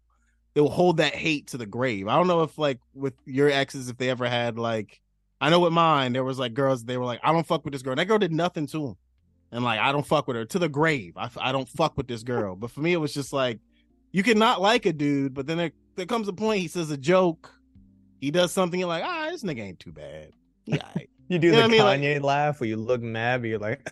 they 0.53 0.61
will 0.61 0.69
hold 0.69 0.97
that 0.97 1.15
hate 1.15 1.47
to 1.47 1.57
the 1.57 1.65
grave. 1.65 2.07
I 2.07 2.15
don't 2.17 2.27
know 2.27 2.43
if 2.43 2.57
like 2.57 2.79
with 2.93 3.13
your 3.25 3.49
exes 3.49 3.89
if 3.89 3.97
they 3.97 4.09
ever 4.09 4.27
had 4.27 4.57
like 4.57 4.99
I 5.41 5.49
know 5.49 5.59
with 5.59 5.73
mine 5.73 6.13
there 6.13 6.23
was 6.23 6.39
like 6.39 6.53
girls 6.53 6.83
they 6.85 6.97
were 6.97 7.05
like 7.05 7.19
I 7.23 7.31
don't 7.31 7.47
fuck 7.47 7.65
with 7.65 7.73
this 7.73 7.81
girl. 7.81 7.95
That 7.95 8.05
girl 8.07 8.19
did 8.19 8.31
nothing 8.31 8.67
to 8.67 8.87
him. 8.87 8.95
And 9.51 9.63
like 9.63 9.79
I 9.79 9.91
don't 9.91 10.05
fuck 10.05 10.27
with 10.27 10.35
her 10.37 10.45
to 10.45 10.59
the 10.59 10.69
grave. 10.69 11.13
I 11.17 11.29
I 11.37 11.51
don't 11.51 11.69
fuck 11.69 11.97
with 11.97 12.07
this 12.07 12.23
girl. 12.23 12.55
But 12.55 12.71
for 12.71 12.81
me 12.81 12.93
it 12.93 12.97
was 12.97 13.13
just 13.13 13.33
like 13.33 13.59
you 14.11 14.23
can 14.23 14.37
not 14.39 14.61
like 14.61 14.85
a 14.85 14.93
dude, 14.93 15.33
but 15.33 15.47
then 15.47 15.57
there, 15.57 15.71
there 15.95 16.05
comes 16.05 16.27
a 16.27 16.33
point 16.33 16.61
he 16.61 16.67
says 16.67 16.91
a 16.91 16.97
joke 16.97 17.51
he 18.21 18.31
does 18.31 18.53
something 18.53 18.79
you're 18.79 18.87
like, 18.87 19.03
ah, 19.03 19.27
this 19.31 19.43
nigga 19.43 19.59
ain't 19.59 19.79
too 19.79 19.91
bad. 19.91 20.31
Yeah. 20.65 20.87
You 21.29 21.39
do 21.39 21.47
You 21.47 21.53
know 21.53 21.57
the 21.59 21.63
what 21.63 21.69
I 21.69 21.71
mean? 21.71 21.83
Like- 21.83 22.01
Kanye 22.19 22.21
laugh 22.21 22.59
where 22.59 22.67
you 22.67 22.75
look 22.75 23.01
mad, 23.01 23.41
but 23.41 23.47
you're 23.47 23.57
like, 23.57 23.89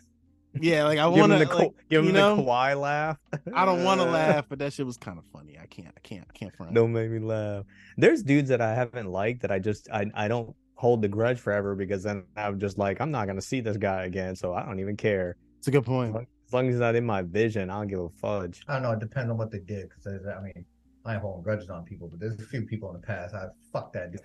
yeah. 0.60 0.84
Like 0.84 1.00
I 1.00 1.10
give 1.10 1.20
want 1.20 1.34
him 1.34 1.40
to, 1.40 1.46
the, 1.46 1.56
like, 1.56 1.72
give 1.90 2.04
you 2.04 2.10
him 2.10 2.16
know, 2.16 2.36
the 2.36 2.44
Kawhi 2.44 2.80
laugh. 2.80 3.18
I 3.54 3.66
don't 3.66 3.84
want 3.84 4.02
to 4.02 4.06
laugh, 4.12 4.46
but 4.50 4.60
that 4.60 4.74
shit 4.74 4.86
was 4.86 4.98
kind 4.98 5.18
of 5.18 5.26
funny. 5.32 5.58
I 5.62 5.66
can't, 5.66 5.94
I 5.96 6.00
can't, 6.02 6.26
I 6.30 6.38
can't 6.38 6.56
front. 6.56 6.74
Don't 6.74 6.92
make 6.94 7.10
me 7.10 7.20
laugh. 7.20 7.66
There's 7.98 8.24
dudes 8.24 8.50
that 8.50 8.62
I 8.62 8.74
haven't 8.74 9.08
liked 9.12 9.42
that 9.42 9.52
I 9.52 9.60
just 9.60 9.90
I 9.92 10.06
I 10.14 10.28
don't 10.28 10.56
hold 10.76 11.02
the 11.02 11.08
grudge 11.08 11.40
forever 11.40 11.76
because 11.76 12.04
then 12.04 12.24
I'm 12.36 12.60
just 12.60 12.78
like 12.78 13.02
I'm 13.02 13.12
not 13.12 13.28
gonna 13.28 13.42
see 13.42 13.62
this 13.62 13.78
guy 13.78 14.04
again, 14.06 14.36
so 14.36 14.54
I 14.54 14.66
don't 14.66 14.80
even 14.80 14.98
care. 14.98 15.38
It's 15.60 15.68
a 15.68 15.72
good 15.72 15.86
point. 15.86 16.16
As 16.16 16.54
long 16.54 16.68
as 16.68 16.74
he's 16.74 16.80
not 16.82 16.96
in 16.96 17.06
my 17.06 17.22
vision, 17.22 17.70
I 17.70 17.76
don't 17.76 17.88
give 17.88 18.00
a 18.00 18.10
fudge. 18.10 18.62
I 18.68 18.74
don't 18.74 18.82
know. 18.82 18.92
It 18.92 19.00
depends 19.00 19.32
on 19.32 19.38
what 19.38 19.52
they 19.52 19.60
did. 19.60 19.90
Because 19.90 20.06
I 20.28 20.42
mean, 20.42 20.66
I 21.04 21.14
ain't 21.14 21.22
holding 21.22 21.42
grudges 21.42 21.70
on 21.70 21.84
people, 21.84 22.08
but 22.08 22.20
there's 22.20 22.40
a 22.40 22.44
few 22.44 22.62
people 22.64 22.94
in 22.94 23.02
the 23.02 23.06
past. 23.08 23.34
I 23.34 23.48
fuck 23.74 23.92
that 23.94 24.12
dude. 24.12 24.22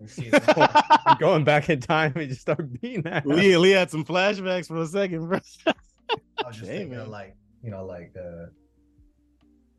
You 0.00 0.06
see. 0.08 0.30
Going 1.18 1.42
back 1.44 1.68
in 1.70 1.80
time 1.80 2.12
and 2.14 2.28
just 2.28 2.42
start 2.42 2.72
beating 2.80 3.02
that. 3.02 3.26
Lee, 3.26 3.56
Lee 3.56 3.70
had 3.70 3.90
some 3.90 4.04
flashbacks 4.04 4.68
for 4.68 4.76
a 4.76 4.86
second, 4.86 5.26
bro. 5.28 5.40
I 5.66 6.46
was 6.46 6.56
just 6.56 6.70
Hey, 6.70 6.78
thinking 6.78 6.98
man. 6.98 7.10
like 7.10 7.36
you 7.64 7.70
know 7.70 7.84
like 7.84 8.14
uh, 8.16 8.46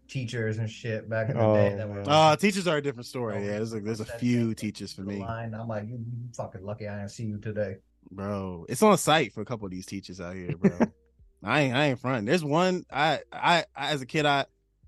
teachers 0.08 0.58
and 0.58 0.70
shit 0.70 1.10
back 1.10 1.30
in 1.30 1.38
the 1.38 1.44
Oh, 1.44 1.56
day. 1.56 1.76
That 1.76 1.88
were 1.88 1.96
man. 1.96 2.06
Uh 2.08 2.36
teachers 2.36 2.68
are 2.68 2.78
a 2.78 2.82
different 2.82 3.06
story. 3.08 3.38
Oh, 3.38 3.40
Yeah, 3.40 3.52
there's 3.54 3.74
a 3.74 3.80
there's 3.80 4.00
a 4.02 4.06
few 4.06 4.54
teachers 4.54 4.92
for 4.94 5.02
me, 5.02 5.20
line. 5.20 5.54
I'm 5.54 5.68
like, 5.68 5.84
you, 5.88 5.94
you 6.00 6.30
fucking 6.36 6.64
lucky 6.66 6.88
I 6.88 6.98
didn't 6.98 7.12
see 7.12 7.24
you 7.24 7.38
today. 7.38 7.78
bro. 8.12 8.66
It's 8.68 8.84
on 8.84 8.98
site 8.98 9.34
for 9.34 9.42
a 9.42 9.46
couple 9.46 9.66
of 9.66 9.72
these 9.72 9.86
teachers 9.86 10.20
out 10.20 10.36
here, 10.36 10.56
bro. 10.58 10.78
I 11.44 11.62
ain't 11.62 11.76
I 11.76 11.86
ain't 11.88 12.00
front. 12.00 12.26
There's 12.28 12.44
one 12.44 12.86
I, 12.92 13.20
I 13.32 13.66
I 13.76 13.92
as 13.94 14.02
a 14.02 14.06
kid 14.06 14.26
I 14.26 14.46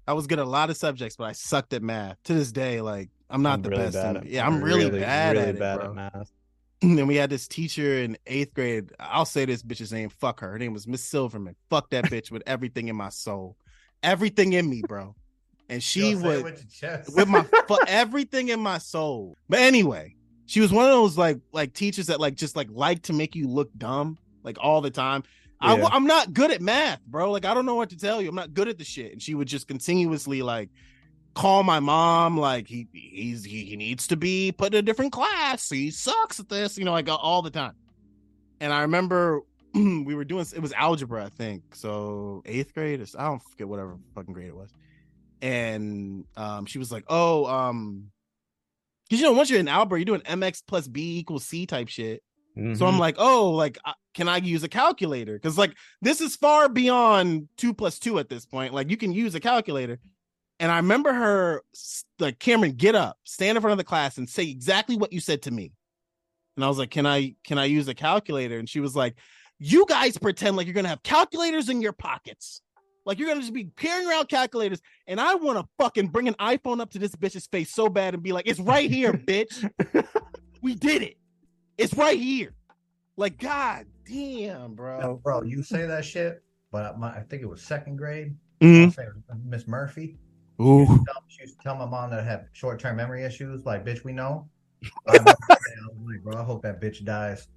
I 0.08 0.14
was 0.14 0.28
good 0.28 0.40
at 0.40 0.46
a 0.46 0.50
lot 0.50 0.70
of 0.70 0.78
subjects, 0.78 1.16
but 1.16 1.26
I 1.26 1.32
sucked 1.32 1.74
at 1.74 1.82
math. 1.82 2.18
To 2.24 2.34
this 2.34 2.52
day, 2.52 2.82
like 2.82 3.10
I'm 3.30 3.42
not 3.42 3.56
I'm 3.56 3.62
the 3.64 3.70
really 3.70 3.84
best. 3.84 3.94
bad 3.96 4.16
in- 4.18 4.22
at- 4.24 4.26
yeah, 4.28 4.46
I'm 4.46 4.62
really, 4.64 4.90
bad 4.90 5.36
really 5.38 5.48
at 5.50 5.56
it, 5.56 5.60
bad 5.60 5.80
bro. 5.80 5.90
at 5.90 5.96
math. 5.96 6.32
and 6.82 7.08
we 7.08 7.16
had 7.16 7.30
this 7.30 7.48
teacher 7.48 8.00
in 8.00 8.18
eighth 8.28 8.54
grade. 8.54 8.90
I'll 9.00 9.26
say 9.26 9.46
this 9.46 9.64
bitch's 9.64 9.94
name. 9.94 10.10
Fuck 10.10 10.42
her. 10.42 10.52
Her 10.52 10.60
name 10.60 10.74
was 10.74 10.88
Miss 10.88 11.04
Silverman. 11.04 11.56
Fuck 11.70 11.90
that 11.92 12.06
bitch 12.06 12.30
with 12.32 12.44
everything 12.46 12.90
in 12.90 12.96
my 12.96 13.10
soul, 13.10 13.56
everything 14.02 14.54
in 14.54 14.70
me, 14.70 14.84
bro. 14.88 15.16
And 15.70 15.82
she 15.82 16.12
Yo, 16.12 16.18
would 16.22 16.44
with 16.44 17.06
with 17.16 17.28
my 17.30 17.44
fu- 17.68 17.78
everything 17.88 18.50
in 18.50 18.60
my 18.60 18.78
soul. 18.78 19.38
But 19.48 19.60
anyway, 19.60 20.16
she 20.46 20.60
was 20.60 20.72
one 20.74 20.84
of 20.86 20.92
those 20.92 21.18
like 21.18 21.40
like 21.54 21.74
teachers 21.74 22.08
that 22.08 22.20
like 22.20 22.36
just 22.36 22.56
like 22.58 22.68
like 22.70 23.04
to 23.04 23.14
make 23.14 23.34
you 23.36 23.48
look 23.48 23.70
dumb 23.78 24.18
like 24.44 24.58
all 24.60 24.82
the 24.82 24.92
time. 24.92 25.24
I. 25.64 25.90
I'm 25.92 26.06
not 26.06 26.34
good 26.34 26.52
at 26.52 26.62
math, 26.62 27.04
bro. 27.06 27.32
Like 27.32 27.46
I 27.46 27.54
don't 27.54 27.66
know 27.66 27.76
what 27.76 27.90
to 27.90 27.98
tell 27.98 28.22
you. 28.22 28.30
I'm 28.30 28.36
not 28.36 28.54
good 28.54 28.68
at 28.68 28.78
the 28.78 28.84
shit. 28.84 29.14
And 29.14 29.22
she 29.22 29.36
would 29.36 29.48
just 29.48 29.68
continuously 29.68 30.42
like 30.42 30.70
call 31.34 31.64
my 31.64 31.80
mom 31.80 32.38
like 32.38 32.68
he 32.68 32.88
he's 32.94 33.44
he, 33.44 33.66
he 33.66 33.76
needs 33.76 34.08
to 34.08 34.16
be 34.16 34.52
put 34.52 34.74
in 34.74 34.80
a 34.80 34.82
different 34.82 35.12
class. 35.12 35.70
He 35.70 35.92
sucks 35.92 36.40
at 36.40 36.50
this, 36.50 36.78
you 36.78 36.86
know, 36.86 36.92
like 36.92 37.08
all 37.10 37.42
the 37.42 37.50
time. 37.50 37.74
And 38.60 38.72
I 38.72 38.82
remember 38.82 39.42
we 39.74 40.16
were 40.16 40.26
doing 40.26 40.46
it 40.54 40.62
was 40.62 40.74
algebra, 40.74 41.26
I 41.26 41.30
think. 41.30 41.76
So 41.76 42.44
eighth 42.46 42.74
grade, 42.74 43.02
or, 43.02 43.06
I 43.18 43.26
don't 43.28 43.42
forget 43.44 43.68
whatever 43.68 43.98
fucking 44.16 44.34
grade 44.34 44.50
it 44.50 44.56
was. 44.56 44.72
And 45.42 46.26
um, 46.38 46.66
she 46.66 46.80
was 46.80 46.92
like, 46.92 47.04
"Oh, 47.10 47.46
um, 47.46 48.12
because 49.04 49.20
you 49.20 49.26
know 49.26 49.34
once 49.34 49.50
you're 49.50 49.60
in 49.60 49.68
algebra, 49.68 50.00
you're 50.00 50.06
doing 50.06 50.22
mx 50.22 50.64
plus 50.66 50.88
b 50.88 51.20
equals 51.20 51.46
c 51.46 51.66
type 51.66 51.90
shit." 51.90 52.24
So 52.56 52.62
Mm-hmm. 52.62 52.84
I'm 52.84 53.00
like, 53.00 53.16
"Oh, 53.18 53.52
like 53.52 53.80
can 54.14 54.28
I 54.28 54.38
use 54.38 54.64
a 54.64 54.70
calculator?" 54.70 55.34
Because 55.34 55.58
like 55.58 55.76
this 56.02 56.22
is 56.22 56.36
far 56.36 56.70
beyond 56.70 57.48
two 57.58 57.74
plus 57.74 58.00
two 58.00 58.20
at 58.20 58.30
this 58.30 58.46
point. 58.46 58.74
Like 58.74 58.90
you 58.90 58.98
can 58.98 59.12
use 59.12 59.36
a 59.36 59.40
calculator. 59.40 60.00
And 60.60 60.72
I 60.72 60.78
remember 60.78 61.12
her 61.12 61.62
like 62.20 62.40
Cameron, 62.40 62.74
get 62.74 62.96
up, 62.96 63.18
stand 63.24 63.58
in 63.58 63.62
front 63.62 63.74
of 63.74 63.78
the 63.78 63.84
class, 63.84 64.18
and 64.18 64.30
say 64.30 64.50
exactly 64.50 64.96
what 64.96 65.12
you 65.12 65.20
said 65.20 65.42
to 65.44 65.52
me. 65.52 65.74
And 66.56 66.64
I 66.64 66.68
was 66.68 66.78
like, 66.78 66.92
"Can 66.92 67.06
I 67.06 67.36
can 67.44 67.58
I 67.58 67.66
use 67.66 67.88
a 67.88 67.94
calculator?" 67.94 68.60
And 68.60 68.70
she 68.70 68.80
was 68.80 68.96
like, 68.96 69.16
"You 69.60 69.86
guys 69.88 70.18
pretend 70.18 70.56
like 70.56 70.68
you're 70.68 70.74
gonna 70.74 70.90
have 70.90 71.04
calculators 71.04 71.70
in 71.70 71.82
your 71.82 71.94
pockets, 71.94 72.62
like 73.06 73.18
you're 73.18 73.28
gonna 73.28 73.42
just 73.42 73.54
be 73.54 73.72
carrying 73.76 74.08
around 74.08 74.30
calculators." 74.30 74.80
And 75.08 75.20
I 75.20 75.36
want 75.36 75.60
to 75.60 75.68
fucking 75.80 76.10
bring 76.10 76.28
an 76.28 76.36
iPhone 76.36 76.80
up 76.80 76.92
to 76.92 77.00
this 77.00 77.16
bitch's 77.16 77.48
face 77.48 77.74
so 77.74 77.90
bad 77.90 78.14
and 78.14 78.22
be 78.22 78.32
like, 78.32 78.48
"It's 78.48 78.60
right 78.60 78.90
here, 78.90 79.14
bitch. 79.14 79.70
we 80.62 80.76
did 80.76 81.02
it. 81.02 81.18
It's 81.78 81.94
right 81.96 82.20
here." 82.20 82.54
Like, 83.18 83.38
god 83.38 83.86
damn, 84.08 84.74
bro. 84.76 85.00
No, 85.00 85.16
bro, 85.24 85.44
you 85.44 85.64
say 85.64 85.86
that 85.86 86.06
shit, 86.06 86.44
but 86.72 87.00
my, 87.00 87.10
I 87.10 87.22
think 87.22 87.42
it 87.42 87.48
was 87.50 87.62
second 87.62 87.98
grade. 87.98 88.36
Mhm. 88.62 88.86
I'll 88.86 88.92
say 88.92 89.06
Miss 89.46 89.68
Murphy. 89.68 90.18
Ooh. 90.62 90.86
tell- 90.86 91.24
She 91.28 91.42
used 91.42 91.58
to 91.58 91.64
tell 91.64 91.76
my 91.76 91.86
mom 91.86 92.12
that 92.12 92.20
I 92.20 92.24
had 92.24 92.48
short 92.54 92.80
term 92.80 92.96
memory 92.98 93.24
issues. 93.24 93.66
Like, 93.66 93.86
bitch, 93.86 94.04
we 94.04 94.14
know. 94.14 94.48
I 95.08 95.18
was 95.18 95.26
like, 96.06 96.24
bro, 96.24 96.40
I 96.40 96.44
hope 96.44 96.62
that 96.64 96.82
bitch 96.82 97.04
dies. 97.04 97.48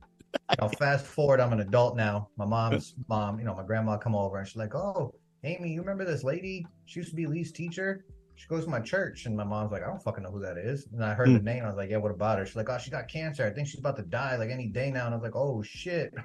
Now, 0.61 0.68
fast 0.68 1.07
forward, 1.07 1.40
I'm 1.40 1.53
an 1.53 1.61
adult 1.61 1.97
now. 1.97 2.28
My 2.36 2.44
mom's 2.44 2.94
mom, 3.09 3.38
you 3.38 3.44
know, 3.44 3.55
my 3.55 3.62
grandma 3.64 3.97
come 3.97 4.14
over 4.14 4.38
and 4.38 4.47
she's 4.47 4.57
like, 4.57 4.74
"Oh, 4.74 5.14
Amy, 5.44 5.70
you 5.72 5.80
remember 5.80 6.05
this 6.05 6.24
lady? 6.24 6.66
She 6.84 7.01
used 7.01 7.11
to 7.11 7.16
be 7.16 7.26
Lee's 7.26 7.53
teacher. 7.53 8.05
She 8.37 8.47
goes 8.49 8.64
to 8.64 8.70
my 8.70 8.80
church." 8.80 9.26
And 9.26 9.37
my 9.37 9.45
mom's 9.45 9.72
like, 9.72 9.82
"I 9.82 9.87
don't 9.87 10.03
fucking 10.03 10.22
know 10.22 10.30
who 10.30 10.41
that 10.41 10.57
is." 10.57 10.87
And 10.93 11.05
I 11.05 11.14
heard 11.14 11.28
hmm. 11.28 11.34
the 11.34 11.43
name. 11.43 11.64
I 11.64 11.66
was 11.66 11.76
like, 11.76 11.91
"Yeah, 11.91 11.97
what 11.97 12.12
about 12.12 12.39
her?" 12.39 12.47
She's 12.47 12.57
like, 12.57 12.70
"Oh, 12.70 12.78
she 12.78 12.91
got 12.91 13.09
cancer. 13.09 13.45
I 13.45 13.51
think 13.51 13.66
she's 13.66 13.80
about 13.80 13.97
to 13.97 14.03
die 14.03 14.37
like 14.37 14.51
any 14.51 14.68
day 14.68 14.91
now." 14.91 15.07
And 15.07 15.14
I 15.14 15.16
was 15.16 15.24
like, 15.24 15.37
"Oh 15.37 15.62
shit." 15.62 16.14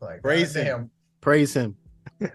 Like, 0.00 0.22
Praise 0.22 0.54
him. 0.54 0.64
damn. 0.64 0.90
Praise 1.20 1.54
him. 1.54 1.76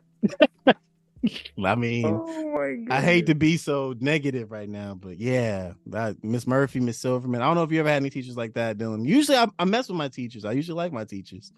I 1.64 1.76
mean, 1.76 2.06
Oh 2.06 2.52
my. 2.54 2.96
I 2.96 3.02
hate 3.02 3.26
to 3.28 3.36
be 3.36 3.58
so 3.58 3.94
negative 4.00 4.52
right 4.52 4.70
now, 4.70 4.96
but 4.96 5.20
yeah, 5.20 5.74
that 5.88 6.24
Miss 6.24 6.48
Murphy, 6.48 6.80
Miss 6.80 6.98
Silverman. 6.98 7.42
I 7.42 7.46
don't 7.46 7.56
know 7.56 7.64
if 7.64 7.72
you 7.72 7.80
ever 7.80 7.90
had 7.90 7.98
any 7.98 8.10
teachers 8.10 8.38
like 8.38 8.54
that, 8.54 8.78
Dylan. 8.78 9.06
Usually, 9.06 9.38
I, 9.38 9.48
I 9.60 9.66
mess 9.66 9.90
with 9.90 9.98
my 9.98 10.08
teachers. 10.08 10.46
I 10.46 10.54
usually 10.54 10.78
like 10.78 10.94
my 10.94 11.04
teachers, 11.04 11.52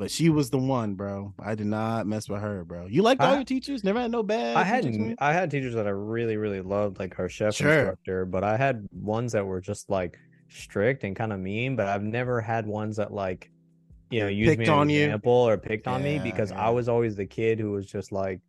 but 0.00 0.10
she 0.10 0.30
was 0.30 0.48
the 0.48 0.56
one, 0.58 0.94
bro. 0.94 1.34
I 1.38 1.54
did 1.54 1.66
not 1.66 2.06
mess 2.06 2.26
with 2.26 2.40
her, 2.40 2.64
bro. 2.64 2.86
You 2.86 3.02
liked 3.02 3.20
all 3.20 3.32
I- 3.32 3.34
your 3.36 3.44
teachers? 3.44 3.84
Never 3.84 4.00
had 4.00 4.10
no 4.10 4.22
bad. 4.22 4.56
I 4.56 4.64
had 4.64 4.82
teachers. 4.84 5.14
I 5.18 5.34
had 5.34 5.50
teachers 5.50 5.74
that 5.74 5.86
I 5.86 5.90
really 5.90 6.38
really 6.38 6.62
loved, 6.62 6.98
like 6.98 7.18
our 7.18 7.28
chef 7.28 7.54
Sure. 7.54 7.70
instructor, 7.70 8.24
but 8.24 8.42
I 8.42 8.56
had 8.56 8.88
ones 8.92 9.32
that 9.32 9.44
were 9.46 9.60
just 9.60 9.90
like 9.90 10.18
strict 10.48 11.04
and 11.04 11.14
kind 11.14 11.32
of 11.34 11.38
mean. 11.38 11.76
But 11.76 11.86
I've 11.86 12.02
never 12.02 12.40
had 12.40 12.66
ones 12.66 12.96
that 12.96 13.12
like, 13.12 13.50
you 14.10 14.20
know, 14.20 14.28
used 14.28 14.50
me 14.52 14.56
Picked 14.56 14.68
an 14.68 14.74
on 14.74 14.88
you? 14.88 15.04
example 15.04 15.32
or 15.32 15.58
picked 15.58 15.86
on 15.86 16.02
me 16.02 16.18
because 16.18 16.50
yeah. 16.50 16.66
I 16.66 16.70
was 16.70 16.88
always 16.88 17.14
the 17.14 17.26
kid 17.26 17.60
who 17.60 17.70
was 17.72 17.84
just 17.86 18.10
like 18.10 18.40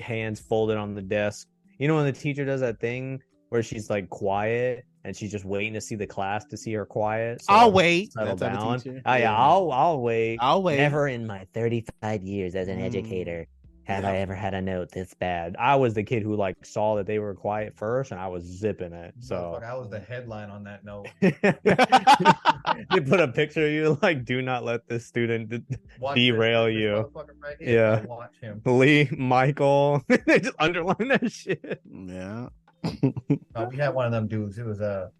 hands 0.00 0.40
folded 0.40 0.76
on 0.76 0.94
the 0.94 1.02
desk. 1.02 1.46
You 1.78 1.86
know 1.88 1.94
when 1.94 2.06
the 2.06 2.12
teacher 2.12 2.44
does 2.44 2.60
that 2.60 2.80
thing 2.80 3.22
where 3.50 3.62
she's 3.62 3.88
like 3.88 4.10
quiet 4.10 4.84
and 5.04 5.16
she's 5.16 5.30
just 5.30 5.44
waiting 5.44 5.72
to 5.74 5.80
see 5.80 5.94
the 5.94 6.06
class 6.06 6.44
to 6.46 6.56
see 6.56 6.72
her 6.74 6.84
quiet. 6.86 7.42
so 7.42 7.52
I'll 7.52 7.72
wait. 7.72 8.12
Settle 8.12 8.36
That 8.36 8.52
type 8.52 8.60
of 8.60 8.84
down. 8.84 9.02
Oh, 9.06 9.14
yeah, 9.16 9.34
I'll 9.36 9.72
I'll 9.72 10.00
wait. 10.00 10.38
I'll 10.40 10.62
wait. 10.62 10.76
Never 10.76 11.08
in 11.08 11.26
my 11.26 11.46
35 11.54 12.22
years 12.22 12.54
as 12.54 12.68
an 12.68 12.78
Mm. 12.78 12.84
educator 12.84 13.46
have 13.84 14.04
Yeah. 14.04 14.10
I 14.10 14.16
ever 14.18 14.34
had 14.34 14.52
a 14.54 14.60
note 14.60 14.90
this 14.92 15.14
bad. 15.14 15.56
I 15.58 15.74
was 15.74 15.94
the 15.94 16.02
kid 16.04 16.22
who 16.22 16.36
like 16.36 16.64
saw 16.64 16.96
that 16.96 17.06
they 17.06 17.18
were 17.18 17.34
quiet 17.34 17.74
first 17.76 18.12
and 18.12 18.20
I 18.20 18.28
was 18.28 18.44
zipping 18.44 18.92
it. 18.92 19.14
So 19.20 19.34
Motherfucker, 19.36 19.64
I 19.70 19.74
was 19.74 19.88
the 19.88 19.98
headline 20.00 20.50
on 20.50 20.64
that 20.64 20.84
note. 20.84 21.08
they 21.20 23.00
put 23.00 23.20
a 23.20 23.28
picture 23.28 23.66
of 23.66 23.72
you 23.72 23.98
like 24.02 24.24
do 24.24 24.42
not 24.42 24.64
let 24.64 24.86
this 24.88 25.06
student 25.06 25.48
d- 25.48 25.76
Watch 25.98 26.16
Derail 26.16 26.66
this, 26.66 26.74
this 26.74 26.80
you. 26.82 26.90
motherfucker 26.90 27.42
right. 27.42 27.56
Yeah. 27.60 28.04
Watch 28.04 28.34
him. 28.40 28.60
Lee, 28.64 29.08
Michael. 29.16 30.02
they 30.08 30.40
just 30.40 30.54
underline 30.58 31.08
that 31.08 31.30
shit. 31.32 31.80
Yeah. 31.90 32.48
Uh, 33.54 33.66
we 33.68 33.76
had 33.76 33.90
one 33.90 34.06
of 34.06 34.12
them 34.12 34.28
dudes. 34.28 34.58
It 34.58 34.64
was 34.64 34.80
a, 34.80 35.10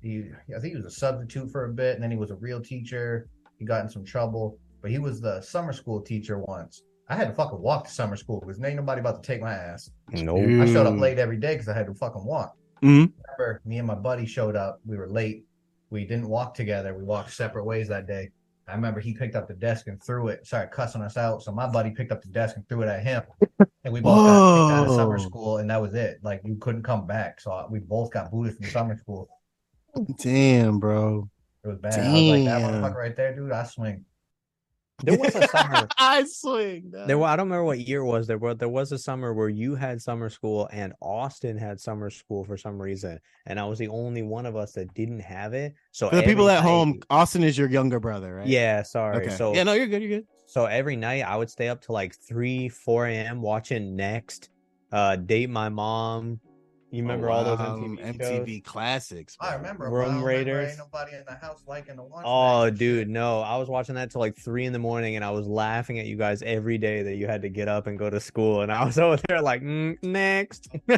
he, 0.00 0.24
I 0.56 0.60
think 0.60 0.72
he 0.72 0.76
was 0.76 0.86
a 0.86 0.90
substitute 0.90 1.50
for 1.50 1.64
a 1.64 1.68
bit, 1.72 1.94
and 1.94 2.02
then 2.02 2.10
he 2.10 2.16
was 2.16 2.30
a 2.30 2.36
real 2.36 2.60
teacher. 2.60 3.28
He 3.58 3.64
got 3.64 3.82
in 3.82 3.88
some 3.88 4.04
trouble, 4.04 4.58
but 4.80 4.90
he 4.90 4.98
was 4.98 5.20
the 5.20 5.40
summer 5.40 5.72
school 5.72 6.00
teacher 6.00 6.38
once. 6.38 6.82
I 7.08 7.16
had 7.16 7.28
to 7.28 7.34
fucking 7.34 7.60
walk 7.60 7.84
to 7.86 7.90
summer 7.90 8.16
school 8.16 8.40
because 8.40 8.62
ain't 8.62 8.76
nobody 8.76 9.00
about 9.00 9.22
to 9.22 9.26
take 9.26 9.40
my 9.40 9.52
ass. 9.52 9.90
No. 10.12 10.36
I 10.36 10.66
showed 10.66 10.86
up 10.86 10.98
late 10.98 11.18
every 11.18 11.36
day 11.36 11.54
because 11.54 11.68
I 11.68 11.74
had 11.74 11.86
to 11.86 11.94
fucking 11.94 12.24
walk. 12.24 12.56
Mhm. 12.82 13.12
Remember, 13.38 13.60
me 13.64 13.78
and 13.78 13.86
my 13.86 13.94
buddy 13.94 14.26
showed 14.26 14.56
up. 14.56 14.80
We 14.84 14.96
were 14.96 15.08
late. 15.08 15.44
We 15.90 16.04
didn't 16.04 16.28
walk 16.28 16.54
together. 16.54 16.96
We 16.96 17.04
walked 17.04 17.32
separate 17.32 17.64
ways 17.64 17.88
that 17.88 18.06
day. 18.06 18.30
I 18.68 18.74
remember 18.74 19.00
he 19.00 19.14
picked 19.14 19.36
up 19.36 19.46
the 19.46 19.54
desk 19.54 19.86
and 19.86 20.02
threw 20.02 20.28
it, 20.28 20.46
started 20.46 20.72
cussing 20.72 21.02
us 21.02 21.16
out. 21.16 21.42
So 21.42 21.52
my 21.52 21.68
buddy 21.68 21.90
picked 21.90 22.10
up 22.10 22.20
the 22.22 22.28
desk 22.28 22.56
and 22.56 22.68
threw 22.68 22.82
it 22.82 22.88
at 22.88 23.02
him. 23.02 23.22
And 23.84 23.94
we 23.94 24.00
both 24.00 24.16
got 24.16 24.70
kicked 24.70 24.78
out 24.78 24.88
of 24.88 24.94
summer 24.94 25.18
school, 25.18 25.58
and 25.58 25.70
that 25.70 25.80
was 25.80 25.94
it. 25.94 26.18
Like 26.22 26.40
you 26.44 26.56
couldn't 26.56 26.82
come 26.82 27.06
back. 27.06 27.40
So 27.40 27.66
we 27.70 27.78
both 27.78 28.10
got 28.10 28.32
booted 28.32 28.56
from 28.56 28.66
summer 28.66 28.96
school. 28.96 29.28
Damn, 30.18 30.80
bro. 30.80 31.30
It 31.64 31.68
was 31.68 31.78
bad. 31.78 32.00
I 32.00 32.12
was 32.12 32.22
like, 32.22 32.44
that 32.44 32.62
motherfucker 32.62 32.96
right 32.96 33.16
there, 33.16 33.34
dude, 33.34 33.52
I 33.52 33.64
swing. 33.64 34.04
There 35.02 35.18
was 35.18 35.34
a 35.34 35.46
summer. 35.48 35.86
I 35.98 36.24
swing. 36.24 36.90
There, 37.06 37.18
wa- 37.18 37.26
I 37.28 37.36
don't 37.36 37.46
remember 37.46 37.64
what 37.64 37.80
year 37.80 38.00
it 38.00 38.06
was. 38.06 38.26
There 38.26 38.38
was 38.38 38.56
there 38.56 38.68
was 38.68 38.92
a 38.92 38.98
summer 38.98 39.34
where 39.34 39.48
you 39.50 39.74
had 39.74 40.00
summer 40.00 40.30
school 40.30 40.68
and 40.72 40.94
Austin 41.02 41.58
had 41.58 41.78
summer 41.80 42.08
school 42.08 42.44
for 42.44 42.56
some 42.56 42.80
reason, 42.80 43.18
and 43.46 43.60
I 43.60 43.64
was 43.66 43.78
the 43.78 43.88
only 43.88 44.22
one 44.22 44.46
of 44.46 44.56
us 44.56 44.72
that 44.72 44.94
didn't 44.94 45.20
have 45.20 45.52
it. 45.52 45.74
So 45.92 46.08
For 46.08 46.16
the 46.16 46.22
people 46.22 46.48
every 46.48 46.56
at 46.58 46.62
home, 46.64 47.00
Austin 47.10 47.44
is 47.44 47.58
your 47.58 47.68
younger 47.68 48.00
brother, 48.00 48.36
right? 48.36 48.46
yeah, 48.46 48.82
sorry. 48.82 49.26
Okay. 49.26 49.36
So 49.36 49.54
yeah, 49.54 49.64
no, 49.64 49.74
you're 49.74 49.86
good. 49.86 50.00
You're 50.02 50.20
good. 50.20 50.26
so 50.46 50.64
every 50.64 50.96
night 50.96 51.22
I 51.22 51.36
would 51.36 51.50
stay 51.50 51.68
up 51.68 51.82
to 51.82 51.92
like 51.92 52.14
three, 52.26 52.68
four 52.70 53.06
a.m. 53.06 53.42
watching 53.42 53.96
Next, 53.96 54.48
uh, 54.92 55.16
Date 55.16 55.50
My 55.50 55.68
Mom. 55.68 56.40
You 56.92 57.02
remember 57.02 57.30
all 57.30 57.42
those 57.42 57.58
Wow, 57.58 57.76
MTV, 57.78 58.18
MTV 58.18 58.54
shows? 58.54 58.62
classics. 58.64 59.36
I 59.40 59.54
remember. 59.54 59.90
Room 59.90 59.92
but 59.92 59.98
I 59.98 60.04
don't 60.04 60.14
remember 60.14 60.26
Raiders. 60.28 60.68
Ain't 60.70 60.78
nobody 60.78 61.16
in 61.16 61.24
the 61.26 61.34
house 61.34 61.62
liking 61.66 61.96
the 61.96 62.04
one. 62.04 62.22
Oh, 62.24 62.70
dude, 62.70 63.08
no! 63.08 63.40
I 63.40 63.56
was 63.56 63.68
watching 63.68 63.96
that 63.96 64.10
till 64.10 64.20
like 64.20 64.36
three 64.36 64.66
in 64.66 64.72
the 64.72 64.78
morning, 64.78 65.16
and 65.16 65.24
I 65.24 65.30
was 65.30 65.46
laughing 65.48 65.98
at 65.98 66.06
you 66.06 66.16
guys 66.16 66.42
every 66.42 66.78
day 66.78 67.02
that 67.02 67.16
you 67.16 67.26
had 67.26 67.42
to 67.42 67.48
get 67.48 67.66
up 67.68 67.86
and 67.88 67.98
go 67.98 68.08
to 68.08 68.20
school, 68.20 68.62
and 68.62 68.70
I 68.70 68.84
was 68.84 68.98
over 69.00 69.20
there 69.28 69.42
like, 69.42 69.62
mm, 69.62 69.96
next. 70.02 70.68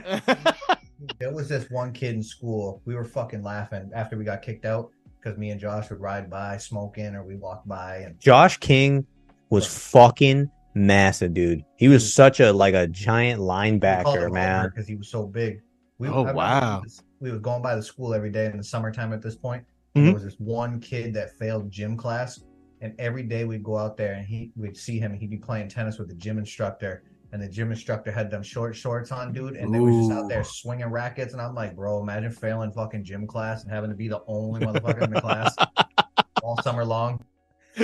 There 1.20 1.32
was 1.32 1.48
this 1.48 1.70
one 1.70 1.92
kid 1.92 2.16
in 2.16 2.22
school. 2.22 2.82
We 2.84 2.96
were 2.96 3.04
fucking 3.04 3.42
laughing 3.42 3.90
after 3.94 4.18
we 4.18 4.24
got 4.24 4.42
kicked 4.42 4.64
out 4.64 4.90
because 5.20 5.38
me 5.38 5.50
and 5.50 5.60
Josh 5.60 5.90
would 5.90 6.00
ride 6.00 6.28
by 6.28 6.56
smoking 6.58 7.14
or 7.14 7.22
we 7.24 7.36
walk 7.36 7.62
by 7.66 7.98
and 7.98 8.18
Josh 8.18 8.56
King 8.58 9.06
was 9.50 9.64
fucking 9.64 10.50
massive, 10.74 11.34
dude. 11.34 11.64
He 11.76 11.86
was 11.88 12.12
such 12.12 12.40
a 12.40 12.52
like 12.52 12.74
a 12.74 12.88
giant 12.88 13.40
linebacker, 13.40 14.32
man. 14.32 14.70
because 14.70 14.88
he 14.88 14.96
was 14.96 15.08
so 15.08 15.24
big. 15.26 15.60
We, 15.98 16.08
Oh, 16.08 16.22
wow. 16.32 16.78
We 16.78 16.84
was, 16.84 17.02
we 17.20 17.30
was 17.30 17.40
going 17.40 17.62
by 17.62 17.74
the 17.74 17.82
school 17.82 18.14
every 18.14 18.30
day 18.30 18.46
in 18.46 18.56
the 18.56 18.64
summertime 18.64 19.12
at 19.12 19.20
this 19.22 19.34
point. 19.36 19.64
Mhm. 19.96 20.04
There 20.04 20.14
was 20.14 20.24
this 20.24 20.36
one 20.38 20.80
kid 20.80 21.12
that 21.14 21.36
failed 21.38 21.70
gym 21.70 21.96
class, 21.96 22.40
and 22.80 22.94
every 23.00 23.24
day 23.24 23.44
we'd 23.44 23.64
go 23.64 23.76
out 23.76 23.96
there 23.96 24.12
and 24.14 24.26
he 24.26 24.52
we'd 24.56 24.76
see 24.76 24.98
him 24.98 25.12
and 25.12 25.20
he'd 25.20 25.30
be 25.30 25.36
playing 25.38 25.68
tennis 25.68 25.98
with 25.98 26.08
the 26.08 26.14
gym 26.14 26.38
instructor. 26.38 27.02
And 27.30 27.42
the 27.42 27.48
gym 27.48 27.70
instructor 27.70 28.10
had 28.10 28.30
them 28.30 28.42
short 28.42 28.74
shorts 28.74 29.12
on, 29.12 29.32
dude, 29.34 29.56
and 29.56 29.74
they 29.74 29.80
were 29.80 29.90
just 29.90 30.10
out 30.12 30.28
there 30.30 30.44
swinging 30.44 30.86
rackets. 30.86 31.34
And 31.34 31.42
I'm 31.42 31.54
like, 31.54 31.76
bro, 31.76 32.00
imagine 32.00 32.30
failing 32.32 32.72
fucking 32.72 33.04
gym 33.04 33.26
class 33.26 33.64
and 33.64 33.70
having 33.72 33.90
to 33.90 33.96
be 33.96 34.08
the 34.08 34.22
only 34.26 34.64
motherfucker 34.64 35.02
in 35.02 35.10
the 35.10 35.20
class 35.20 35.54
all 36.42 36.56
summer 36.62 36.86
long. 36.86 37.20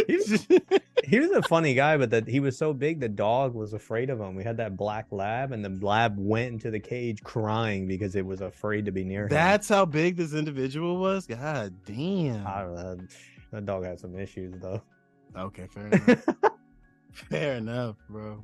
Just- 0.09 0.51
He 1.07 1.19
was 1.21 1.31
a 1.33 1.43
funny 1.43 1.75
guy, 1.75 1.99
but 1.99 2.09
that 2.11 2.27
he 2.27 2.41
was 2.41 2.57
so 2.57 2.73
big, 2.73 2.99
the 2.99 3.11
dog 3.11 3.53
was 3.55 3.75
afraid 3.75 4.09
of 4.09 4.19
him. 4.19 4.35
We 4.37 4.43
had 4.43 4.57
that 4.57 4.75
black 4.75 5.07
lab, 5.11 5.53
and 5.53 5.63
the 5.63 5.85
lab 5.85 6.15
went 6.17 6.53
into 6.55 6.71
the 6.71 6.81
cage 6.81 7.23
crying 7.23 7.87
because 7.87 8.17
it 8.17 8.25
was 8.25 8.41
afraid 8.41 8.87
to 8.87 8.93
be 8.93 9.05
near 9.05 9.25
him. 9.25 9.29
That's 9.29 9.69
how 9.69 9.85
big 9.85 10.17
this 10.17 10.33
individual 10.33 10.97
was. 10.97 11.27
God 11.27 11.75
damn. 11.85 12.47
I 12.47 12.63
don't 12.63 12.75
know. 12.75 12.97
That 13.53 13.67
dog 13.67 13.85
had 13.85 14.01
some 14.01 14.19
issues 14.19 14.55
though. 14.61 14.81
Okay, 15.37 15.67
fair 15.67 15.89
enough. 15.89 16.25
fair 17.13 17.55
enough, 17.57 17.97
bro. 18.09 18.43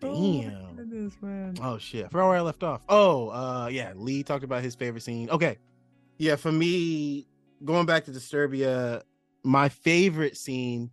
Damn. 0.00 0.76
goodness, 0.76 1.14
man. 1.20 1.56
Oh 1.62 1.78
shit. 1.78 2.06
I 2.06 2.08
forgot 2.08 2.28
where 2.28 2.36
I 2.36 2.40
left 2.40 2.62
off. 2.62 2.82
Oh, 2.88 3.28
uh 3.30 3.68
yeah, 3.70 3.92
Lee 3.96 4.22
talked 4.22 4.44
about 4.44 4.62
his 4.62 4.74
favorite 4.74 5.02
scene. 5.02 5.30
Okay. 5.30 5.58
Yeah, 6.18 6.36
for 6.36 6.52
me, 6.52 7.26
going 7.64 7.86
back 7.86 8.04
to 8.04 8.10
Disturbia, 8.10 9.02
my 9.42 9.68
favorite 9.68 10.36
scene 10.36 10.90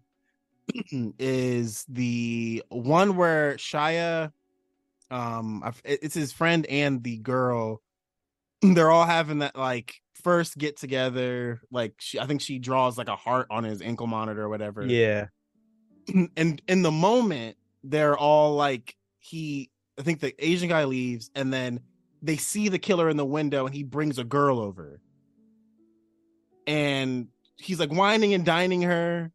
is 1.20 1.86
the 1.90 2.64
one 2.70 3.16
where 3.16 3.56
Shia 3.56 4.32
um 5.10 5.64
I 5.64 5.70
f- 5.70 5.82
it- 5.86 6.00
it's 6.04 6.16
his 6.16 6.32
friend 6.34 6.66
and 6.68 7.04
the 7.04 7.18
girl. 7.18 7.82
They're 8.62 8.92
all 8.92 9.06
having 9.06 9.40
that 9.40 9.56
like 9.56 10.02
first 10.24 10.58
get 10.58 10.76
together 10.78 11.62
like 11.72 11.94
she, 12.00 12.20
i 12.20 12.26
think 12.26 12.42
she 12.42 12.58
draws 12.58 12.98
like 12.98 13.08
a 13.08 13.16
heart 13.16 13.46
on 13.52 13.64
his 13.64 13.82
ankle 13.84 14.08
monitor 14.08 14.44
or 14.44 14.50
whatever. 14.50 14.84
Yeah. 14.86 15.28
and 16.36 16.62
in 16.68 16.82
the 16.82 16.92
moment 16.92 17.56
they're 17.84 18.18
all 18.18 18.56
like 18.56 18.96
he 19.20 19.70
i 20.00 20.02
think 20.02 20.20
the 20.20 20.34
asian 20.44 20.70
guy 20.70 20.86
leaves 20.86 21.30
and 21.36 21.54
then 21.54 21.80
they 22.24 22.36
see 22.36 22.68
the 22.68 22.80
killer 22.80 23.10
in 23.10 23.16
the 23.16 23.26
window 23.26 23.68
and 23.68 23.76
he 23.76 23.84
brings 23.84 24.18
a 24.18 24.24
girl 24.24 24.60
over. 24.60 25.00
And 26.66 27.28
he's 27.58 27.80
like 27.80 27.92
whining 27.92 28.34
and 28.34 28.46
dining 28.46 28.84
her 28.84 29.32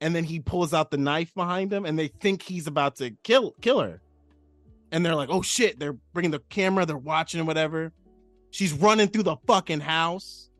and 0.00 0.14
then 0.14 0.24
he 0.24 0.40
pulls 0.40 0.72
out 0.72 0.90
the 0.90 0.96
knife 0.96 1.34
behind 1.34 1.72
him 1.72 1.84
and 1.84 1.98
they 1.98 2.08
think 2.08 2.42
he's 2.42 2.66
about 2.66 2.96
to 2.96 3.10
kill 3.22 3.54
kill 3.60 3.80
her. 3.80 4.00
And 4.90 5.04
they're 5.04 5.14
like 5.14 5.28
oh 5.30 5.42
shit 5.42 5.78
they're 5.78 5.96
bringing 6.12 6.30
the 6.30 6.40
camera 6.48 6.86
they're 6.86 6.96
watching 6.96 7.44
whatever. 7.46 7.92
She's 8.50 8.72
running 8.72 9.08
through 9.08 9.24
the 9.24 9.36
fucking 9.46 9.80
house. 9.80 10.50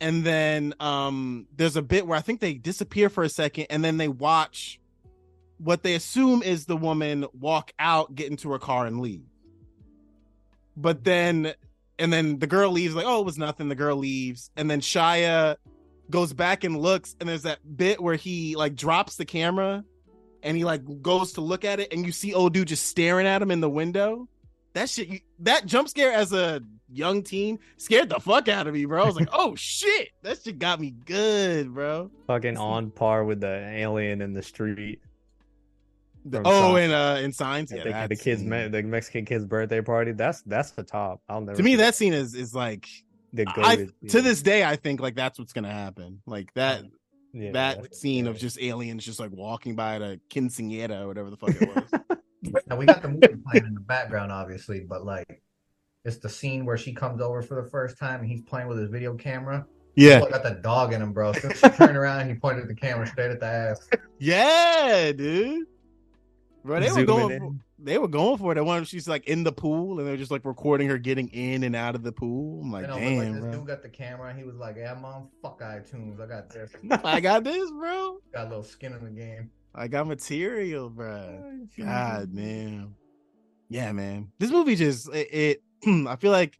And 0.00 0.24
then 0.24 0.74
um 0.80 1.46
there's 1.54 1.76
a 1.76 1.82
bit 1.82 2.06
where 2.06 2.18
i 2.18 2.20
think 2.20 2.40
they 2.40 2.54
disappear 2.54 3.08
for 3.08 3.22
a 3.22 3.28
second 3.28 3.66
and 3.70 3.84
then 3.84 3.96
they 3.96 4.08
watch 4.08 4.80
what 5.58 5.82
they 5.82 5.94
assume 5.94 6.42
is 6.42 6.66
the 6.66 6.76
woman 6.76 7.26
walk 7.32 7.72
out 7.78 8.14
get 8.14 8.30
into 8.30 8.50
her 8.50 8.58
car 8.58 8.86
and 8.86 9.00
leave. 9.00 9.24
But 10.76 11.04
then 11.04 11.54
and 11.98 12.12
then 12.12 12.40
the 12.40 12.48
girl 12.48 12.72
leaves 12.72 12.94
like 12.94 13.06
oh 13.06 13.20
it 13.20 13.26
was 13.26 13.38
nothing. 13.38 13.68
The 13.68 13.74
girl 13.74 13.96
leaves 13.96 14.50
and 14.56 14.70
then 14.70 14.80
shia 14.80 15.56
goes 16.10 16.32
back 16.32 16.64
and 16.64 16.78
looks 16.80 17.16
and 17.20 17.28
there's 17.28 17.42
that 17.42 17.58
bit 17.76 18.00
where 18.00 18.14
he 18.14 18.56
like 18.56 18.74
drops 18.74 19.16
the 19.16 19.24
camera 19.24 19.84
and 20.42 20.56
he 20.56 20.64
like 20.64 20.82
goes 21.02 21.32
to 21.32 21.40
look 21.40 21.64
at 21.64 21.80
it 21.80 21.92
and 21.92 22.04
you 22.04 22.12
see 22.12 22.34
old 22.34 22.52
dude 22.52 22.68
just 22.68 22.86
staring 22.86 23.26
at 23.26 23.40
him 23.40 23.50
in 23.50 23.60
the 23.60 23.70
window 23.70 24.28
that 24.74 24.90
shit 24.90 25.08
you, 25.08 25.20
that 25.38 25.64
jump 25.66 25.88
scare 25.88 26.12
as 26.12 26.32
a 26.32 26.60
young 26.92 27.22
teen 27.22 27.58
scared 27.78 28.08
the 28.10 28.20
fuck 28.20 28.48
out 28.48 28.66
of 28.66 28.74
me 28.74 28.84
bro 28.84 29.02
i 29.02 29.06
was 29.06 29.16
like 29.16 29.28
oh 29.32 29.54
shit 29.56 30.10
that 30.22 30.40
shit 30.42 30.58
got 30.58 30.78
me 30.80 30.90
good 31.06 31.72
bro 31.72 32.10
Fucking 32.26 32.56
on 32.58 32.90
par 32.90 33.24
with 33.24 33.40
the 33.40 33.68
alien 33.70 34.20
in 34.20 34.32
the 34.34 34.42
street. 34.42 35.00
The- 36.26 36.40
oh 36.44 36.76
and 36.76 36.90
uh 36.92 37.18
in 37.20 37.32
signs 37.32 37.70
I 37.70 37.76
yeah 37.76 37.82
think 38.06 38.08
the 38.08 38.16
kids, 38.16 38.42
the 38.42 38.82
Mexican 38.82 39.26
kid's 39.26 39.44
birthday 39.44 39.82
party. 39.82 40.12
That's 40.12 40.40
that's 40.42 40.70
the 40.70 40.82
top. 40.82 41.20
I'll 41.28 41.42
never. 41.42 41.56
to 41.58 41.62
me 41.62 41.76
that 41.76 41.94
scene 41.94 42.14
is 42.14 42.34
is 42.34 42.54
like 42.54 42.88
the 43.34 43.44
I 43.48 43.76
goated 43.76 44.10
to 44.10 44.22
this 44.22 44.42
day 44.42 44.64
I 44.64 44.76
think 44.76 45.00
like 45.00 45.14
that's 45.14 45.38
what's 45.38 45.52
gonna 45.52 45.72
happen. 45.72 46.22
Like 46.26 46.52
that 46.54 46.84
Yeah, 47.32 47.52
that 47.52 47.82
that's 47.82 48.00
scene 48.00 48.26
of 48.26 48.38
just 48.38 48.60
aliens 48.60 49.04
just 49.04 49.18
like 49.20 49.30
walking 49.32 49.74
by 49.74 49.98
the 49.98 50.20
quinceanera 50.30 51.02
or 51.02 51.06
whatever 51.08 51.30
the 51.30 51.36
fuck 51.36 51.50
it 51.50 51.74
was. 52.42 52.54
Now 52.66 52.76
we 52.76 52.86
got 52.86 53.02
the 53.02 53.08
movie 53.08 53.36
playing 53.50 53.66
in 53.66 53.74
the 53.74 53.80
background, 53.80 54.30
obviously, 54.30 54.80
but 54.80 55.04
like 55.04 55.42
it's 56.04 56.18
the 56.18 56.28
scene 56.28 56.64
where 56.64 56.76
she 56.76 56.92
comes 56.92 57.20
over 57.20 57.42
for 57.42 57.62
the 57.62 57.68
first 57.70 57.98
time 57.98 58.20
and 58.20 58.28
he's 58.28 58.42
playing 58.42 58.68
with 58.68 58.78
his 58.78 58.90
video 58.90 59.14
camera. 59.14 59.66
yeah, 59.96 60.20
Boy 60.20 60.30
got 60.30 60.42
the 60.42 60.60
dog 60.62 60.92
in 60.92 61.00
him, 61.00 61.12
bro. 61.12 61.32
So 61.32 61.48
she 61.50 61.68
turned 61.70 61.96
around 61.96 62.20
and 62.20 62.30
he 62.30 62.36
pointed 62.36 62.68
the 62.68 62.74
camera 62.74 63.06
straight 63.06 63.30
at 63.30 63.40
the 63.40 63.46
ass. 63.46 63.88
yeah, 64.18 65.12
dude. 65.12 65.66
Bro, 66.62 66.80
they 66.80 66.92
were 66.92 67.04
going. 67.04 67.60
They 67.84 67.98
were 67.98 68.08
going 68.08 68.38
for 68.38 68.52
it. 68.52 68.58
At 68.58 68.64
one, 68.64 68.84
she's 68.84 69.06
like 69.06 69.28
in 69.28 69.44
the 69.44 69.52
pool, 69.52 69.98
and 69.98 70.08
they're 70.08 70.16
just 70.16 70.30
like 70.30 70.44
recording 70.44 70.88
her 70.88 70.98
getting 70.98 71.28
in 71.28 71.62
and 71.62 71.76
out 71.76 71.94
of 71.94 72.02
the 72.02 72.12
pool. 72.12 72.62
I'm 72.62 72.72
like, 72.72 72.82
You 72.82 72.88
know, 72.88 72.94
but, 72.94 73.02
like 73.02 73.18
damn, 73.18 73.40
this 73.40 73.56
dude 73.56 73.66
got 73.66 73.82
the 73.82 73.88
camera 73.88 74.30
and 74.30 74.38
he 74.38 74.44
was 74.44 74.56
like, 74.56 74.76
"Yeah, 74.76 74.94
mom, 74.94 75.28
fuck 75.42 75.60
iTunes. 75.60 76.20
I 76.20 76.26
got 76.26 76.50
this. 76.50 76.72
I 77.04 77.20
got 77.20 77.44
this, 77.44 77.70
bro. 77.70 78.18
Got 78.32 78.46
a 78.46 78.48
little 78.48 78.62
skin 78.64 78.92
in 78.94 79.04
the 79.04 79.10
game." 79.10 79.50
I 79.74 79.88
got 79.88 80.06
material, 80.06 80.88
bro. 80.88 81.42
Oh, 81.44 81.66
God, 81.76 82.32
man. 82.32 82.94
Yeah, 83.68 83.90
man. 83.92 84.30
This 84.38 84.50
movie 84.50 84.76
just 84.76 85.08
it, 85.12 85.28
it 85.32 85.62
I 86.06 86.16
feel 86.16 86.32
like 86.32 86.58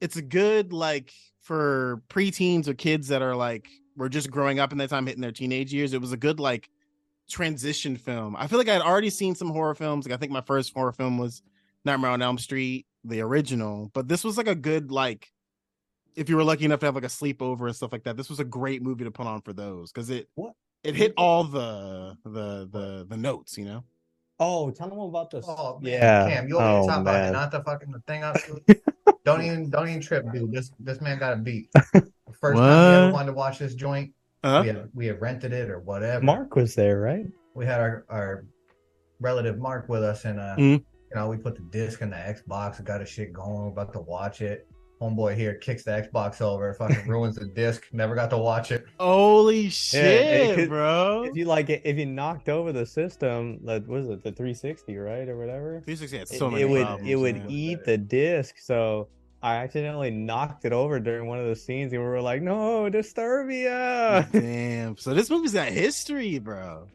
it's 0.00 0.16
a 0.16 0.22
good 0.22 0.72
like 0.72 1.12
for 1.40 2.02
preteens 2.08 2.66
or 2.66 2.74
kids 2.74 3.08
that 3.08 3.22
are 3.22 3.36
like 3.36 3.68
were 3.96 4.08
just 4.08 4.30
growing 4.30 4.58
up 4.58 4.72
in 4.72 4.78
that 4.78 4.90
time 4.90 5.06
hitting 5.06 5.22
their 5.22 5.32
teenage 5.32 5.72
years. 5.72 5.92
It 5.92 6.00
was 6.00 6.12
a 6.12 6.16
good 6.16 6.40
like 6.40 6.68
transition 7.28 7.96
film. 7.96 8.36
I 8.36 8.46
feel 8.46 8.58
like 8.58 8.68
I'd 8.68 8.82
already 8.82 9.10
seen 9.10 9.34
some 9.34 9.50
horror 9.50 9.74
films. 9.74 10.06
Like 10.06 10.14
I 10.14 10.18
think 10.18 10.32
my 10.32 10.40
first 10.40 10.72
horror 10.74 10.92
film 10.92 11.18
was 11.18 11.42
Nightmare 11.84 12.10
on 12.10 12.22
Elm 12.22 12.38
Street, 12.38 12.86
the 13.04 13.20
original, 13.20 13.90
but 13.94 14.08
this 14.08 14.24
was 14.24 14.36
like 14.36 14.48
a 14.48 14.54
good 14.54 14.90
like 14.90 15.30
if 16.16 16.28
you 16.28 16.36
were 16.36 16.44
lucky 16.44 16.64
enough 16.64 16.80
to 16.80 16.86
have 16.86 16.94
like 16.94 17.04
a 17.04 17.08
sleepover 17.08 17.66
and 17.66 17.74
stuff 17.74 17.92
like 17.92 18.04
that, 18.04 18.16
this 18.16 18.30
was 18.30 18.40
a 18.40 18.44
great 18.44 18.82
movie 18.82 19.04
to 19.04 19.10
put 19.10 19.26
on 19.26 19.40
for 19.42 19.52
those 19.52 19.90
because 19.92 20.10
it 20.10 20.28
What? 20.34 20.54
it 20.82 20.94
hit 20.94 21.12
all 21.16 21.44
the 21.44 22.16
the 22.24 22.68
the 22.70 23.06
the 23.08 23.16
notes, 23.16 23.58
you 23.58 23.64
know. 23.64 23.84
Oh, 24.40 24.70
tell 24.70 24.88
them 24.88 24.98
about 24.98 25.30
this. 25.30 25.44
Oh, 25.46 25.78
man, 25.80 25.92
yeah. 25.92 26.28
Cam, 26.28 26.48
you 26.48 26.56
over 26.56 26.64
oh, 26.64 26.80
here 26.80 26.88
talking 26.88 27.02
about 27.02 27.28
it, 27.28 27.32
not 27.32 27.50
the 27.52 27.62
fucking 27.62 27.94
thing 28.06 28.24
up. 28.24 28.36
don't 29.24 29.42
even 29.42 29.70
don't 29.70 29.88
even 29.88 30.00
trip, 30.00 30.24
dude. 30.32 30.52
This 30.52 30.70
this 30.78 31.00
man 31.00 31.18
got 31.18 31.32
a 31.32 31.36
beat. 31.36 31.70
The 31.72 32.10
first 32.40 32.58
time 32.58 32.90
we 32.90 32.96
ever 33.06 33.12
wanted 33.12 33.26
to 33.26 33.32
watch 33.32 33.58
this 33.58 33.74
joint, 33.74 34.12
Huh? 34.44 34.60
we 34.62 34.68
had 34.68 34.88
we 34.94 35.06
had 35.06 35.20
rented 35.20 35.52
it 35.52 35.70
or 35.70 35.80
whatever. 35.80 36.22
Mark 36.24 36.54
was 36.54 36.74
there, 36.74 37.00
right? 37.00 37.26
we 37.54 37.64
had 37.64 37.80
our, 37.80 38.04
our 38.08 38.44
relative 39.20 39.58
Mark 39.58 39.88
with 39.88 40.02
us, 40.02 40.24
and 40.24 40.38
uh, 40.40 40.56
Mhm. 40.58 40.78
you 40.80 41.14
know, 41.14 41.28
we 41.28 41.36
put 41.36 41.54
the 41.54 41.62
disc 41.70 42.02
in 42.02 42.10
the 42.10 42.16
Xbox, 42.16 42.82
got 42.84 43.00
a 43.00 43.06
shit 43.06 43.32
going, 43.32 43.54
we're 43.62 43.68
about 43.68 43.92
to 43.94 44.00
watch 44.00 44.42
it. 44.42 44.66
Homeboy 45.00 45.34
here 45.36 45.54
kicks 45.54 45.82
the 45.84 45.90
Xbox 45.92 46.40
over, 46.40 46.72
fucking 46.74 47.06
ruins 47.08 47.36
the 47.36 47.46
disc. 47.46 47.84
Never 47.92 48.14
got 48.14 48.28
to 48.30 48.38
watch 48.38 48.70
it. 48.72 48.84
Holy 48.98 49.66
it 49.66 49.72
shit, 49.72 50.54
could- 50.56 50.68
bro! 50.68 51.24
If 51.24 51.36
you 51.36 51.44
like 51.46 51.70
it, 51.70 51.82
if 51.84 51.96
you 51.96 52.06
knocked 52.06 52.48
over 52.48 52.72
the 52.72 52.84
system, 52.86 53.58
like 53.62 53.86
was 53.86 54.08
it 54.08 54.22
the 54.22 54.32
360, 54.32 54.96
right, 54.96 55.28
or 55.28 55.36
whatever? 55.38 55.80
360 55.84 56.18
had 56.18 56.28
It, 56.30 56.38
so 56.38 56.50
many 56.50 56.62
it 56.62 56.68
would 56.68 56.82
problems, 56.86 57.08
it 57.10 57.16
would 57.16 57.44
eat 57.48 57.84
the 57.84 57.98
disc. 57.98 58.56
So 58.58 59.08
I 59.44 59.56
accidentally 59.56 60.10
knocked 60.10 60.64
it 60.64 60.72
over 60.72 60.98
during 60.98 61.26
one 61.26 61.38
of 61.38 61.46
the 61.46 61.54
scenes, 61.56 61.92
and 61.92 62.00
we 62.02 62.08
were 62.08 62.20
like, 62.22 62.40
"No, 62.42 62.88
Disturbia!" 62.90 64.30
Damn. 64.32 64.96
So 64.96 65.14
this 65.14 65.30
movie's 65.30 65.52
got 65.54 65.68
history, 65.68 66.38
bro. 66.38 66.86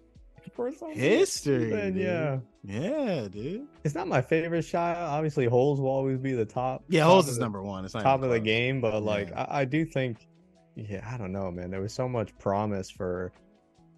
For 0.55 0.71
some 0.73 0.91
History, 0.91 1.71
reason, 1.71 1.95
yeah. 1.95 2.39
Yeah, 2.65 3.27
dude. 3.29 3.67
It's 3.85 3.95
not 3.95 4.07
my 4.09 4.21
favorite 4.21 4.63
shot. 4.63 4.97
Obviously, 4.97 5.45
holes 5.45 5.79
will 5.79 5.89
always 5.89 6.17
be 6.17 6.33
the 6.33 6.43
top. 6.43 6.83
Yeah, 6.89 7.03
top 7.03 7.11
Holes 7.11 7.29
is 7.29 7.35
the- 7.35 7.41
number 7.41 7.61
one. 7.61 7.85
It's 7.85 7.93
not 7.93 8.03
top 8.03 8.23
of 8.23 8.29
the 8.29 8.39
game, 8.41 8.81
but 8.81 9.01
like 9.01 9.29
Yeah. 9.29 9.43
I, 9.47 9.61
I 9.61 9.65
do 9.65 9.85
think, 9.85 10.27
yeah, 10.75 11.07
I 11.09 11.17
don't 11.17 11.31
know, 11.31 11.49
man. 11.51 11.71
There 11.71 11.79
was 11.79 11.93
so 11.93 12.09
much 12.09 12.37
promise 12.39 12.89
for 12.89 13.31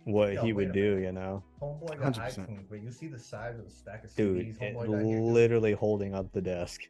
what 0.04 0.34
Yo, 0.34 0.41
he 0.43 0.54
would 0.54 0.72
do, 0.72 0.97
you 0.99 1.12
know, 1.12 1.41
Homeboy 1.62 1.99
got 1.99 2.14
100%. 2.14 2.47
iTunes, 2.47 2.66
but 2.70 2.84
you 2.84 2.91
see 2.91 3.08
the 3.08 3.18
size 3.20 3.58
of 3.58 3.66
the 3.66 3.72
stack 3.72 4.04
of 4.04 4.14
dude, 4.16 4.45
CDs 4.45 4.62
it 4.62 4.76
Homeboy 4.76 4.88
got 4.88 5.04
here. 5.06 5.16
dude? 5.20 5.24
literally 5.34 5.74
holding 5.74 6.14
up 6.14 6.32
the 6.32 6.41
desk. 6.41 6.82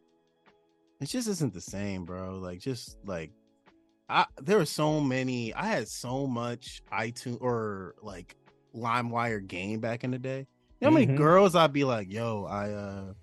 It 1.01 1.09
just 1.09 1.27
isn't 1.27 1.53
the 1.53 1.61
same, 1.61 2.05
bro. 2.05 2.37
Like, 2.37 2.59
just 2.59 2.97
like, 3.05 3.31
I 4.07 4.25
there 4.41 4.57
were 4.57 4.65
so 4.65 5.01
many. 5.01 5.53
I 5.53 5.65
had 5.65 5.87
so 5.87 6.27
much 6.27 6.81
iTunes 6.93 7.41
or 7.41 7.95
like 8.03 8.35
LimeWire 8.75 9.45
game 9.45 9.79
back 9.79 10.03
in 10.03 10.11
the 10.11 10.19
day. 10.19 10.47
You 10.79 10.87
know 10.87 10.89
how 10.91 10.93
many 10.99 11.07
Mhm. 11.07 11.17
girls 11.17 11.55
I'd 11.55 11.73
be 11.73 11.83
like, 11.83 12.11
"Yo, 12.11 12.45
I 12.45 12.69
uh 12.71 13.13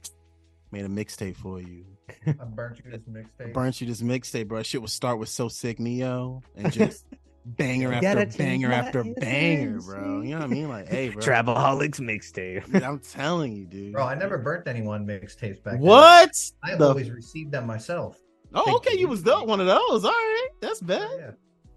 made 0.73 0.85
a 0.85 0.89
mixtape 0.89 1.37
for 1.37 1.61
you." 1.61 1.85
I 2.27 2.33
burnt 2.45 2.81
you 2.85 2.91
this 2.91 3.03
mixtape. 3.03 3.53
burnt 3.53 3.81
you 3.81 3.87
this 3.87 4.01
mixtape, 4.03 4.49
bro. 4.49 4.63
Shit 4.63 4.81
would 4.81 4.91
start 4.91 5.19
with 5.19 5.29
"So 5.29 5.49
Sick 5.49 5.79
Ne-Yo" 5.79 6.43
and 6.57 6.73
just 6.73 7.05
banger 7.57 7.93
after 7.93 8.25
change 8.25 8.37
banger 8.37 8.73
after 8.73 9.05
banger, 9.05 9.81
bro. 9.81 10.23
You 10.23 10.31
know 10.31 10.39
what 10.39 10.45
I 10.45 10.47
mean? 10.49 10.69
Like, 10.69 10.89
hey, 10.89 11.09
bro. 11.09 11.23
Travelholics 11.23 12.01
mixtape. 12.01 12.71
Dude, 12.73 12.83
I'm 12.83 12.99
telling 13.01 13.57
you, 13.57 13.67
dude. 13.67 13.93
Bro, 13.93 14.05
I 14.05 14.15
never 14.15 14.39
burnt 14.39 14.69
anyone 14.69 15.07
mixtapes 15.07 15.63
back 15.63 15.75
then. 15.75 15.81
What? 15.81 16.53
I 16.63 16.77
the- 16.77 16.89
always 16.89 17.11
received 17.11 17.53
them 17.53 17.67
myself. 17.67 18.19
Oh, 18.55 18.77
okay. 18.77 18.99
You 18.99 19.09
was 19.09 19.23
the, 19.23 19.37
one 19.37 19.61
of 19.61 19.67
those. 19.67 20.05
All 20.05 20.11
right, 20.11 20.49
that's 20.61 20.81
bad. 20.81 21.11
Yeah. 21.19 21.31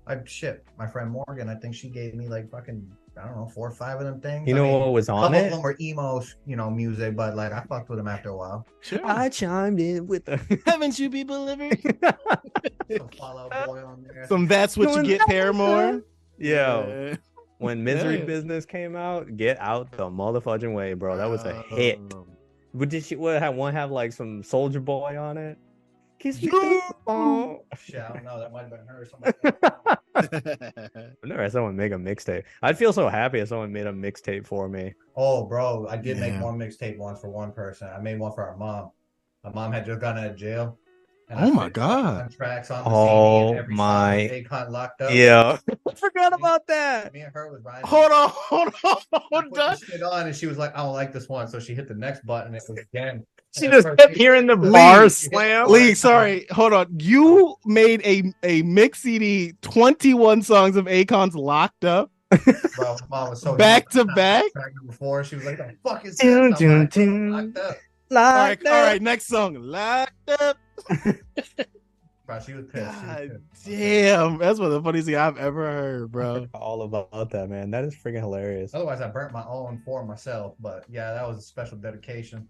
I 0.08 0.18
shit. 0.26 0.66
My 0.78 0.88
friend 0.88 1.12
Morgan, 1.12 1.50
I 1.50 1.56
think 1.56 1.76
she 1.76 1.90
gave 1.90 2.16
me 2.16 2.28
like 2.28 2.50
fucking 2.50 2.90
I 3.22 3.28
don't 3.28 3.36
know, 3.38 3.48
four 3.48 3.68
or 3.68 3.72
five 3.72 4.00
of 4.00 4.06
them 4.06 4.20
things. 4.20 4.48
You 4.48 4.56
I 4.56 4.58
know 4.58 4.64
mean, 4.72 4.80
what 4.80 4.94
was 4.94 5.10
a 5.10 5.14
on 5.14 5.24
couple 5.32 5.40
of 5.40 5.46
it? 5.46 5.50
them 5.52 5.62
were 5.62 5.76
emo, 5.80 6.22
you 6.46 6.56
know, 6.56 6.70
music, 6.70 7.16
but 7.16 7.36
like 7.36 7.52
I 7.52 7.62
fucked 7.70 7.90
with 7.90 7.98
them 7.98 8.08
after 8.08 8.30
a 8.30 8.38
while. 8.38 8.66
Sure. 8.82 9.00
I 9.06 9.30
chimed 9.30 9.80
in 9.80 10.08
with 10.08 10.26
the. 10.26 10.38
Haven't 10.66 10.98
you 11.00 11.10
people 11.10 11.48
ever? 11.50 11.70
Some 12.90 13.10
Fall 13.18 13.38
Out 13.38 13.66
Boy 13.68 13.84
on 13.86 14.04
there. 14.08 14.26
Some 14.28 14.48
that's 14.48 14.76
what 14.78 14.90
you 14.90 14.96
Doing 14.96 15.08
get, 15.08 15.20
that, 15.20 15.28
Paramore. 15.28 16.02
Yo, 16.38 17.10
Yeah. 17.10 17.16
when 17.60 17.84
Misery 17.84 18.20
Yeah. 18.20 18.26
Business 18.26 18.66
came 18.66 18.96
out, 18.96 19.38
get 19.38 19.60
out 19.60 19.92
the 19.92 20.10
motherfucking 20.10 20.74
way, 20.74 20.94
bro. 20.94 21.18
That 21.18 21.30
was 21.30 21.44
a 21.46 21.56
Uh, 21.58 21.64
hit. 21.64 22.00
But 22.74 22.90
did 22.90 23.04
she 23.04 23.16
what 23.18 23.42
have 23.42 23.56
one 23.56 23.74
have 23.74 23.92
like 23.92 24.14
some 24.14 24.42
Soulja 24.44 24.84
Boy 24.84 25.18
on 25.20 25.38
it? 25.38 25.58
Kiss 26.20 26.42
me. 26.42 26.50
Oh. 27.08 27.64
Shit, 27.78 28.00
I 28.00 28.14
don't 28.14 28.24
know. 28.24 28.40
That 28.40 28.54
might 28.54 28.62
have 28.62 28.70
been 28.70 28.86
her 28.88 29.02
or 29.02 29.06
something. 29.06 29.34
I've 30.32 31.16
never 31.24 31.44
had 31.44 31.52
someone 31.52 31.76
make 31.76 31.92
a 31.92 31.96
mixtape. 31.96 32.44
I'd 32.62 32.78
feel 32.78 32.94
so 32.94 33.08
happy 33.10 33.40
if 33.40 33.50
someone 33.50 33.72
made 33.72 33.88
a 33.88 33.94
mixtape 33.94 34.46
for 34.46 34.68
me. 34.68 34.94
oh, 35.16 35.46
bro, 35.46 35.88
I 35.90 35.98
did 35.98 36.18
make 36.18 36.42
one 36.42 36.58
mixtape 36.58 36.98
once 36.98 37.20
for 37.20 37.30
one 37.30 37.52
person. 37.52 37.90
I 37.90 38.00
made 38.00 38.20
one 38.20 38.32
for 38.34 38.46
our 38.48 38.56
mom. 38.58 38.92
My 39.44 39.52
mom 39.52 39.72
had 39.72 39.86
just 39.86 40.00
gotten 40.00 40.24
out 40.24 40.32
of 40.32 40.36
jail. 40.38 40.78
I 41.30 41.46
Oh 41.48 41.52
my 41.52 41.70
God. 41.70 42.30
Tracks 42.36 42.70
on 42.72 42.84
the 42.84 42.90
Oh 42.90 43.48
CD 43.50 43.60
every 43.60 43.76
my- 43.76 44.28
song 44.28 44.38
Akon 44.44 44.70
locked 44.70 45.02
up. 45.02 45.14
Yeah. 45.14 45.58
I 45.90 45.94
forgot 45.96 46.34
about 46.34 46.68
that. 46.68 47.14
Me 47.14 47.22
and 47.22 47.34
her 47.34 47.50
was 47.52 47.62
riding. 47.64 47.88
hold 47.88 48.12
on, 48.12 48.30
hold 48.30 48.68
on, 48.84 48.98
I 49.14 49.20
hold 49.32 49.44
put 49.46 49.54
the 49.54 49.70
on. 49.70 49.78
shit 49.78 50.04
on, 50.04 50.28
and 50.28 50.36
she 50.36 50.46
was 50.48 50.58
like, 50.58 50.74
"I 50.76 50.80
don't 50.84 50.94
like 50.94 51.14
this 51.14 51.30
one," 51.30 51.48
so 51.48 51.60
she 51.60 51.74
hit 51.74 51.88
the 51.88 51.96
next 51.96 52.26
button. 52.26 52.54
It 52.54 52.64
was 52.68 52.80
again. 52.80 53.26
She 53.58 53.68
just 53.68 53.88
kept 53.98 54.16
hearing 54.16 54.48
the 54.48 54.56
Lee, 54.56 55.10
slam. 55.10 55.68
Lee, 55.70 55.94
sorry, 55.94 56.46
hold 56.52 56.74
on. 56.74 56.88
You 57.00 57.56
made 57.66 58.02
a 58.06 58.34
a 58.44 58.62
mix 58.62 59.02
CD, 59.02 59.54
twenty 59.62 60.14
one 60.14 60.42
songs 60.42 60.76
of 60.78 60.86
Akon's 60.88 61.36
locked 61.36 61.84
up, 61.84 62.12
Bro, 62.78 62.98
mom 63.10 63.30
was 63.32 63.42
so 63.42 63.56
back 63.58 63.90
to 63.90 64.06
back. 64.06 64.52
Track 64.54 64.74
number 64.76 64.94
four, 64.94 65.24
she 65.24 65.36
was 65.36 65.46
like, 65.46 65.58
"The 65.58 65.76
fuck 65.84 66.06
is 66.06 66.16
Dun, 66.16 66.52
this?" 66.52 66.62
I'm 66.62 66.88
dun, 66.88 67.30
"Locked 67.32 67.58
up." 67.58 67.78
All 68.12 68.18
right, 68.18 68.50
Like 68.64 68.66
all 68.66 68.84
right. 68.84 69.02
Next 69.02 69.28
song, 69.28 69.56
locked 69.56 70.30
up. 70.40 70.58
Bro, 72.26 72.40
she 72.46 72.54
was 72.54 72.66
pissed. 72.68 73.00
She 73.02 73.06
was 73.08 73.30
pissed. 73.54 73.66
damn, 73.66 74.38
that's 74.38 74.60
one 74.60 74.68
of 74.68 74.74
the 74.74 74.82
funniest 74.82 75.08
thing 75.08 75.18
I've 75.18 75.38
ever 75.38 75.66
heard, 75.66 76.12
bro. 76.12 76.48
All 76.54 76.84
about 76.84 77.30
that, 77.32 77.50
man. 77.50 77.72
That 77.72 77.84
is 77.84 77.94
freaking 77.94 78.22
hilarious. 78.22 78.74
Otherwise, 78.74 79.02
I 79.02 79.10
burnt 79.10 79.34
my 79.34 79.44
own 79.46 79.82
for 79.84 80.06
myself. 80.06 80.56
But 80.60 80.86
yeah, 80.90 81.14
that 81.14 81.28
was 81.28 81.38
a 81.38 81.42
special 81.42 81.78
dedication. 81.78 82.48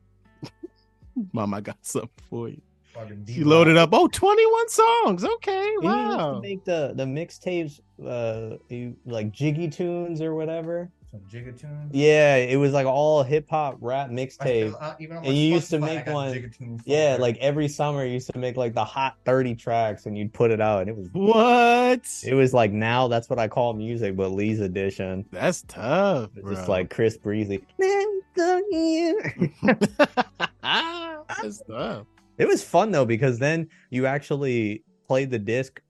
Mom, 1.34 1.54
I 1.54 1.62
got 1.62 1.78
something 1.82 2.10
for 2.30 2.50
you. 2.50 2.62
Fucking 2.94 3.26
She 3.26 3.44
loaded 3.44 3.78
up. 3.78 3.90
Oh, 3.94 4.08
21 4.08 4.70
songs. 4.70 5.24
Okay, 5.24 5.62
He 5.62 5.72
used 5.72 5.82
to 5.82 5.88
wow. 5.88 6.40
make 6.42 6.66
the 6.66 6.92
the 6.96 7.06
mixtapes, 7.06 7.80
uh, 8.06 8.58
you, 8.68 8.98
like 9.06 9.32
Jiggy 9.32 9.70
Tunes 9.70 10.22
or 10.22 10.36
whatever. 10.36 10.92
Some 11.12 11.20
Jigatunes. 11.30 11.90
Yeah, 11.92 12.38
it 12.38 12.56
was 12.56 12.72
like 12.72 12.86
all 12.88 13.22
hip 13.24 13.50
hop 13.50 13.78
rap 13.82 14.10
mixtape. 14.10 14.70
still- 14.70 14.78
uh, 14.80 14.96
even 15.00 15.18
on 15.18 15.26
And 15.26 15.36
you 15.36 15.54
used 15.54 15.70
to 15.72 15.80
make 15.80 16.06
one- 16.08 16.52
Yeah, 16.86 17.18
like 17.20 17.38
every 17.38 17.68
summer 17.68 18.06
you 18.06 18.14
used 18.14 18.32
to 18.32 18.38
make 18.40 18.56
like 18.58 18.74
the 18.74 18.86
hot 18.86 19.18
30 19.26 19.56
tracks 19.56 20.06
and 20.06 20.18
you'd 20.18 20.34
put 20.34 20.52
it 20.52 20.62
out 20.62 20.82
and 20.82 20.90
it 20.90 20.96
was 20.96 21.10
What? 21.12 22.08
it 22.26 22.34
was 22.34 22.54
like 22.54 22.72
now 22.72 23.08
that's 23.10 23.30
what 23.30 23.40
I 23.40 23.48
call 23.48 23.74
music, 23.74 24.16
but 24.16 24.30
Lee's 24.32 24.62
edition. 24.62 25.26
That's 25.32 25.64
tough, 25.68 26.30
It's 26.36 26.48
just 26.50 26.68
like 26.70 26.90
Chris 26.90 27.18
Breezy. 27.18 27.64
That's 31.42 31.62
tough. 31.68 32.06
It 32.38 32.48
was 32.48 32.64
fun 32.64 32.92
though 32.92 33.06
because 33.06 33.40
then 33.40 33.68
you 33.90 34.06
actually 34.06 34.84
played 35.08 35.30
the 35.32 35.40
disc 35.40 35.82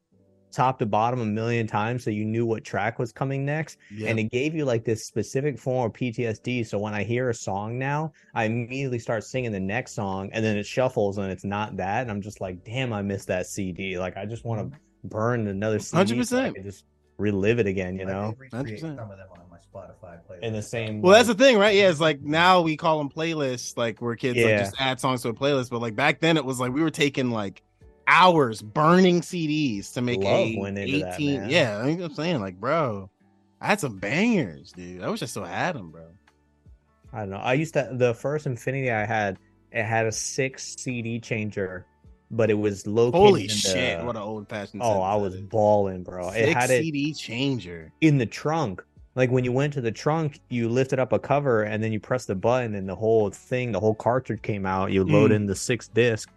top 0.52 0.80
to 0.80 0.86
bottom 0.86 1.22
a 1.22 1.26
million 1.26 1.68
times 1.68 2.04
so 2.04 2.10
you 2.10 2.26
knew 2.26 2.46
what 2.46 2.64
track 2.64 3.00
was 3.00 3.12
coming 3.12 3.46
next 3.46 3.78
Yeah. 3.92 4.10
and 4.10 4.20
it 4.20 4.26
gave 4.26 4.54
you 4.56 4.66
like 4.66 4.84
this 4.84 5.06
specific 5.06 5.58
form 5.58 5.88
of 5.88 5.94
PTSD 5.94 6.66
so 6.66 6.78
when 6.78 6.94
I 6.94 7.04
hear 7.04 7.30
a 7.30 7.34
song 7.34 7.78
now 7.78 8.12
I 8.34 8.46
immediately 8.46 9.00
start 9.00 9.24
singing 9.24 9.52
the 9.52 9.60
next 9.60 9.94
song 9.94 10.30
and 10.34 10.44
then 10.44 10.58
it 10.58 10.66
shuffles 10.66 11.18
and 11.18 11.32
it's 11.32 11.46
not 11.46 11.78
that 11.78 12.02
and 12.02 12.12
I'm 12.12 12.22
just 12.22 12.42
like 12.42 12.64
damn 12.64 12.94
I 12.94 13.02
missed 13.02 13.28
that 13.28 13.48
CD 13.48 13.98
like 13.98 14.18
I 14.18 14.26
just 14.26 14.46
want 14.46 14.60
to 14.60 14.66
mm-hmm. 14.78 15.08
burn 15.08 15.48
another 15.48 15.80
CD 15.80 16.24
so 16.24 16.38
I 16.38 16.50
100%. 16.50 16.56
can 16.56 16.64
just 16.64 16.86
relive 17.22 17.60
it 17.60 17.68
again. 17.68 17.98
You 17.98 18.06
know, 18.06 18.36
they 18.40 18.48
100%. 18.48 18.80
some 18.80 18.90
of 19.12 19.18
them 19.18 19.28
on 19.32 19.40
my 19.50 19.58
Spotify 19.58 20.20
playlist. 20.28 20.42
in 20.42 20.54
the 20.54 20.62
same. 20.62 21.02
Well, 21.02 21.14
that's 21.14 21.28
the 21.28 21.36
thing, 21.36 21.58
right? 21.58 21.76
Yeah, 21.76 21.90
it's 21.90 22.02
like 22.02 22.22
now 22.22 22.62
we 22.62 22.76
call 22.76 22.98
them 22.98 23.10
playlists, 23.10 23.78
like 23.78 24.02
where 24.02 24.16
kids 24.16 24.38
like, 24.38 24.58
just 24.58 24.76
add 24.80 25.00
songs 25.00 25.22
to 25.22 25.30
a 25.30 25.34
playlist. 25.34 25.70
But 25.70 25.80
like 25.80 25.96
back 25.96 26.20
then, 26.20 26.36
it 26.36 26.44
was 26.44 26.60
like 26.60 26.74
we 26.74 26.82
were 26.82 26.90
taking 26.90 27.32
like 27.32 27.62
hours 28.08 28.62
burning 28.62 29.22
CDs 29.22 29.94
to 29.94 30.02
make 30.02 30.20
Love 30.24 30.48
a 30.48 30.58
went 30.58 30.78
into 30.78 31.00
that, 31.00 31.16
18. 31.16 31.42
man. 31.42 31.50
yeah, 31.50 31.78
I 31.78 31.86
mean, 31.86 32.02
I'm 32.02 32.14
saying 32.14 32.40
like, 32.42 32.60
bro, 32.60 33.10
I 33.60 33.68
had 33.68 33.80
some 33.80 33.98
bangers, 34.00 34.72
dude. 34.72 35.04
I 35.04 35.10
wish 35.10 35.22
I 35.22 35.26
still 35.28 35.44
had 35.46 35.76
them, 35.76 35.92
bro. 35.92 36.06
I 37.14 37.20
don't 37.20 37.30
know. 37.32 37.38
I 37.38 37.54
used 37.54 37.74
to 37.74 37.90
the 37.94 38.14
first 38.14 38.46
Infiniti 38.48 38.92
I 38.94 39.06
had. 39.06 39.38
It 39.72 39.84
had 39.84 40.06
a 40.06 40.12
six 40.12 40.76
CD 40.78 41.20
changer, 41.20 41.86
but 42.32 42.50
it 42.50 42.56
was 42.56 42.86
located. 42.88 43.16
Holy 43.22 43.42
in 43.44 43.48
the- 43.48 43.54
shit, 43.54 44.04
what 44.04 44.16
an 44.16 44.22
old 44.22 44.48
fashioned. 44.50 44.82
Oh, 44.84 45.02
I 45.02 45.16
was 45.16 45.36
balling, 45.40 46.04
bro. 46.04 46.30
It 46.30 46.54
had 46.56 46.70
a 46.70 46.82
CD 46.82 47.14
changer. 47.14 47.92
in 48.02 48.18
the 48.18 48.26
trunk. 48.26 48.84
Like 49.16 49.30
when 49.30 49.44
you 49.44 49.52
went 49.52 49.74
to 49.74 49.82
the 49.82 49.92
trunk, 49.92 50.40
you 50.50 50.70
lifted 50.70 50.98
up 50.98 51.12
a 51.12 51.20
cover 51.20 51.64
and 51.64 51.84
then 51.84 51.92
you 51.92 52.00
press 52.00 52.26
the 52.26 52.36
button, 52.36 52.76
and 52.76 52.88
the 52.88 52.96
whole 52.96 53.30
thing, 53.30 53.74
the 53.74 53.80
whole 53.80 53.94
cartridge 53.96 54.42
came 54.42 54.66
out. 54.66 54.92
You 54.94 55.04
load 55.04 55.32
Mm. 55.32 55.36
in 55.36 55.46
the 55.48 55.56
six 55.56 55.90
disc, 55.90 56.30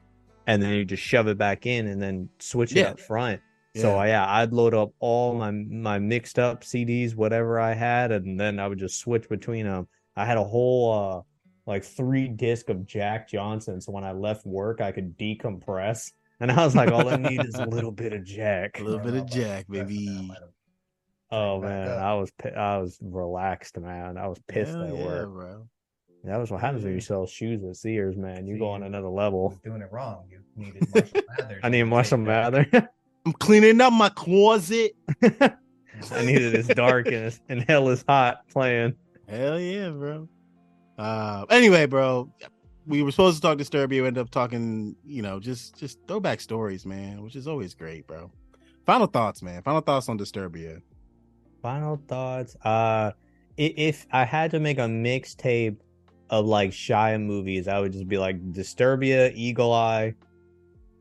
and 0.46 0.62
then 0.62 0.74
you 0.74 0.84
just 0.84 1.02
shove 1.02 1.28
it 1.28 1.38
back 1.38 1.66
in, 1.66 1.86
and 1.86 2.00
then 2.02 2.28
switch 2.38 2.72
it 2.72 2.78
Yeah. 2.78 2.90
up 2.90 3.00
front. 3.00 3.40
So 3.76 4.00
Yeah. 4.04 4.24
I'd 4.28 4.52
load 4.52 4.72
up 4.74 4.92
all 5.00 5.34
my 5.34 5.50
my 5.50 5.98
mixed 5.98 6.38
up 6.38 6.62
CDs, 6.62 7.14
whatever 7.16 7.58
I 7.58 7.74
had, 7.74 8.12
and 8.12 8.38
then 8.38 8.60
I 8.60 8.68
would 8.68 8.78
just 8.78 9.00
switch 9.00 9.28
between 9.28 9.66
them. 9.66 9.88
I 10.16 10.24
had 10.24 10.36
a 10.38 10.44
whole 10.44 10.92
uh 10.92 11.22
like 11.66 11.82
three 11.82 12.28
disc 12.28 12.68
of 12.68 12.84
Jack 12.86 13.28
Johnson, 13.28 13.80
so 13.80 13.90
when 13.90 14.04
I 14.04 14.12
left 14.12 14.44
work, 14.46 14.80
I 14.80 14.92
could 14.92 15.16
decompress. 15.18 16.12
And 16.40 16.52
I 16.52 16.64
was 16.64 16.76
like, 16.76 16.90
all 16.92 17.08
I 17.08 17.16
need 17.16 17.44
is 17.44 17.54
a 17.54 17.64
little 17.66 17.92
bit 17.92 18.12
of 18.12 18.22
Jack. 18.24 18.78
A 18.80 18.84
little 18.84 18.98
bit 19.00 19.14
of 19.14 19.26
Jack, 19.26 19.66
baby. 19.70 20.06
them 20.06 20.26
might 20.28 20.38
have- 20.40 20.50
Oh 21.30 21.60
man. 21.60 21.88
I 21.88 22.14
was 22.14 22.30
I 22.54 22.78
was 22.78 22.96
relaxed, 23.00 23.78
man. 23.80 24.18
I 24.18 24.28
was 24.28 24.38
pissed 24.46 24.72
Hell 24.72 24.82
at 24.84 24.94
yeah, 24.94 25.04
work. 25.04 25.28
bro. 25.32 25.68
That 26.24 26.38
was 26.38 26.50
what 26.50 26.60
happens 26.60 26.84
when 26.84 26.94
you 26.94 27.00
sell 27.00 27.26
shoes 27.26 27.62
at 27.64 27.76
Sears, 27.76 28.16
man. 28.16 28.46
You 28.46 28.58
go 28.58 28.70
on 28.70 28.82
another 28.82 29.08
level. 29.08 29.58
doing 29.62 29.82
it 29.82 29.92
wrong. 29.92 30.24
You 30.30 30.40
needed 30.56 30.88
Marshall 30.94 31.22
Mathers. 31.38 31.60
I 31.62 31.68
need 31.68 31.78
to 31.80 31.84
Marshall 31.84 32.18
take 32.18 32.26
that. 32.26 32.52
Mather. 32.52 32.88
I'm 33.26 33.32
cleaning 33.34 33.80
up 33.80 33.92
my 33.92 34.08
closet. 34.10 34.96
I 35.22 36.24
needed 36.24 36.54
it's 36.54 36.68
dark 36.68 37.06
and, 37.06 37.16
it's, 37.16 37.40
and 37.48 37.62
hell 37.62 37.88
is 37.90 38.04
hot 38.08 38.48
playing. 38.48 38.94
Hell 39.28 39.60
yeah, 39.60 39.90
bro. 39.90 40.28
Uh, 40.98 41.44
anyway, 41.50 41.86
bro, 41.86 42.30
we 42.86 43.02
were 43.02 43.10
supposed 43.10 43.36
to 43.36 43.42
talk 43.42 43.58
to 43.58 43.64
Disturbia. 43.64 43.88
We 43.88 44.06
ended 44.06 44.18
up 44.18 44.30
talking, 44.30 44.96
you 45.04 45.22
know, 45.22 45.40
just 45.40 45.78
just 45.78 45.98
throwback 46.06 46.40
stories, 46.40 46.86
man, 46.86 47.22
which 47.22 47.36
is 47.36 47.46
always 47.46 47.74
great, 47.74 48.06
bro. 48.06 48.30
Final 48.86 49.06
thoughts, 49.06 49.42
man. 49.42 49.62
Final 49.62 49.80
thoughts 49.80 50.08
on 50.08 50.18
Disturbia. 50.18 50.80
Final 51.62 52.00
thoughts. 52.08 52.56
Uh, 52.62 53.12
if 53.56 54.06
I 54.10 54.24
had 54.24 54.50
to 54.50 54.60
make 54.60 54.78
a 54.78 54.82
mixtape 54.82 55.76
of 56.38 56.46
like 56.46 56.70
Shia 56.70 57.22
movies, 57.22 57.68
I 57.68 57.80
would 57.80 57.92
just 57.92 58.08
be 58.08 58.18
like 58.18 58.52
Disturbia, 58.52 59.32
Eagle 59.34 59.72
Eye, 59.72 60.14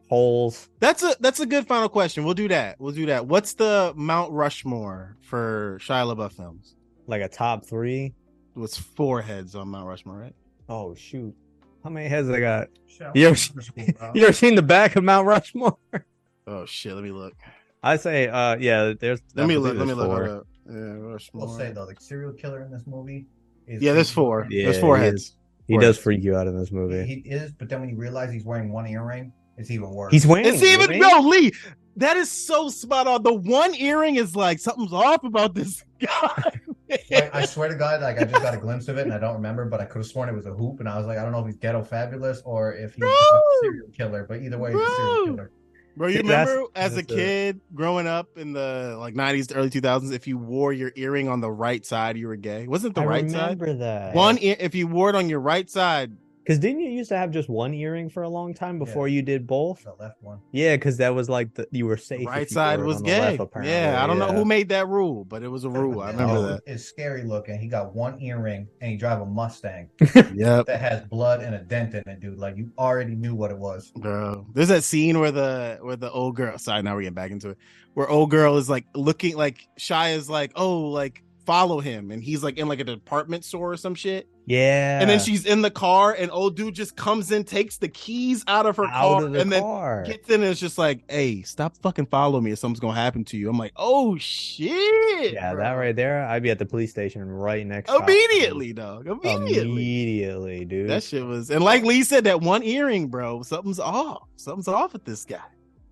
Holes. 0.09 0.69
That's 0.79 1.03
a 1.03 1.15
that's 1.19 1.39
a 1.39 1.45
good 1.45 1.67
final 1.67 1.89
question. 1.89 2.23
We'll 2.23 2.33
do 2.33 2.47
that. 2.49 2.79
We'll 2.79 2.93
do 2.93 3.07
that. 3.07 3.25
What's 3.25 3.53
the 3.53 3.93
Mount 3.95 4.31
Rushmore 4.31 5.17
for 5.21 5.79
Shia 5.81 6.15
LaBeouf 6.15 6.33
films? 6.33 6.75
like 7.07 7.21
a 7.21 7.27
top 7.27 7.65
three. 7.65 8.13
It 8.55 8.59
was 8.59 8.77
four 8.77 9.21
heads 9.21 9.55
on 9.55 9.69
Mount 9.69 9.87
Rushmore, 9.87 10.17
right? 10.17 10.35
Oh 10.69 10.93
shoot, 10.95 11.35
how 11.83 11.89
many 11.89 12.07
heads 12.07 12.29
I 12.29 12.39
got? 12.39 12.67
You 13.15 13.27
ever, 13.27 13.29
I'm 13.29 13.35
school, 13.35 13.85
bro. 13.97 14.11
you 14.15 14.23
ever 14.23 14.33
seen 14.33 14.55
the 14.55 14.61
back 14.61 14.95
of 14.95 15.03
Mount 15.03 15.27
Rushmore? 15.27 15.77
Oh 16.45 16.65
shit, 16.65 16.93
let 16.93 17.05
me 17.05 17.11
look. 17.11 17.33
I 17.81 17.95
say, 17.95 18.27
uh, 18.27 18.57
yeah. 18.57 18.91
There's. 18.99 19.21
Let 19.33 19.47
me 19.47 19.57
look. 19.57 19.77
Let 19.77 19.87
me 19.87 19.93
there's 19.93 19.97
look. 19.97 20.07
four. 20.07 20.27
Up. 20.27 20.47
Yeah, 20.69 20.73
Rushmore. 20.73 21.47
We'll 21.47 21.57
say 21.57 21.71
though, 21.71 21.85
the 21.85 21.95
serial 22.01 22.33
killer 22.33 22.63
in 22.63 22.69
this 22.69 22.83
movie 22.85 23.27
is 23.67 23.81
Yeah, 23.81 23.93
there's 23.93 24.09
four. 24.11 24.47
Yeah, 24.49 24.65
there's 24.65 24.79
four 24.79 24.97
he 24.97 25.03
heads. 25.03 25.21
is. 25.23 25.35
He 25.67 25.77
does 25.77 25.95
heads. 25.95 25.99
freak 25.99 26.23
you 26.23 26.35
out 26.35 26.47
in 26.47 26.57
this 26.57 26.71
movie. 26.71 27.05
He 27.05 27.29
is, 27.29 27.51
but 27.51 27.69
then 27.69 27.79
when 27.79 27.89
you 27.89 27.95
realize 27.95 28.31
he's 28.31 28.43
wearing 28.43 28.71
one 28.71 28.85
earring, 28.87 29.31
it's 29.57 29.71
even 29.71 29.89
worse. 29.91 30.11
He's 30.11 30.25
wearing. 30.27 30.45
It's 30.45 30.61
even 30.63 30.89
really? 30.89 30.99
no 30.99 31.19
Lee. 31.19 31.51
That 31.95 32.17
is 32.17 32.29
so 32.29 32.69
spot 32.69 33.07
on. 33.07 33.21
The 33.23 33.33
one 33.33 33.75
earring 33.75 34.15
is 34.15 34.35
like 34.35 34.59
something's 34.59 34.93
off 34.93 35.23
about 35.23 35.53
this 35.53 35.83
guy. 35.99 36.43
Like, 36.89 37.35
I 37.35 37.45
swear 37.45 37.69
to 37.69 37.75
God, 37.75 38.01
like 38.01 38.19
I 38.19 38.23
just 38.23 38.41
got 38.43 38.53
a 38.53 38.57
glimpse 38.57 38.87
of 38.87 38.97
it 38.97 39.03
and 39.03 39.13
I 39.13 39.19
don't 39.19 39.35
remember, 39.35 39.65
but 39.65 39.79
I 39.79 39.85
could 39.85 39.99
have 39.99 40.07
sworn 40.07 40.29
it 40.29 40.33
was 40.33 40.45
a 40.45 40.53
hoop, 40.53 40.79
and 40.79 40.89
I 40.89 40.97
was 40.97 41.07
like, 41.07 41.17
I 41.17 41.23
don't 41.23 41.31
know 41.31 41.39
if 41.39 41.45
he's 41.45 41.55
ghetto 41.57 41.83
fabulous 41.83 42.41
or 42.45 42.73
if 42.73 42.93
he's 42.95 42.99
Bro! 43.01 43.09
a 43.09 43.41
serial 43.61 43.87
killer, 43.95 44.25
but 44.27 44.41
either 44.41 44.57
way, 44.57 44.73
he's 44.73 44.81
a 44.81 44.95
serial 44.95 45.25
killer. 45.25 45.51
Bro, 45.95 46.07
you 46.09 46.23
That's- 46.23 46.47
remember 46.47 46.69
as 46.75 46.93
a 46.93 46.95
that's 46.97 47.11
it. 47.11 47.15
kid 47.15 47.61
growing 47.75 48.07
up 48.07 48.37
in 48.37 48.53
the 48.53 48.95
like 48.99 49.13
90s 49.13 49.47
to 49.47 49.55
early 49.55 49.69
2000s, 49.69 50.11
if 50.11 50.27
you 50.27 50.37
wore 50.37 50.73
your 50.73 50.91
earring 50.95 51.27
on 51.29 51.39
the 51.39 51.51
right 51.51 51.85
side, 51.85 52.17
you 52.17 52.27
were 52.27 52.35
gay. 52.35 52.65
Wasn't 52.67 52.95
the 52.95 53.01
I 53.01 53.05
right 53.05 53.29
side? 53.29 53.59
remember 53.59 53.73
that. 53.85 54.15
One 54.15 54.37
ear, 54.41 54.55
if 54.59 54.73
you 54.73 54.87
wore 54.87 55.09
it 55.09 55.15
on 55.15 55.29
your 55.29 55.39
right 55.39 55.69
side, 55.69 56.11
Because 56.43 56.59
didn't 56.59 56.81
you 56.81 56.89
used 56.89 57.07
to 57.09 57.17
have 57.17 57.31
just 57.31 57.47
one 57.49 57.73
earring 57.73 58.09
for 58.09 58.23
a 58.23 58.29
long 58.29 58.53
time 58.53 58.77
before 58.77 59.07
you 59.07 59.21
did 59.21 59.47
both? 59.47 59.81
The 59.83 59.93
left 59.97 60.21
one. 60.21 60.39
Yeah, 60.51 60.75
because 60.75 60.97
that 60.97 61.15
was 61.15 61.29
like 61.29 61.53
the 61.53 61.65
you 61.71 61.85
were 61.85 61.95
safe. 61.95 62.19
the 62.19 62.23
if 62.25 62.29
right 62.29 62.49
you 62.49 62.53
side 62.53 62.81
was 62.81 62.97
on 62.97 63.03
the 63.03 63.07
gay. 63.07 63.19
left, 63.21 63.39
apparently. 63.39 63.71
yeah, 63.73 64.03
I 64.03 64.07
don't 64.07 64.19
know 64.19 64.33
who 64.33 64.43
made 64.43 64.67
that 64.69 64.89
rule, 64.89 65.23
but 65.23 65.41
it 65.41 65.47
was 65.47 65.63
a 65.63 65.69
rule. 65.69 66.01
I 66.01 66.11
remember 66.11 66.33
Oh, 66.35 66.41
that. 66.47 66.61
It's 66.67 66.83
scary 66.83 67.23
looking. 67.23 67.57
He 67.59 67.67
got 67.67 67.95
one 67.95 68.19
earring 68.21 68.67
and 68.81 68.91
he 68.91 68.97
drive 68.97 69.21
a 69.21 69.25
Mustang 69.25 69.89
Yep. 70.33 70.65
that 70.65 70.81
has 70.81 71.05
blood 71.05 71.41
and 71.41 71.55
a 71.55 71.59
dent 71.59 71.93
in 71.93 72.03
it, 72.07 72.19
dude. 72.19 72.37
Like 72.37 72.57
you 72.57 72.71
already 72.77 73.15
knew 73.15 73.35
what 73.35 73.49
it 73.49 73.57
was. 73.57 73.91
Bro, 73.95 74.47
there's 74.53 74.67
that 74.67 74.83
scene 74.83 75.19
where 75.19 75.31
the 75.31 75.77
where 75.81 75.95
the 75.95 76.11
old 76.11 76.35
girl. 76.35 76.57
Sorry, 76.57 76.81
now 76.81 76.93
we're 76.95 77.03
getting 77.03 77.13
back 77.13 77.31
into 77.31 77.51
it. 77.51 77.57
Where 77.93 78.09
old 78.09 78.31
girl 78.31 78.57
is 78.57 78.69
like 78.69 78.85
looking 78.95 79.37
like 79.37 79.65
Shia 79.79 80.15
is 80.17 80.29
like, 80.29 80.51
oh, 80.55 80.89
like 80.89 81.23
follow 81.45 81.79
him, 81.79 82.11
and 82.11 82.23
he's 82.23 82.43
like 82.43 82.57
in 82.57 82.67
like 82.67 82.79
a 82.79 82.83
department 82.83 83.45
store 83.45 83.71
or 83.73 83.77
some 83.77 83.95
shit. 83.95 84.27
Yeah, 84.45 84.99
And 84.99 85.09
then 85.09 85.19
she's 85.19 85.45
in 85.45 85.61
the 85.61 85.71
car, 85.71 86.13
and 86.17 86.29
old 86.29 86.57
dude 86.57 86.75
just 86.75 86.97
comes 86.97 87.31
in, 87.31 87.45
takes 87.45 87.77
the 87.77 87.87
keys 87.87 88.43
out 88.45 88.65
of 88.65 88.75
her 88.75 88.83
out 88.85 88.91
car, 89.19 89.25
of 89.25 89.31
the 89.31 89.39
and 89.39 89.49
then 89.49 90.03
gets 90.03 90.27
in 90.29 90.41
and 90.41 90.51
it's 90.51 90.59
just 90.59 90.77
like, 90.77 90.99
hey, 91.09 91.43
stop 91.43 91.77
fucking 91.77 92.07
following 92.07 92.43
me, 92.43 92.51
or 92.51 92.57
something's 92.57 92.81
gonna 92.81 92.93
happen 92.93 93.23
to 93.25 93.37
you. 93.37 93.49
I'm 93.49 93.57
like, 93.57 93.71
oh 93.77 94.17
shit. 94.17 95.33
yeah, 95.33 95.53
bro. 95.53 95.63
that 95.63 95.71
right 95.71 95.95
there, 95.95 96.25
I'd 96.25 96.43
be 96.43 96.51
at 96.51 96.59
the 96.59 96.65
police 96.65 96.91
station 96.91 97.23
right 97.29 97.65
next. 97.65 97.89
to 97.89 97.97
Immediately, 97.97 98.73
dog. 98.73 99.07
Immediately. 99.07 99.71
Immediately, 99.71 100.65
dude. 100.65 100.89
That 100.89 101.03
shit 101.03 101.25
was, 101.25 101.49
and 101.49 101.63
like 101.63 101.83
Lee 101.83 102.03
said, 102.03 102.25
that 102.25 102.41
one 102.41 102.63
earring, 102.63 103.07
bro, 103.07 103.43
something's 103.43 103.79
off. 103.79 104.27
Something's 104.35 104.67
off 104.67 104.91
with 104.93 105.05
this 105.05 105.23
guy. 105.25 105.39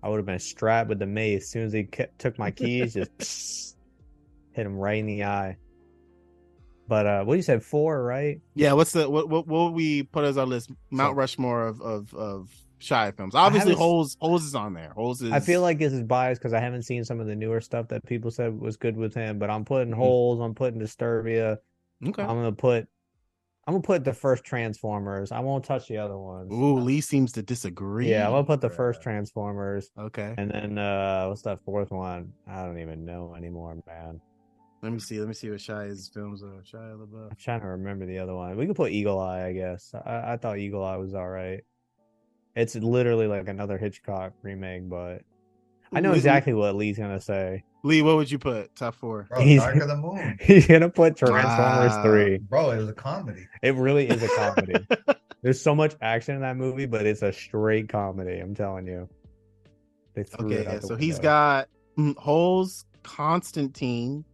I 0.02 0.08
would 0.08 0.16
have 0.16 0.26
been 0.26 0.38
strapped 0.40 0.88
with 0.88 0.98
the 0.98 1.06
mace 1.06 1.44
as 1.44 1.48
soon 1.48 1.62
as 1.64 1.72
he 1.72 1.84
ke- 1.84 2.10
took 2.18 2.38
my 2.38 2.50
keys. 2.50 2.94
just 2.94 3.71
hit 4.52 4.66
him 4.66 4.76
right 4.76 4.98
in 4.98 5.06
the 5.06 5.24
eye. 5.24 5.56
But 6.88 7.06
uh, 7.06 7.24
what 7.24 7.34
you 7.36 7.42
said 7.42 7.62
four, 7.62 8.02
right? 8.02 8.40
Yeah, 8.54 8.72
what's 8.74 8.92
the 8.92 9.08
what 9.08 9.28
what, 9.28 9.46
what 9.46 9.72
we 9.72 10.02
put 10.02 10.24
as 10.24 10.36
our 10.36 10.46
list? 10.46 10.70
Mount 10.90 11.16
Rushmore 11.16 11.66
of 11.68 11.80
of 11.80 12.12
of 12.14 12.50
Shia 12.80 13.16
films. 13.16 13.34
Obviously, 13.34 13.74
Holes 13.74 14.16
Holes 14.20 14.44
is 14.44 14.54
on 14.54 14.74
there. 14.74 14.90
Holes 14.90 15.22
is. 15.22 15.32
I 15.32 15.40
feel 15.40 15.62
like 15.62 15.78
this 15.78 15.92
is 15.92 16.02
biased 16.02 16.40
because 16.40 16.52
I 16.52 16.60
haven't 16.60 16.82
seen 16.82 17.04
some 17.04 17.20
of 17.20 17.26
the 17.28 17.36
newer 17.36 17.60
stuff 17.60 17.88
that 17.88 18.04
people 18.04 18.30
said 18.30 18.58
was 18.58 18.76
good 18.76 18.96
with 18.96 19.14
him. 19.14 19.38
But 19.38 19.48
I'm 19.48 19.64
putting 19.64 19.92
Mhm. 19.94 19.96
holes. 19.98 20.40
I'm 20.40 20.54
putting 20.54 20.80
Disturbia. 20.80 21.58
okay. 22.06 22.22
I'm 22.22 22.28
gonna 22.28 22.52
put. 22.52 22.88
I'm 23.68 23.74
gonna 23.74 23.82
put 23.82 24.02
the 24.02 24.12
first 24.12 24.42
Transformers. 24.42 25.30
I 25.30 25.38
won't 25.38 25.64
touch 25.64 25.86
the 25.86 25.98
other 25.98 26.18
ones. 26.18 26.52
Ooh, 26.52 26.80
Lee 26.80 27.00
seems 27.00 27.30
to 27.32 27.42
disagree. 27.42 28.10
yeah, 28.10 28.26
I'm 28.26 28.32
gonna 28.32 28.44
put 28.44 28.60
the 28.60 28.68
first 28.68 29.00
Transformers, 29.02 29.88
Okay, 29.96 30.34
and 30.36 30.50
then 30.50 30.78
uh 30.78 31.26
what's 31.28 31.42
that 31.42 31.60
fourth 31.64 31.92
one? 31.92 32.32
I 32.48 32.64
don't 32.66 32.80
even 32.80 33.04
know 33.04 33.36
anymore, 33.36 33.78
man. 33.86 34.20
Let 34.82 34.92
me 34.92 34.98
see. 34.98 35.18
Let 35.18 35.28
me 35.28 35.34
see 35.34 35.48
what 35.50 35.60
Shia's 35.60 36.10
films 36.12 36.42
are. 36.42 36.62
Shia 36.62 36.98
LaBeouf. 36.98 37.30
I'm 37.30 37.36
trying 37.36 37.60
to 37.60 37.68
remember 37.68 38.04
the 38.06 38.18
other 38.18 38.34
one. 38.34 38.56
We 38.56 38.66
could 38.66 38.76
put 38.76 38.90
Eagle 38.92 39.18
Eye, 39.20 39.46
I 39.46 39.52
guess. 39.52 39.94
I, 39.94 40.32
I 40.32 40.36
thought 40.36 40.58
Eagle 40.58 40.84
Eye 40.84 40.96
was 40.96 41.14
all 41.14 41.28
right. 41.28 41.62
It's 42.56 42.74
literally 42.74 43.26
like 43.28 43.48
another 43.48 43.78
Hitchcock 43.78 44.32
remake, 44.42 44.88
but 44.88 45.22
I 45.92 46.00
know 46.00 46.10
Lee- 46.10 46.16
exactly 46.16 46.52
what 46.52 46.74
Lee's 46.74 46.98
gonna 46.98 47.20
say. 47.20 47.64
Lee, 47.84 48.02
what 48.02 48.16
would 48.16 48.30
you 48.30 48.38
put 48.38 48.74
top 48.76 48.94
four? 48.94 49.26
Bro, 49.28 49.40
He's- 49.40 49.62
Dark 49.62 49.76
of 49.76 49.88
the 49.88 49.96
Moon. 49.96 50.36
He's 50.40 50.66
gonna 50.66 50.90
put 50.90 51.16
Transformers 51.16 51.92
Wow. 51.92 52.02
three. 52.02 52.38
Bro, 52.38 52.70
it 52.72 52.78
was 52.78 52.88
a 52.88 52.92
comedy. 52.92 53.46
It 53.62 53.74
really 53.76 54.08
is 54.08 54.22
a 54.22 54.28
comedy. 54.28 54.86
There's 55.42 55.60
so 55.60 55.74
much 55.74 55.94
action 56.00 56.34
in 56.36 56.42
that 56.42 56.56
movie, 56.56 56.86
but 56.86 57.06
it's 57.06 57.22
a 57.22 57.32
straight 57.32 57.88
comedy. 57.88 58.38
I'm 58.38 58.54
telling 58.54 58.86
you. 58.86 59.08
They 60.14 60.22
threw 60.24 60.46
Okay, 60.46 60.56
it 60.56 60.66
out 60.66 60.72
yeah, 60.74 60.78
the 60.80 60.86
so 60.88 60.96
he's 60.96 61.14
window. 61.14 61.22
got 61.22 61.68
mm, 61.98 62.16
Holes, 62.16 62.84
Constantine, 63.02 64.24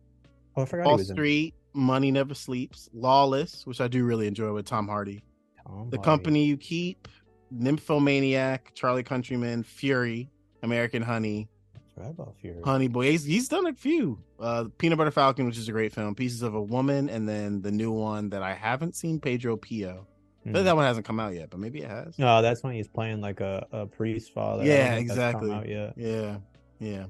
Oh, 0.59 0.63
I 0.63 0.65
forgot 0.67 0.87
Wall 0.87 0.97
was 0.97 1.09
in 1.11 1.17
Street, 1.17 1.55
Money 1.73 2.11
Never 2.11 2.35
Sleeps, 2.35 2.89
Lawless, 2.93 3.67
which 3.67 3.81
I 3.81 3.89
do 3.89 4.05
really 4.05 4.27
enjoy 4.27 4.53
with 4.53 4.67
Tom 4.67 4.89
Hardy. 4.89 5.23
Tom 5.67 5.91
The 5.91 5.97
Hardy. 5.97 6.05
Company 6.05 6.45
You 6.45 6.57
Keep, 6.57 7.09
Nymphomaniac, 7.51 8.73
Charlie 8.75 9.03
Countryman, 9.03 9.63
Fury, 9.63 10.31
American 10.63 11.03
Honey, 11.03 11.49
about 11.97 12.35
Fury. 12.41 12.61
Honey 12.65 12.89
Boy. 12.89 13.11
He's, 13.11 13.25
he's 13.25 13.49
done 13.49 13.67
a 13.67 13.73
few. 13.75 14.19
Uh, 14.39 14.67
Peanut 14.79 14.99
Butter 14.99 15.11
Falcon, 15.11 15.47
which 15.47 15.59
is 15.59 15.69
a 15.69 15.73
great 15.73 15.93
film. 15.93 16.15
Pieces 16.15 16.43
of 16.43 16.55
a 16.55 16.63
Woman, 16.63 17.09
and 17.09 17.29
then 17.29 17.61
the 17.63 17.73
new 17.73 17.91
one 17.91 18.31
that 18.31 18.43
I 18.43 18.55
haven't 18.55 18.95
seen, 18.97 19.21
Padre 19.21 19.57
Pio. 19.57 20.07
I 20.47 20.51
Hmm. 20.51 20.65
that 20.65 20.77
one 20.77 20.85
hasn't 20.85 21.05
come 21.05 21.19
out 21.21 21.35
yet, 21.35 21.51
but 21.51 21.59
maybe 21.61 21.81
it 21.83 21.91
has. 21.91 22.19
No, 22.19 22.41
that's 22.41 22.63
when 22.63 22.73
he's 22.73 22.89
playing 22.89 23.21
like 23.21 23.41
a, 23.41 23.67
a 23.73 23.87
priest 23.87 24.33
father. 24.33 24.65
Yeah, 24.65 24.95
think 24.95 25.09
that's 25.09 25.35
come 25.37 25.51
exactly. 25.51 25.73
yet. 25.75 25.95
Yeah, 25.97 26.37
yeah. 26.79 27.07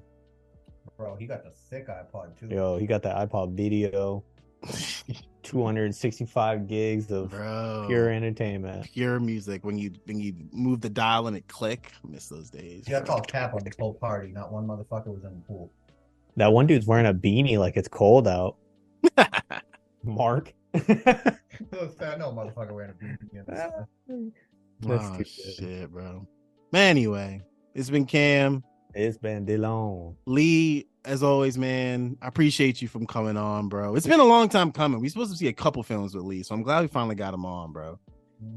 Bro, 0.96 1.16
he 1.16 1.26
got 1.26 1.44
the 1.44 1.50
thick 1.50 1.88
iPod 1.88 2.38
too. 2.38 2.48
Yo, 2.48 2.78
he 2.78 2.86
got 2.86 3.02
the 3.02 3.10
iPod 3.10 3.54
video, 3.54 4.24
265 5.42 6.66
gigs 6.66 7.10
of 7.10 7.30
Bro. 7.30 7.86
pure 7.88 8.10
entertainment. 8.10 8.86
pure 8.92 9.20
music 9.20 9.64
when 9.64 9.78
you 9.78 9.92
when 10.04 10.20
you 10.20 10.34
move 10.52 10.80
the 10.80 10.90
dial 10.90 11.26
and 11.26 11.36
it 11.36 11.46
click. 11.48 11.92
I 12.04 12.08
miss 12.08 12.28
those 12.28 12.50
days. 12.50 12.84
You 12.86 12.92
got 12.92 13.00
to 13.00 13.06
call 13.06 13.20
cap 13.20 13.54
on 13.54 13.64
the 13.64 13.72
whole 13.78 13.94
party. 13.94 14.32
Not 14.32 14.52
one 14.52 14.66
motherfucker 14.66 15.06
was 15.08 15.24
in 15.24 15.34
the 15.34 15.44
pool. 15.46 15.72
That 16.36 16.52
one 16.52 16.66
dude's 16.66 16.86
wearing 16.86 17.06
a 17.06 17.14
beanie 17.14 17.58
like 17.58 17.76
it's 17.76 17.88
cold 17.88 18.28
out. 18.28 18.56
Mark. 20.04 20.52
I 20.74 20.80
know, 22.16 22.32
motherfucker 22.32 22.72
wearing 22.72 22.90
a 22.90 23.04
beanie. 23.04 23.44
That's 24.80 25.04
oh 25.06 25.16
too 25.16 25.24
shit, 25.24 25.90
bro. 25.90 26.26
Anyway, 26.72 27.42
it's 27.74 27.90
been 27.90 28.04
Cam. 28.06 28.62
It's 28.98 29.16
been 29.16 29.46
DeLong. 29.46 30.16
Lee, 30.26 30.88
as 31.04 31.22
always, 31.22 31.56
man, 31.56 32.18
I 32.20 32.26
appreciate 32.26 32.82
you 32.82 32.88
from 32.88 33.06
coming 33.06 33.36
on, 33.36 33.68
bro. 33.68 33.94
It's 33.94 34.08
been 34.08 34.18
a 34.18 34.24
long 34.24 34.48
time 34.48 34.72
coming. 34.72 35.00
We 35.00 35.08
supposed 35.08 35.30
to 35.30 35.36
see 35.36 35.46
a 35.46 35.52
couple 35.52 35.84
films 35.84 36.16
with 36.16 36.24
Lee, 36.24 36.42
so 36.42 36.52
I'm 36.52 36.64
glad 36.64 36.80
we 36.80 36.88
finally 36.88 37.14
got 37.14 37.32
him 37.32 37.46
on, 37.46 37.72
bro. 37.72 38.00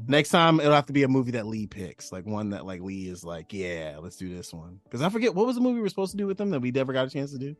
Next 0.08 0.30
time 0.30 0.58
it'll 0.58 0.72
have 0.72 0.86
to 0.86 0.92
be 0.92 1.04
a 1.04 1.08
movie 1.08 1.30
that 1.30 1.46
Lee 1.46 1.68
picks, 1.68 2.10
like 2.10 2.26
one 2.26 2.50
that 2.50 2.66
like 2.66 2.80
Lee 2.80 3.06
is 3.06 3.22
like, 3.22 3.52
yeah, 3.52 3.98
let's 4.00 4.16
do 4.16 4.34
this 4.34 4.52
one. 4.52 4.80
Because 4.82 5.00
I 5.00 5.10
forget 5.10 5.32
what 5.32 5.46
was 5.46 5.54
the 5.54 5.62
movie 5.62 5.76
we 5.76 5.82
were 5.82 5.88
supposed 5.88 6.10
to 6.10 6.16
do 6.16 6.26
with 6.26 6.40
him 6.40 6.50
that 6.50 6.58
we 6.58 6.72
never 6.72 6.92
got 6.92 7.06
a 7.06 7.10
chance 7.10 7.30
to 7.30 7.38
do. 7.38 7.54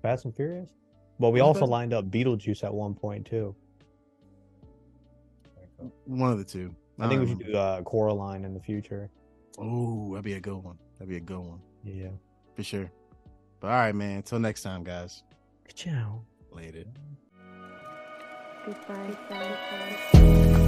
Fast 0.00 0.24
and 0.24 0.32
Furious. 0.36 0.70
Well, 1.18 1.32
we 1.32 1.40
also 1.40 1.66
lined 1.66 1.92
up 1.92 2.08
Beetlejuice 2.08 2.62
at 2.62 2.72
one 2.72 2.94
point 2.94 3.26
too. 3.26 3.52
One 6.04 6.30
of 6.30 6.38
the 6.38 6.44
two. 6.44 6.72
I 7.00 7.08
think 7.08 7.20
we 7.20 7.26
should 7.30 7.44
do 7.46 7.56
uh, 7.56 7.82
Coraline 7.82 8.44
in 8.44 8.54
the 8.54 8.60
future. 8.60 9.10
Oh, 9.58 10.10
that'd 10.10 10.24
be 10.24 10.34
a 10.34 10.40
good 10.40 10.58
one. 10.58 10.78
That'd 10.98 11.08
be 11.08 11.16
a 11.16 11.20
good 11.20 11.40
one 11.40 11.60
Yeah. 11.82 12.10
For 12.58 12.64
sure. 12.64 12.90
But 13.60 13.68
all 13.68 13.74
right, 13.74 13.94
man. 13.94 14.16
Until 14.16 14.40
next 14.40 14.64
time, 14.64 14.82
guys. 14.82 15.22
Ciao. 15.74 16.22
Later. 16.50 16.82
Goodbye. 18.66 19.16
Goodbye. 19.28 20.64